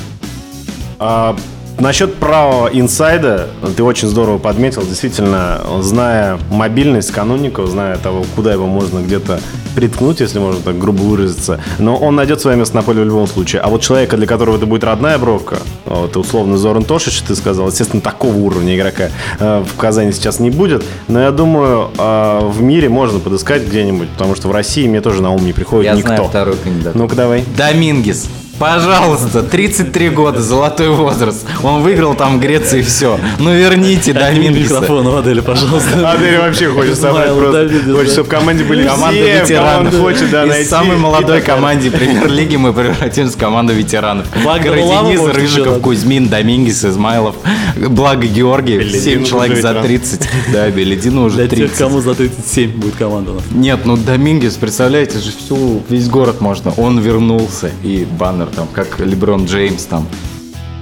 А, 0.99 1.37
насчет 1.81 2.15
правого 2.17 2.69
инсайда, 2.69 3.49
ты 3.77 3.83
очень 3.83 4.09
здорово 4.09 4.39
подметил. 4.39 4.83
Действительно, 4.83 5.61
зная 5.81 6.39
мобильность 6.51 7.11
кануников, 7.13 7.69
зная 7.69 7.97
того, 7.97 8.25
куда 8.35 8.53
его 8.53 8.67
можно 8.67 9.01
где-то 9.01 9.41
приткнуть, 9.75 10.21
если 10.21 10.39
можно 10.39 10.61
так 10.61 10.79
грубо 10.79 11.03
выразиться, 11.03 11.61
но 11.79 11.97
он 11.97 12.17
найдет 12.17 12.41
свое 12.41 12.57
место 12.57 12.75
на 12.75 12.83
поле 12.83 13.03
в 13.03 13.07
любом 13.07 13.27
случае. 13.27 13.63
А 13.63 13.69
вот 13.69 13.81
человека, 13.81 14.17
для 14.17 14.27
которого 14.27 14.57
это 14.57 14.67
будет 14.67 14.83
родная 14.83 15.19
бровка, 15.19 15.59
вот 15.85 16.17
условно 16.17 16.57
Зоран 16.59 16.83
Тошич, 16.85 17.21
ты 17.23 17.37
сказал, 17.37 17.69
естественно, 17.69 18.03
такого 18.03 18.37
уровня 18.37 18.77
игрока 18.77 19.11
э, 19.39 19.65
в 19.65 19.77
Казани 19.77 20.11
сейчас 20.13 20.41
не 20.41 20.51
будет, 20.51 20.85
но 21.07 21.21
я 21.21 21.31
думаю, 21.31 21.91
э, 21.97 22.41
в 22.43 22.61
мире 22.61 22.89
можно 22.89 23.21
подыскать 23.21 23.67
где-нибудь, 23.67 24.09
потому 24.11 24.35
что 24.35 24.49
в 24.49 24.53
России 24.53 24.89
мне 24.89 25.01
тоже 25.01 25.23
на 25.23 25.31
ум 25.31 25.45
не 25.45 25.53
приходит 25.53 25.85
Я 25.85 25.95
никто. 25.97 26.09
знаю 26.09 26.25
второй 26.25 26.57
кандидат. 26.57 26.95
Ну-ка 26.95 27.15
давай. 27.15 27.45
Домингес. 27.57 28.29
Пожалуйста, 28.59 29.43
33 29.45 30.11
года, 30.11 30.41
золотой 30.43 30.89
возраст. 30.89 31.47
Он 31.63 31.83
выиграл 31.83 32.15
там 32.15 32.39
в 32.39 32.41
Греции 32.41 32.83
все. 32.83 33.19
Ну 33.39 33.55
верните 33.55 34.13
Домингеса. 34.13 34.75
Микрофон 34.75 35.07
у 35.07 35.17
Адели, 35.17 35.41
пожалуйста. 35.41 36.11
Адель 36.11 36.39
вообще 36.39 36.69
хочет 36.71 36.99
собрать 36.99 37.33
просто. 37.33 37.69
Хочет, 37.95 38.13
чтобы 38.13 38.27
в 38.27 38.31
команде 38.31 38.65
были 38.65 38.85
Команда 38.85 39.17
все, 39.17 39.41
ветеранов. 39.43 40.01
хочет, 40.01 40.31
да, 40.31 40.45
Из 40.45 40.49
найти. 40.51 40.69
самой 40.69 40.97
молодой 40.97 41.41
команде 41.41 41.91
премьер-лиги 41.91 42.57
мы 42.57 42.73
превратимся 42.73 43.37
в 43.37 43.41
команду 43.41 43.73
ветеранов. 43.75 44.27
Уланов, 44.45 45.17
может, 45.17 45.37
Рыжиков. 45.37 45.81
Кузьмин, 45.81 46.29
Домингес, 46.29 46.85
Измайлов. 46.85 47.37
Благо 47.77 48.27
Георгий. 48.27 48.79
Беледин 48.79 49.01
7 49.01 49.23
уже 49.23 49.31
человек 49.31 49.57
за 49.59 49.69
ветеран. 49.69 49.85
30. 49.85 50.29
Да, 50.53 50.71
Беледину 50.71 51.25
уже 51.25 51.37
Для 51.37 51.49
тех, 51.49 51.59
30. 51.59 51.79
кому 51.79 52.01
за 52.01 52.15
37 52.15 52.73
будет 52.73 52.97
команда. 52.97 53.33
Нет, 53.53 53.81
ну 53.85 53.97
Домингес, 53.97 54.55
представляете 54.57 55.19
же, 55.19 55.31
всю, 55.31 55.83
весь 55.89 56.09
город 56.09 56.41
можно. 56.41 56.73
Он 56.77 56.99
вернулся. 56.99 57.71
И 57.85 58.05
баннер 58.19 58.48
там, 58.51 58.69
как 58.73 58.99
Леброн 59.01 59.47
Джеймс 59.47 59.85
там. 59.85 60.07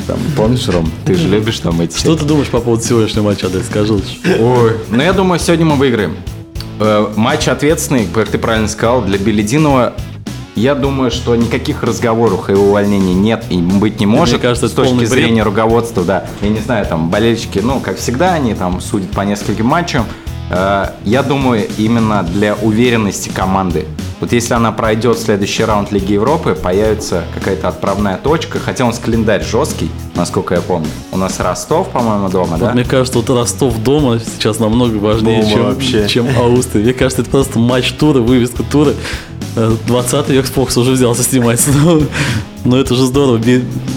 Там, 0.07 0.18
помнишь, 0.37 0.68
Ром? 0.68 0.88
Ты 1.05 1.14
же 1.14 1.29
любишь 1.29 1.59
там 1.59 1.81
эти 1.81 1.98
Что 1.98 2.14
ты 2.14 2.24
думаешь 2.24 2.46
по 2.48 2.61
поводу 2.61 2.83
сегодняшнего 2.83 3.24
матча, 3.24 3.48
Адель? 3.48 3.64
Скажи 3.64 3.92
лучше. 3.92 4.18
Ой, 4.38 4.76
ну 4.90 5.02
я 5.02 5.12
думаю, 5.12 5.40
сегодня 5.40 5.66
мы 5.66 5.74
выиграем. 5.74 6.14
Э, 6.79 7.09
матч 7.16 7.48
ответственный, 7.48 8.07
как 8.12 8.29
ты 8.29 8.38
правильно 8.38 8.68
сказал, 8.68 9.02
для 9.02 9.18
Белединова. 9.18 9.94
Я 10.55 10.74
думаю, 10.74 11.11
что 11.11 11.35
никаких 11.37 11.83
разговоров 11.83 12.48
о 12.48 12.52
его 12.52 12.68
увольнении 12.68 13.14
нет 13.14 13.44
и 13.50 13.59
быть 13.59 13.98
не 14.00 14.07
может. 14.07 14.40
кажется, 14.40 14.68
с 14.68 14.72
точки 14.72 14.94
бред. 14.94 15.09
зрения 15.09 15.42
руководства, 15.42 16.05
да. 16.05 16.24
Я 16.40 16.48
не 16.50 16.61
знаю, 16.61 16.87
там 16.87 17.11
болельщики, 17.11 17.59
ну, 17.59 17.81
как 17.81 17.98
всегда, 17.98 18.33
они 18.35 18.55
там 18.55 18.81
судят 18.81 19.11
по 19.11 19.22
нескольким 19.22 19.66
матчам. 19.66 20.07
Э, 20.50 20.90
Я 21.05 21.22
думаю, 21.24 21.66
именно 21.79 22.22
для 22.22 22.55
уверенности 22.55 23.29
команды. 23.29 23.87
Вот 24.18 24.33
если 24.33 24.55
она 24.55 24.72
пройдет 24.72 25.18
следующий 25.18 25.64
раунд 25.64 25.92
Лиги 25.92 26.14
Европы, 26.14 26.55
появится 26.55 27.24
какая-то 27.35 27.68
отправная 27.68 28.16
точка, 28.16 28.59
хотя 28.59 28.85
у 28.85 28.87
нас 28.88 28.98
календарь 28.98 29.44
жесткий, 29.44 29.90
насколько 30.14 30.55
я 30.55 30.62
помню. 30.62 30.88
У 31.12 31.18
нас 31.18 31.38
Ростов, 31.38 31.88
по-моему, 31.90 32.29
дома, 32.31 32.57
да? 32.59 32.66
Вот 32.66 32.74
мне 32.74 32.85
кажется, 32.85 33.18
вот 33.18 33.29
Ростов 33.29 33.76
дома 33.83 34.18
сейчас 34.18 34.59
намного 34.59 34.96
важнее, 34.96 35.42
Дома 35.42 35.52
чем, 35.52 35.64
вообще. 35.64 36.09
чем 36.09 36.26
Аустрия. 36.38 36.85
Мне 36.85 36.94
кажется, 36.94 37.22
это 37.22 37.31
просто 37.31 37.59
матч 37.59 37.92
тура, 37.92 38.20
вывеска 38.20 38.62
тура. 38.62 38.94
Э, 39.55 39.72
20-й 39.87 40.38
Xbox 40.38 40.79
уже 40.79 40.92
взялся 40.92 41.22
снимать. 41.22 41.61
Но 42.66 42.79
это 42.79 42.94
же 42.96 43.07
здорово. 43.07 43.40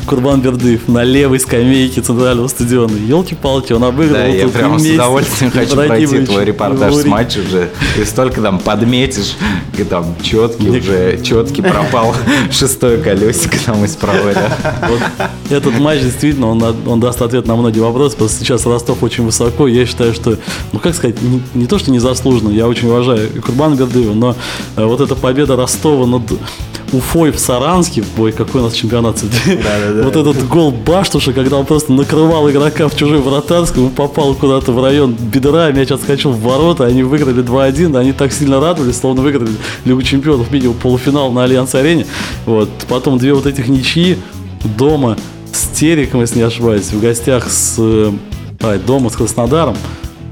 Курбан 0.05 0.41
Бердыев 0.41 0.88
на 0.88 1.03
левой 1.03 1.39
скамейке 1.39 2.01
центрального 2.01 2.47
стадиона. 2.47 2.95
Елки-палки, 2.95 3.73
он 3.73 3.84
обыграл. 3.84 4.21
Да, 4.21 4.27
я 4.27 4.43
тут 4.43 4.53
прямо 4.53 4.79
с 4.79 4.86
удовольствием 4.86 5.51
хочу 5.51 5.75
пройти 5.75 6.05
Ибрагимович, 6.05 6.29
твой 6.29 6.45
репортаж 6.45 6.93
с 6.93 6.97
Лурин. 6.97 7.10
матча 7.10 7.39
уже. 7.39 7.69
И 7.99 8.05
столько 8.05 8.41
там 8.41 8.60
подметишь, 8.60 9.36
и 9.77 9.84
там 9.84 10.15
четкий 10.21 10.67
Мне- 10.67 10.79
уже, 10.79 11.19
четкий 11.23 11.62
пропал 11.62 12.15
шестое 12.51 12.97
колесико 12.99 13.58
там 13.65 13.84
из 13.86 13.95
правой, 13.95 14.34
да. 14.36 14.88
Вот 14.88 15.01
этот 15.49 15.79
матч 15.79 16.01
действительно, 16.01 16.47
он, 16.49 16.63
он 16.86 16.99
даст 16.99 17.21
ответ 17.21 17.47
на 17.47 17.55
многие 17.55 17.79
вопросы, 17.79 18.13
потому 18.15 18.29
что 18.29 18.39
сейчас 18.39 18.65
Ростов 18.65 19.01
очень 19.01 19.25
высоко. 19.25 19.67
Я 19.67 19.86
считаю, 19.86 20.13
что, 20.13 20.38
ну 20.71 20.79
как 20.79 20.95
сказать, 20.95 21.21
не, 21.21 21.41
не 21.53 21.65
то, 21.65 21.79
что 21.79 21.91
незаслуженно, 21.91 22.49
я 22.49 22.67
очень 22.67 22.88
уважаю 22.88 23.29
и 23.36 23.39
Курбана 23.39 23.75
Бердыева, 23.75 24.13
но 24.13 24.36
э, 24.75 24.86
вот 24.86 25.01
эта 25.01 25.15
победа 25.15 25.55
Ростова 25.55 26.05
над 26.05 26.23
Уфой 26.91 27.32
в 27.32 27.39
Саранске, 27.39 28.04
ой, 28.17 28.32
какой 28.32 28.62
у 28.62 28.63
нас 28.65 28.73
чемпионат. 28.73 29.21
Вот 30.04 30.15
этот 30.15 30.47
гол 30.47 30.71
Баштуша, 30.71 31.34
когда 31.34 31.58
он 31.58 31.65
просто 31.65 31.93
накрывал 31.93 32.49
игрока 32.49 32.88
в 32.88 32.95
чужой 32.95 33.19
вратарскую, 33.19 33.88
он 33.88 33.91
попал 33.91 34.34
куда-то 34.34 34.71
в 34.71 34.84
район 34.84 35.13
бедра, 35.13 35.71
мяч 35.71 35.91
отскочил 35.91 36.32
в 36.32 36.41
ворота, 36.41 36.86
они 36.86 37.04
выиграли 37.04 37.43
2-1, 37.43 37.97
они 37.97 38.13
так 38.13 38.32
сильно 38.32 38.60
радовались, 38.60 38.97
словно 38.97 39.21
выиграли 39.21 39.52
Лигу 39.86 40.02
чемпионов, 40.02 40.52
видел 40.52 40.73
полуфинал 40.73 41.32
на 41.32 41.43
Альянс-арене. 41.43 42.06
Вот. 42.45 42.69
Потом 42.88 43.17
две 43.17 43.34
вот 43.34 43.45
этих 43.45 43.67
ничьи 43.67 44.17
дома 44.78 45.17
с 45.52 45.67
Тереком, 45.67 46.21
если 46.21 46.38
не 46.38 46.43
ошибаюсь, 46.45 46.91
в 46.91 46.99
гостях 46.99 47.49
с... 47.49 47.75
э, 47.78 48.12
а, 48.62 48.78
дома 48.78 49.10
с 49.10 49.15
Краснодаром. 49.15 49.75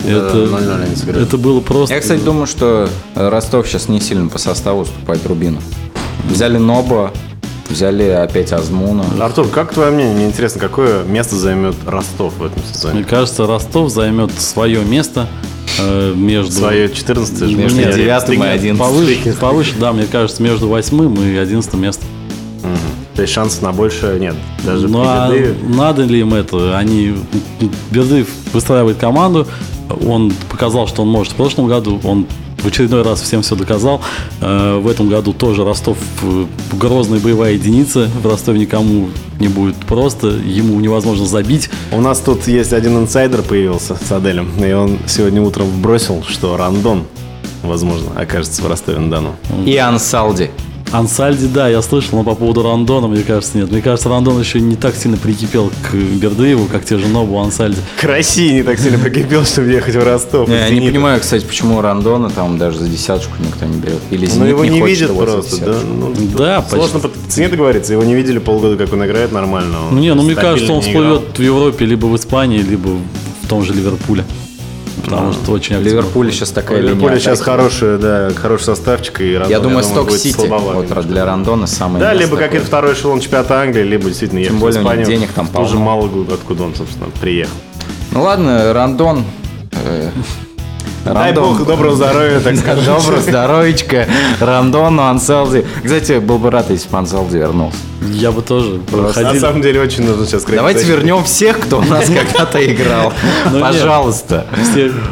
это, 0.06 0.38
0-0 0.38 0.84
они 0.84 0.96
сыграли. 0.96 1.24
это 1.24 1.38
было 1.38 1.60
просто... 1.60 1.96
Я, 1.96 2.02
кстати, 2.02 2.22
думаю, 2.22 2.48
что 2.48 2.90
Ростов 3.16 3.68
сейчас 3.68 3.88
не 3.88 4.02
сильно 4.02 4.28
по 4.28 4.38
составу 4.38 4.82
уступает 4.82 5.26
Рубину. 5.26 5.60
Взяли 6.30 6.58
Нобо, 6.58 7.12
взяли 7.70 8.04
опять 8.04 8.52
Азмуна. 8.54 9.06
Артур, 9.20 9.48
как 9.48 9.74
твое 9.74 9.92
мнение? 9.92 10.16
Мне 10.16 10.26
интересно, 10.28 10.60
какое 10.60 11.04
место 11.04 11.36
займет 11.36 11.76
Ростов 11.86 12.34
в 12.38 12.46
этом 12.46 12.62
Мне 12.62 12.74
сезоне? 12.74 13.04
кажется, 13.04 13.48
Ростов 13.48 13.92
займет 13.92 14.32
свое 14.34 14.84
место 14.84 15.28
э, 15.80 16.14
между... 16.16 16.52
Свое 16.52 16.90
14 16.90 17.38
же. 17.50 17.56
Между 17.56 17.80
Нет, 17.80 17.96
девятым 17.96 18.36
и 18.36 18.38
Нет, 18.38 18.48
одиннадцатым. 18.48 18.94
Повыше, 18.96 19.34
повыше, 19.40 19.74
да, 19.80 19.94
мне 19.94 20.06
кажется, 20.06 20.44
между 20.44 20.68
восьмым 20.68 21.16
и 21.22 21.36
одиннадцатым 21.38 21.82
местом. 21.82 22.08
Мгм. 22.64 22.78
То 23.16 23.22
есть 23.24 23.34
шансов 23.34 23.62
на 23.64 23.72
больше 23.72 24.18
нет. 24.20 24.36
Даже 24.64 24.88
Ну 24.88 25.02
а 25.04 25.32
надо 25.68 26.04
ли 26.04 26.20
им 26.20 26.34
это? 26.34 26.78
Они 26.78 27.16
Бердыев 27.92 28.28
выстраивает 28.54 28.98
команду. 28.98 29.48
Он 30.06 30.32
показал, 30.52 30.88
что 30.88 31.02
он 31.02 31.08
может 31.08 31.34
в 31.34 31.36
прошлом 31.36 31.68
году. 31.68 32.00
Он 32.04 32.28
в 32.60 32.66
очередной 32.68 33.04
раз 33.04 33.22
всем 33.22 33.42
все 33.42 33.56
доказал. 33.56 34.02
Э, 34.42 34.80
В 34.80 34.88
этом 34.88 35.10
году 35.10 35.34
тоже 35.34 35.64
Ростов 35.64 35.98
э, 36.24 36.46
грозная 36.74 37.20
боевая 37.20 37.54
единица. 37.54 38.10
В 38.22 38.26
Ростове 38.28 38.60
никому 38.60 39.10
не 39.40 39.48
будет 39.48 39.76
просто. 39.78 40.28
Ему 40.28 40.80
невозможно 40.80 41.26
забить. 41.26 41.70
У 41.92 42.02
нас 42.02 42.20
тут 42.20 42.48
есть 42.48 42.74
один 42.74 42.98
инсайдер 42.98 43.42
появился 43.42 43.96
с 43.96 44.12
Аделем, 44.12 44.52
и 44.64 44.72
он 44.74 44.98
сегодня 45.08 45.42
утром 45.42 45.68
бросил, 45.82 46.24
что 46.24 46.58
Рандон 46.58 47.04
возможно, 47.64 48.12
окажется 48.20 48.62
в 48.62 48.68
Ростове-на-Дону. 48.68 49.36
И 49.66 49.76
Ансалди. 49.78 50.52
Ансальди, 50.92 51.48
да, 51.48 51.68
я 51.68 51.82
слышал, 51.82 52.18
но 52.18 52.24
по 52.24 52.36
поводу 52.36 52.64
Рандона, 52.64 53.08
мне 53.08 53.24
кажется, 53.24 53.58
нет. 53.58 53.72
Мне 53.72 53.82
кажется, 53.82 54.10
Рандон 54.10 54.40
еще 54.40 54.62
не 54.62 54.76
так 54.76 54.96
сильно 54.96 55.18
прикипел 55.18 55.70
к 55.70 55.94
Бердыеву, 55.94 56.66
как 56.66 56.86
те 56.86 56.98
же 56.98 57.08
Нобу 57.08 57.38
Ансальди. 57.40 57.80
К 58.00 58.06
России 58.06 58.54
не 58.54 58.64
так 58.64 58.80
сильно 58.80 58.98
прикипел, 58.98 59.44
чтобы 59.46 59.70
ехать 59.70 59.96
в 59.96 60.04
Ростов. 60.04 60.48
Не, 60.48 60.56
я 60.56 60.70
не 60.70 60.88
понимаю, 60.90 61.20
кстати, 61.20 61.46
почему 61.46 61.82
Рандона 61.82 62.30
там 62.30 62.58
даже 62.58 62.80
за 62.80 62.88
десяточку 62.88 63.34
никто 63.40 63.66
не 63.66 63.78
берет. 63.78 64.00
Или 64.12 64.30
Ну, 64.36 64.46
его 64.46 64.66
не, 64.66 64.82
видят 64.82 65.16
просто, 65.16 65.66
да? 65.66 65.76
Ну, 65.84 66.14
Да, 66.38 66.66
Сложно 66.70 67.00
по 67.00 67.10
цене 67.28 67.50
договориться. 67.50 67.94
Его 67.94 68.04
не 68.04 68.16
видели 68.16 68.40
полгода, 68.40 68.78
как 68.78 68.94
он 68.94 69.06
играет 69.06 69.32
нормально. 69.32 69.78
Ну, 69.92 70.00
не, 70.00 70.14
ну 70.14 70.24
мне 70.24 70.36
кажется, 70.36 70.72
он 70.72 70.82
всплывет 70.82 71.38
в 71.38 71.42
Европе 71.42 71.86
либо 71.86 72.06
в 72.06 72.16
Испании, 72.16 72.60
либо 72.60 72.90
в 73.44 73.48
том 73.48 73.64
же 73.64 73.74
Ливерпуле. 73.74 74.24
Потому 75.12 75.34
что 75.34 75.52
очень 75.52 75.76
В 75.76 75.80
активно. 75.80 76.00
Ливерпуле 76.00 76.32
сейчас 76.32 76.52
такая 76.52 76.80
Ливерпуля 76.82 77.08
линия 77.16 77.20
сейчас 77.20 77.42
хороший, 77.42 77.98
да, 77.98 78.30
хороший 78.36 78.64
составчик. 78.66 79.22
И 79.22 79.32
Я 79.32 79.60
думаю, 79.60 79.84
Сток 79.84 80.08
будет 80.10 80.20
Сити 80.22 80.36
слабоват. 80.36 80.90
вот 80.90 81.08
для 81.08 81.26
Рандона 81.26 81.68
самый 81.68 82.00
Да, 82.00 82.14
либо 82.14 82.36
какой-то 82.38 82.66
второй 82.66 82.94
эшелон 82.94 83.20
чемпионата 83.20 83.62
Англии, 83.62 83.84
либо 83.84 84.06
действительно 84.06 84.40
ехать 84.40 84.58
более 84.60 84.84
у 84.84 85.04
денег 85.06 85.32
там 85.32 85.48
Тоже 85.48 85.72
полно. 85.74 85.86
мало 85.86 86.08
г- 86.08 86.34
откуда 86.34 86.64
он, 86.64 86.76
собственно, 86.76 87.10
приехал. 87.22 87.54
Ну 88.12 88.24
ладно, 88.24 88.74
Рандон. 88.74 89.24
Э, 91.10 91.14
Дай 91.14 91.34
бог 91.34 91.66
доброго 91.66 91.96
здоровья, 91.96 92.40
так 92.40 92.56
скажем. 92.58 92.86
Доброго 92.86 93.22
здоровечка. 93.22 94.08
Рандону, 94.40 95.04
Анселди. 95.04 95.66
Кстати, 95.84 96.20
был 96.20 96.38
бы 96.38 96.52
рад, 96.52 96.70
если 96.70 96.90
бы 96.90 96.98
Анселди 96.98 97.38
вернулся. 97.38 97.78
Я 98.14 98.32
бы 98.32 98.42
тоже 98.42 98.80
На 98.92 99.40
самом 99.40 99.62
деле 99.62 99.82
очень 99.82 100.06
нужно 100.06 100.26
сейчас 100.26 100.44
сказать. 100.44 100.58
Давайте 100.60 100.86
вернем 100.86 101.24
всех, 101.24 101.60
кто 101.60 101.80
у 101.80 101.82
нас 101.82 102.06
когда-то 102.10 102.64
играл. 102.66 103.12
Ну. 103.52 103.60
Пожалуйста. 103.62 104.46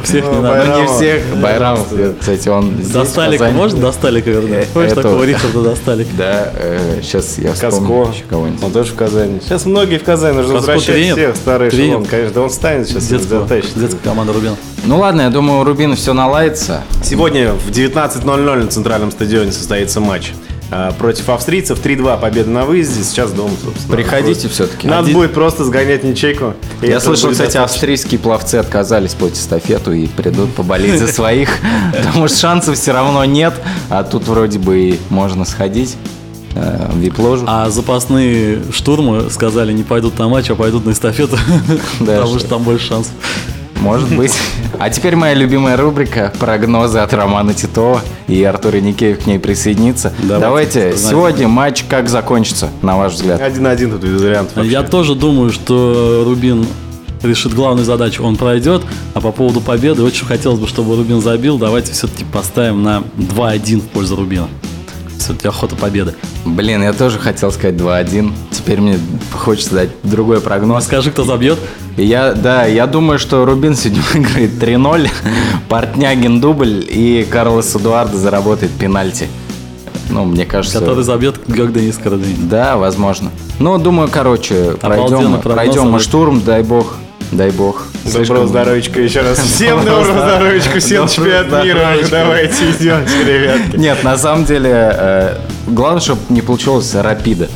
Всех, 0.03 0.25
не 0.25 0.29
Ну, 0.31 0.41
надо. 0.41 0.55
Байрам. 0.55 0.67
Ну, 0.75 0.81
не 0.81 0.87
всех. 0.87 1.21
Байрамов, 1.41 1.87
кстати, 2.19 2.49
он 2.49 2.75
До 2.91 3.05
Сталика 3.05 3.49
можно 3.49 3.79
до 3.79 3.91
Сталика 3.91 4.29
вернуть? 4.29 4.67
Помнишь 4.67 4.91
это- 4.91 5.01
такого 5.03 5.23
Рихарда 5.23 5.61
до 5.61 5.75
Сталика? 5.75 6.09
Да, 6.17 6.51
сейчас 7.01 7.37
я 7.37 7.53
вспомню 7.53 8.11
еще 8.11 8.23
кого-нибудь. 8.29 8.63
он 8.63 8.71
тоже 8.71 8.91
в 8.91 8.95
Казани. 8.95 9.39
Сейчас 9.43 9.65
многие 9.65 9.97
в 9.97 10.03
Казани, 10.03 10.37
нужно 10.37 10.55
возвращать 10.55 11.11
всех, 11.13 11.35
старый 11.35 11.69
эшелон, 11.69 12.05
конечно. 12.05 12.41
Он 12.41 12.49
станет 12.49 12.87
сейчас, 12.87 13.05
детская 13.07 13.97
команда 14.03 14.33
Рубина. 14.33 14.55
Ну 14.87 14.99
ладно, 14.99 15.21
я 15.21 15.29
думаю, 15.29 15.61
у 15.61 15.63
Рубина 15.85 15.95
все 15.95 16.13
наладится. 16.13 16.81
Сегодня 17.03 17.53
в 17.53 17.69
19.00 17.69 18.63
на 18.63 18.67
центральном 18.71 19.11
стадионе 19.11 19.51
состоится 19.51 19.99
матч. 19.99 20.31
А, 20.71 20.91
Против 20.93 21.29
австрийцев 21.29 21.79
3-2 21.79 22.19
победа 22.19 22.49
на 22.49 22.65
выезде. 22.65 23.03
Сейчас 23.03 23.31
дома, 23.31 23.51
собственно. 23.63 23.95
Приходите 23.95 24.49
все-таки. 24.49 24.87
Надо 24.87 25.11
будет 25.11 25.35
просто 25.35 25.63
сгонять 25.63 26.03
ничейку. 26.03 26.55
Я 26.81 26.99
слышал, 26.99 27.29
кстати, 27.29 27.49
достаточно. 27.53 27.63
австрийские 27.65 28.19
пловцы 28.19 28.55
отказались 28.55 29.13
платить 29.13 29.37
эстафету 29.37 29.91
и 29.91 30.07
придут 30.07 30.55
поболеть 30.55 30.97
за 30.99 31.05
своих, 31.13 31.49
потому 31.95 32.27
что 32.29 32.37
шансов 32.37 32.79
все 32.79 32.91
равно 32.91 33.23
нет, 33.25 33.53
а 33.91 34.01
тут 34.03 34.27
вроде 34.27 34.57
бы 34.57 34.79
и 34.79 34.99
можно 35.09 35.45
сходить 35.45 35.97
э, 36.55 36.87
в 36.91 36.97
вип-ложу. 36.97 37.45
А 37.47 37.69
запасные 37.69 38.59
штурмы 38.71 39.29
сказали, 39.29 39.71
не 39.71 39.83
пойдут 39.83 40.17
на 40.17 40.29
матч, 40.29 40.49
а 40.49 40.55
пойдут 40.55 40.83
на 40.87 40.93
эстафету, 40.93 41.37
потому 41.99 42.25
что- 42.25 42.39
что 42.39 42.49
там 42.49 42.63
больше 42.63 42.87
шансов. 42.87 43.11
Может 43.81 44.09
быть. 44.17 44.33
А 44.79 44.89
теперь 44.89 45.15
моя 45.15 45.33
любимая 45.33 45.77
рубрика 45.77 46.33
«Прогнозы 46.39 46.99
от 46.99 47.13
Романа 47.13 47.53
Титова» 47.53 48.01
и 48.27 48.43
Артур 48.43 48.75
Никеев 48.75 49.23
к 49.23 49.27
ней 49.27 49.39
присоединится. 49.39 50.11
Давайте. 50.23 50.39
Давайте, 50.79 50.97
сегодня 50.97 51.47
матч 51.47 51.83
как 51.87 52.09
закончится, 52.09 52.69
на 52.81 52.97
ваш 52.97 53.13
взгляд? 53.13 53.39
1-1 53.41 53.91
тут 53.91 54.01
без 54.01 54.21
вариантов 54.21 54.55
вообще. 54.55 54.71
Я 54.71 54.83
тоже 54.83 55.15
думаю, 55.15 55.51
что 55.51 56.23
Рубин 56.25 56.65
решит 57.23 57.53
главную 57.53 57.85
задачу, 57.85 58.23
он 58.23 58.35
пройдет. 58.35 58.83
А 59.13 59.21
по 59.21 59.31
поводу 59.31 59.61
победы, 59.61 60.03
очень 60.03 60.25
хотелось 60.25 60.59
бы, 60.59 60.67
чтобы 60.67 60.95
Рубин 60.95 61.21
забил. 61.21 61.57
Давайте 61.57 61.91
все-таки 61.93 62.23
поставим 62.25 62.83
на 62.83 63.03
2-1 63.17 63.81
в 63.81 63.87
пользу 63.87 64.15
Рубина. 64.15 64.47
Все-таки 65.19 65.47
охота 65.47 65.75
победы. 65.75 66.13
Блин, 66.45 66.83
я 66.83 66.93
тоже 66.93 67.19
хотел 67.19 67.51
сказать 67.51 67.75
2-1. 67.75 68.33
Теперь 68.51 68.79
мне 68.81 68.99
хочется 69.31 69.73
дать 69.75 69.89
другой 70.03 70.41
прогноз. 70.41 70.85
Скажи, 70.85 71.11
кто 71.11 71.23
забьет. 71.23 71.57
И 71.97 72.03
Я, 72.05 72.33
да, 72.33 72.65
я 72.65 72.87
думаю, 72.87 73.19
что 73.19 73.45
Рубин 73.45 73.75
сегодня 73.75 74.03
выиграет 74.13 74.51
3-0, 74.51 75.09
Портнягин 75.69 76.41
дубль 76.41 76.85
и 76.87 77.25
Карлос 77.29 77.75
Эдуардо 77.75 78.17
заработает 78.17 78.71
пенальти. 78.71 79.27
Ну, 80.09 80.25
мне 80.25 80.45
кажется... 80.45 80.79
Который 80.79 81.03
забьет, 81.03 81.37
как 81.39 81.73
Денис 81.73 81.97
Караденин. 81.97 82.47
Да, 82.47 82.77
возможно. 82.77 83.31
Ну, 83.59 83.77
думаю, 83.77 84.09
короче, 84.11 84.75
пройдем, 84.79 85.39
прогноз, 85.39 85.41
пройдем 85.41 85.87
а 85.87 85.91
вы- 85.91 85.99
штурм, 85.99 86.41
дай 86.41 86.61
бог. 86.63 86.95
Дай 87.31 87.51
бог. 87.51 87.87
Доброго 88.05 88.47
здоровечка 88.47 89.01
еще 89.01 89.21
раз. 89.21 89.39
Всем 89.39 89.83
доброго 89.83 90.21
здоровечка, 90.29 90.79
всем 90.79 91.07
чемпионат 91.07 91.63
мира. 91.65 91.95
Давайте 92.09 92.71
идемте, 92.71 93.23
ребятки. 93.23 93.75
Нет, 93.77 94.03
на 94.03 94.17
самом 94.17 94.45
деле, 94.45 94.71
э, 94.71 95.37
главное, 95.67 96.01
чтобы 96.01 96.21
не 96.29 96.41
получилось 96.41 96.93
рапида. 96.95 97.49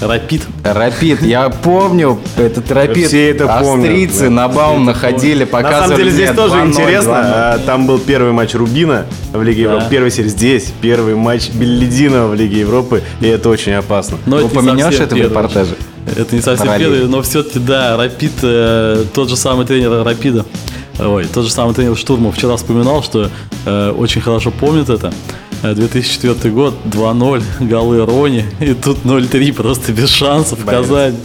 Рапид. 0.00 0.42
Рапид, 0.64 1.22
я 1.22 1.48
помню 1.50 2.18
этот 2.36 2.70
рапид. 2.72 3.08
Все 3.08 3.30
это 3.30 3.46
помнят, 3.46 3.84
Австрийцы 3.90 4.24
да. 4.24 4.30
на 4.30 4.48
Баум 4.48 4.84
находили, 4.84 5.40
На 5.40 5.46
показывали. 5.46 5.82
самом 5.82 5.96
деле 5.98 6.10
здесь 6.10 6.28
нет, 6.28 6.36
тоже 6.36 6.54
2:0, 6.54 6.66
интересно. 6.68 7.10
2:0. 7.10 7.14
А, 7.22 7.58
Там 7.66 7.86
был 7.86 7.98
первый 7.98 8.32
матч 8.32 8.54
Рубина 8.54 9.06
в 9.32 9.42
Лиге 9.42 9.62
Европы. 9.62 9.84
Первый 9.90 10.10
серии 10.10 10.28
здесь. 10.28 10.72
Первый 10.80 11.14
матч 11.16 11.50
Беллидинова 11.50 12.28
в 12.28 12.34
Лиге 12.34 12.60
Европы. 12.60 13.02
И 13.20 13.26
это 13.26 13.48
очень 13.48 13.72
опасно. 13.72 14.18
Но 14.26 14.36
Вы 14.36 14.42
это 14.44 15.14
в 15.14 15.18
репортаже? 15.18 15.76
Это 16.16 16.34
не 16.34 16.40
совсем 16.40 16.66
Параллель. 16.66 16.90
первый, 16.90 17.08
но 17.08 17.22
все-таки, 17.22 17.58
да, 17.58 17.96
Рапид, 17.96 18.32
э, 18.42 19.04
тот 19.12 19.28
же 19.28 19.36
самый 19.36 19.66
тренер 19.66 20.02
Рапида, 20.02 20.44
ой, 20.98 21.26
тот 21.26 21.44
же 21.44 21.50
самый 21.50 21.74
тренер 21.74 21.96
Штурмов 21.96 22.36
вчера 22.36 22.56
вспоминал, 22.56 23.02
что 23.02 23.28
э, 23.66 23.90
очень 23.90 24.20
хорошо 24.22 24.50
помнит 24.50 24.88
это. 24.88 25.12
Э, 25.62 25.74
2004 25.74 26.54
год, 26.54 26.74
2-0, 26.86 27.42
голы 27.60 28.04
Рони, 28.06 28.44
и 28.60 28.74
тут 28.74 28.98
0-3, 29.04 29.52
просто 29.52 29.92
без 29.92 30.08
шансов 30.08 30.60
в 30.60 30.64
Казани. 30.64 31.16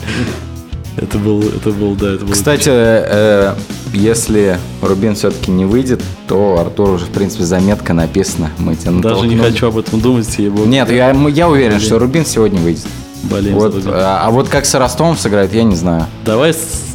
Это 0.97 1.17
был, 1.17 1.41
это 1.41 1.71
был, 1.71 1.95
да, 1.95 2.13
это 2.13 2.25
был... 2.25 2.33
Кстати, 2.33 2.69
э, 2.71 3.53
если 3.93 4.57
Рубин 4.81 5.15
все-таки 5.15 5.51
не 5.51 5.65
выйдет, 5.65 6.01
то 6.27 6.57
Артур 6.59 6.91
уже, 6.91 7.05
в 7.05 7.09
принципе, 7.09 7.43
заметка 7.43 7.93
написана. 7.93 8.49
Мы 8.57 8.75
тебя 8.75 8.91
даже 8.91 9.27
не 9.27 9.37
хочу 9.37 9.67
об 9.67 9.77
этом 9.77 9.99
думать, 9.99 10.27
ей-богу. 10.37 10.67
Нет, 10.67 10.89
я, 10.89 11.11
я 11.11 11.49
уверен, 11.49 11.79
что 11.79 11.99
Рубин 11.99 12.25
сегодня 12.25 12.61
выйдет. 12.61 12.85
За 13.29 13.41
Вот, 13.51 13.83
а, 13.87 14.21
а 14.25 14.31
вот 14.31 14.49
как 14.49 14.65
с 14.65 14.73
Ростовом 14.75 15.17
сыграет, 15.17 15.53
я 15.53 15.63
не 15.63 15.75
знаю. 15.75 16.05
Давай, 16.25 16.53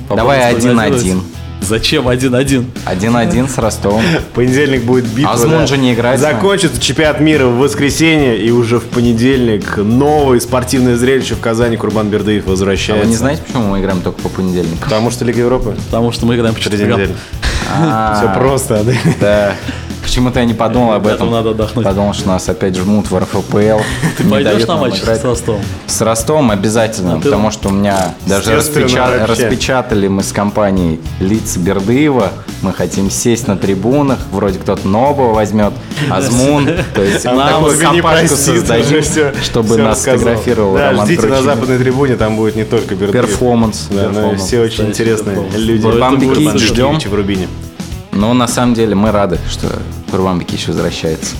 Давай 0.08 0.54
1-1. 0.54 1.20
Зачем 1.60 2.08
1-1? 2.08 2.64
1-1 2.86 3.48
с 3.48 3.58
Ростовом. 3.58 4.02
В 4.02 4.24
понедельник 4.34 4.82
будет 4.84 5.06
битва. 5.06 5.32
Азмун 5.32 5.58
да. 5.60 5.66
же 5.66 5.78
не 5.78 5.94
играет. 5.94 6.18
Закончится 6.20 6.80
чемпионат 6.80 7.20
мира 7.20 7.46
в 7.46 7.58
воскресенье. 7.58 8.38
И 8.38 8.50
уже 8.50 8.78
в 8.80 8.84
понедельник 8.84 9.76
новое 9.76 10.40
спортивное 10.40 10.96
зрелище 10.96 11.34
в 11.34 11.40
Казани. 11.40 11.76
Курбан 11.76 12.08
Бердыев 12.08 12.46
А 12.46 12.50
возвращается. 12.50 13.04
вы 13.04 13.10
не 13.10 13.16
знаете, 13.16 13.42
почему 13.46 13.68
мы 13.68 13.80
играем 13.80 14.00
только 14.00 14.20
по 14.22 14.28
понедельникам? 14.28 14.78
Потому 14.80 15.10
что 15.10 15.24
Лига 15.24 15.40
Европы. 15.40 15.76
Потому 15.86 16.12
что 16.12 16.26
мы 16.26 16.36
играем 16.36 16.54
по 16.54 16.60
четвергам. 16.60 17.00
А, 17.72 18.16
Все 18.16 18.40
просто. 18.40 18.84
да. 19.20 19.54
Почему-то 20.02 20.40
я 20.40 20.44
не 20.44 20.54
подумал 20.54 20.92
об 20.92 21.06
этом. 21.06 21.30
Надо 21.30 21.50
отдохнуть. 21.50 21.84
Подумал, 21.84 22.14
что 22.14 22.28
нас 22.28 22.48
опять 22.48 22.76
жмут 22.76 23.10
в 23.10 23.18
РФПЛ. 23.18 23.80
Ты 24.16 24.24
Не 24.24 24.30
пойдешь 24.30 24.52
дают 24.52 24.68
на 24.68 24.76
матч 24.76 25.00
с 25.00 25.24
Ростовом? 25.24 25.60
С 25.86 26.00
Ростовом 26.00 26.50
обязательно, 26.50 27.16
ты- 27.18 27.24
потому 27.24 27.50
что 27.50 27.68
у 27.68 27.72
меня 27.72 28.14
даже 28.26 28.56
распечатали 28.56 30.08
мы 30.08 30.22
с 30.22 30.32
компанией 30.32 31.00
лица 31.20 31.58
Бердыева. 31.60 32.32
Мы 32.62 32.72
хотим 32.72 33.10
сесть 33.10 33.46
на 33.48 33.56
трибунах, 33.56 34.18
вроде 34.32 34.58
кто-то 34.58 34.86
Нобова 34.86 35.32
возьмет, 35.32 35.72
Азмун. 36.10 36.68
То 36.94 37.02
есть 37.02 37.24
нам 37.24 37.64
компашку 37.78 38.36
создадим, 38.36 39.02
чтобы 39.42 39.76
нас 39.78 40.02
сфотографировал 40.02 40.74
Да, 40.74 40.90
Роман 40.90 41.06
ждите 41.06 41.26
на 41.26 41.42
западной 41.42 41.78
трибуне, 41.78 42.16
там 42.16 42.36
будет 42.36 42.56
не 42.56 42.64
только 42.64 42.94
Бердыев. 42.94 43.26
Перформанс. 43.26 43.88
Да, 43.90 44.08
перформанс. 44.08 44.42
все 44.44 44.60
очень 44.60 44.86
интересные 44.88 45.36
люди. 45.56 45.82
Ну, 45.86 45.98
Бамбики 46.00 46.56
ждем. 46.58 46.98
В 46.98 47.14
Рубине. 47.14 47.48
Но 48.20 48.34
на 48.34 48.46
самом 48.46 48.74
деле 48.74 48.94
мы 48.94 49.12
рады, 49.12 49.38
что 49.48 49.66
Курбан 50.10 50.38
Бекич 50.38 50.68
возвращается. 50.68 51.36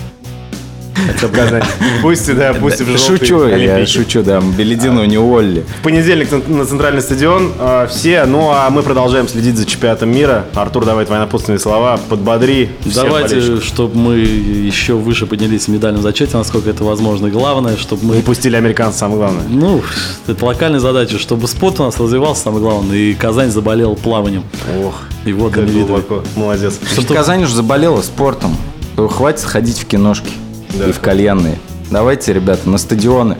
Хотя 1.07 1.27
бы 1.27 1.33
Казань. 1.35 1.63
Пусть, 2.01 2.35
да, 2.35 2.53
пусть 2.53 2.81
в 2.81 2.85
желтый 2.85 3.17
Шучу, 3.17 3.47
я 3.47 3.85
шучу, 3.85 4.23
да, 4.23 4.41
Беледину 4.41 5.03
не 5.05 5.17
уволили. 5.17 5.63
В 5.79 5.83
понедельник 5.83 6.29
на- 6.47 6.65
центральный 6.65 7.01
стадион 7.01 7.51
э, 7.57 7.87
все. 7.89 8.25
Ну, 8.25 8.49
а 8.51 8.69
мы 8.69 8.83
продолжаем 8.83 9.27
следить 9.27 9.57
за 9.57 9.65
чемпионатом 9.65 10.11
мира. 10.11 10.45
Артур, 10.53 10.85
давай 10.85 11.05
твои 11.05 11.19
напутственные 11.19 11.59
слова. 11.59 11.99
Подбодри. 12.09 12.69
Давайте, 12.85 13.59
чтобы 13.61 13.97
мы 13.97 14.15
еще 14.17 14.93
выше 14.93 15.25
поднялись 15.25 15.65
в 15.65 15.67
медальном 15.69 16.01
зачете, 16.01 16.37
насколько 16.37 16.69
это 16.69 16.83
возможно. 16.83 17.29
Главное, 17.29 17.77
чтобы 17.77 18.05
мы... 18.05 18.15
Не 18.17 18.21
пустили 18.21 18.55
американцев, 18.55 18.99
самое 18.99 19.17
главное. 19.19 19.43
Ну, 19.47 19.81
это 20.27 20.45
локальная 20.45 20.79
задача, 20.79 21.17
чтобы 21.19 21.47
спорт 21.47 21.79
у 21.79 21.83
нас 21.83 21.97
развивался, 21.99 22.43
самое 22.43 22.61
главное, 22.61 22.97
и 22.97 23.13
Казань 23.13 23.51
заболела 23.51 23.95
плаванием. 23.95 24.43
Ох, 24.83 25.01
И 25.25 25.33
вот 25.33 25.53
как 25.53 25.69
глубоко. 25.71 26.23
Молодец. 26.35 26.79
Чтобы 26.91 27.13
Казань 27.13 27.43
уже 27.43 27.55
заболела 27.55 28.01
спортом, 28.01 28.55
то 28.95 29.07
хватит 29.07 29.45
ходить 29.45 29.79
в 29.79 29.85
киношки 29.85 30.31
Да. 30.77 30.89
и 30.89 30.91
в 30.91 30.99
кальянные. 30.99 31.57
Давайте, 31.89 32.33
ребята, 32.33 32.69
на 32.69 32.77
стадионы. 32.77 33.37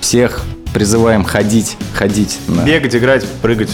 Всех 0.00 0.42
призываем 0.74 1.24
ходить, 1.24 1.76
ходить. 1.94 2.38
на- 2.48 2.62
Бегать, 2.64 2.94
играть, 2.94 3.24
прыгать. 3.42 3.70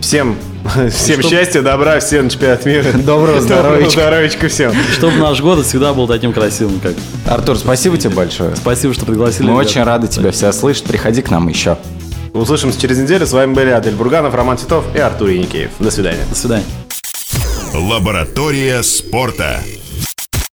Всем 0.00 0.36
Всем 0.90 1.22
счастья, 1.22 1.62
добра, 1.62 2.00
всем 2.00 2.24
на 2.24 2.30
чемпионат 2.30 2.64
мира. 2.66 2.92
Доброго 2.94 3.40
здоровичка. 3.40 3.90
здоровичка 4.00 4.48
всем. 4.48 4.72
Чтобы 4.92 5.16
наш 5.18 5.40
год 5.40 5.64
всегда 5.64 5.92
был 5.94 6.06
таким 6.06 6.32
красивым, 6.32 6.80
как. 6.80 6.94
Артур, 7.26 7.56
спасибо 7.56 7.96
тебе 7.96 8.14
большое. 8.14 8.54
Спасибо, 8.56 8.94
что 8.94 9.06
пригласили. 9.06 9.46
Мы 9.46 9.52
ребят. 9.52 9.66
очень 9.66 9.82
рады 9.82 10.08
тебя 10.08 10.30
все 10.30 10.52
слышать. 10.52 10.84
Приходи 10.84 11.22
к 11.22 11.30
нам 11.30 11.48
еще. 11.48 11.78
Услышимся 12.32 12.80
через 12.80 12.98
неделю. 12.98 13.26
С 13.26 13.32
вами 13.32 13.54
были 13.54 13.70
Адель 13.70 13.94
Бурганов, 13.94 14.34
Роман 14.34 14.56
Титов 14.56 14.84
и 14.94 14.98
Артур 14.98 15.28
Яникеев. 15.28 15.70
До 15.78 15.90
свидания. 15.90 16.24
До 16.28 16.36
свидания. 16.36 16.64
Лаборатория 17.74 18.82
спорта. 18.82 19.60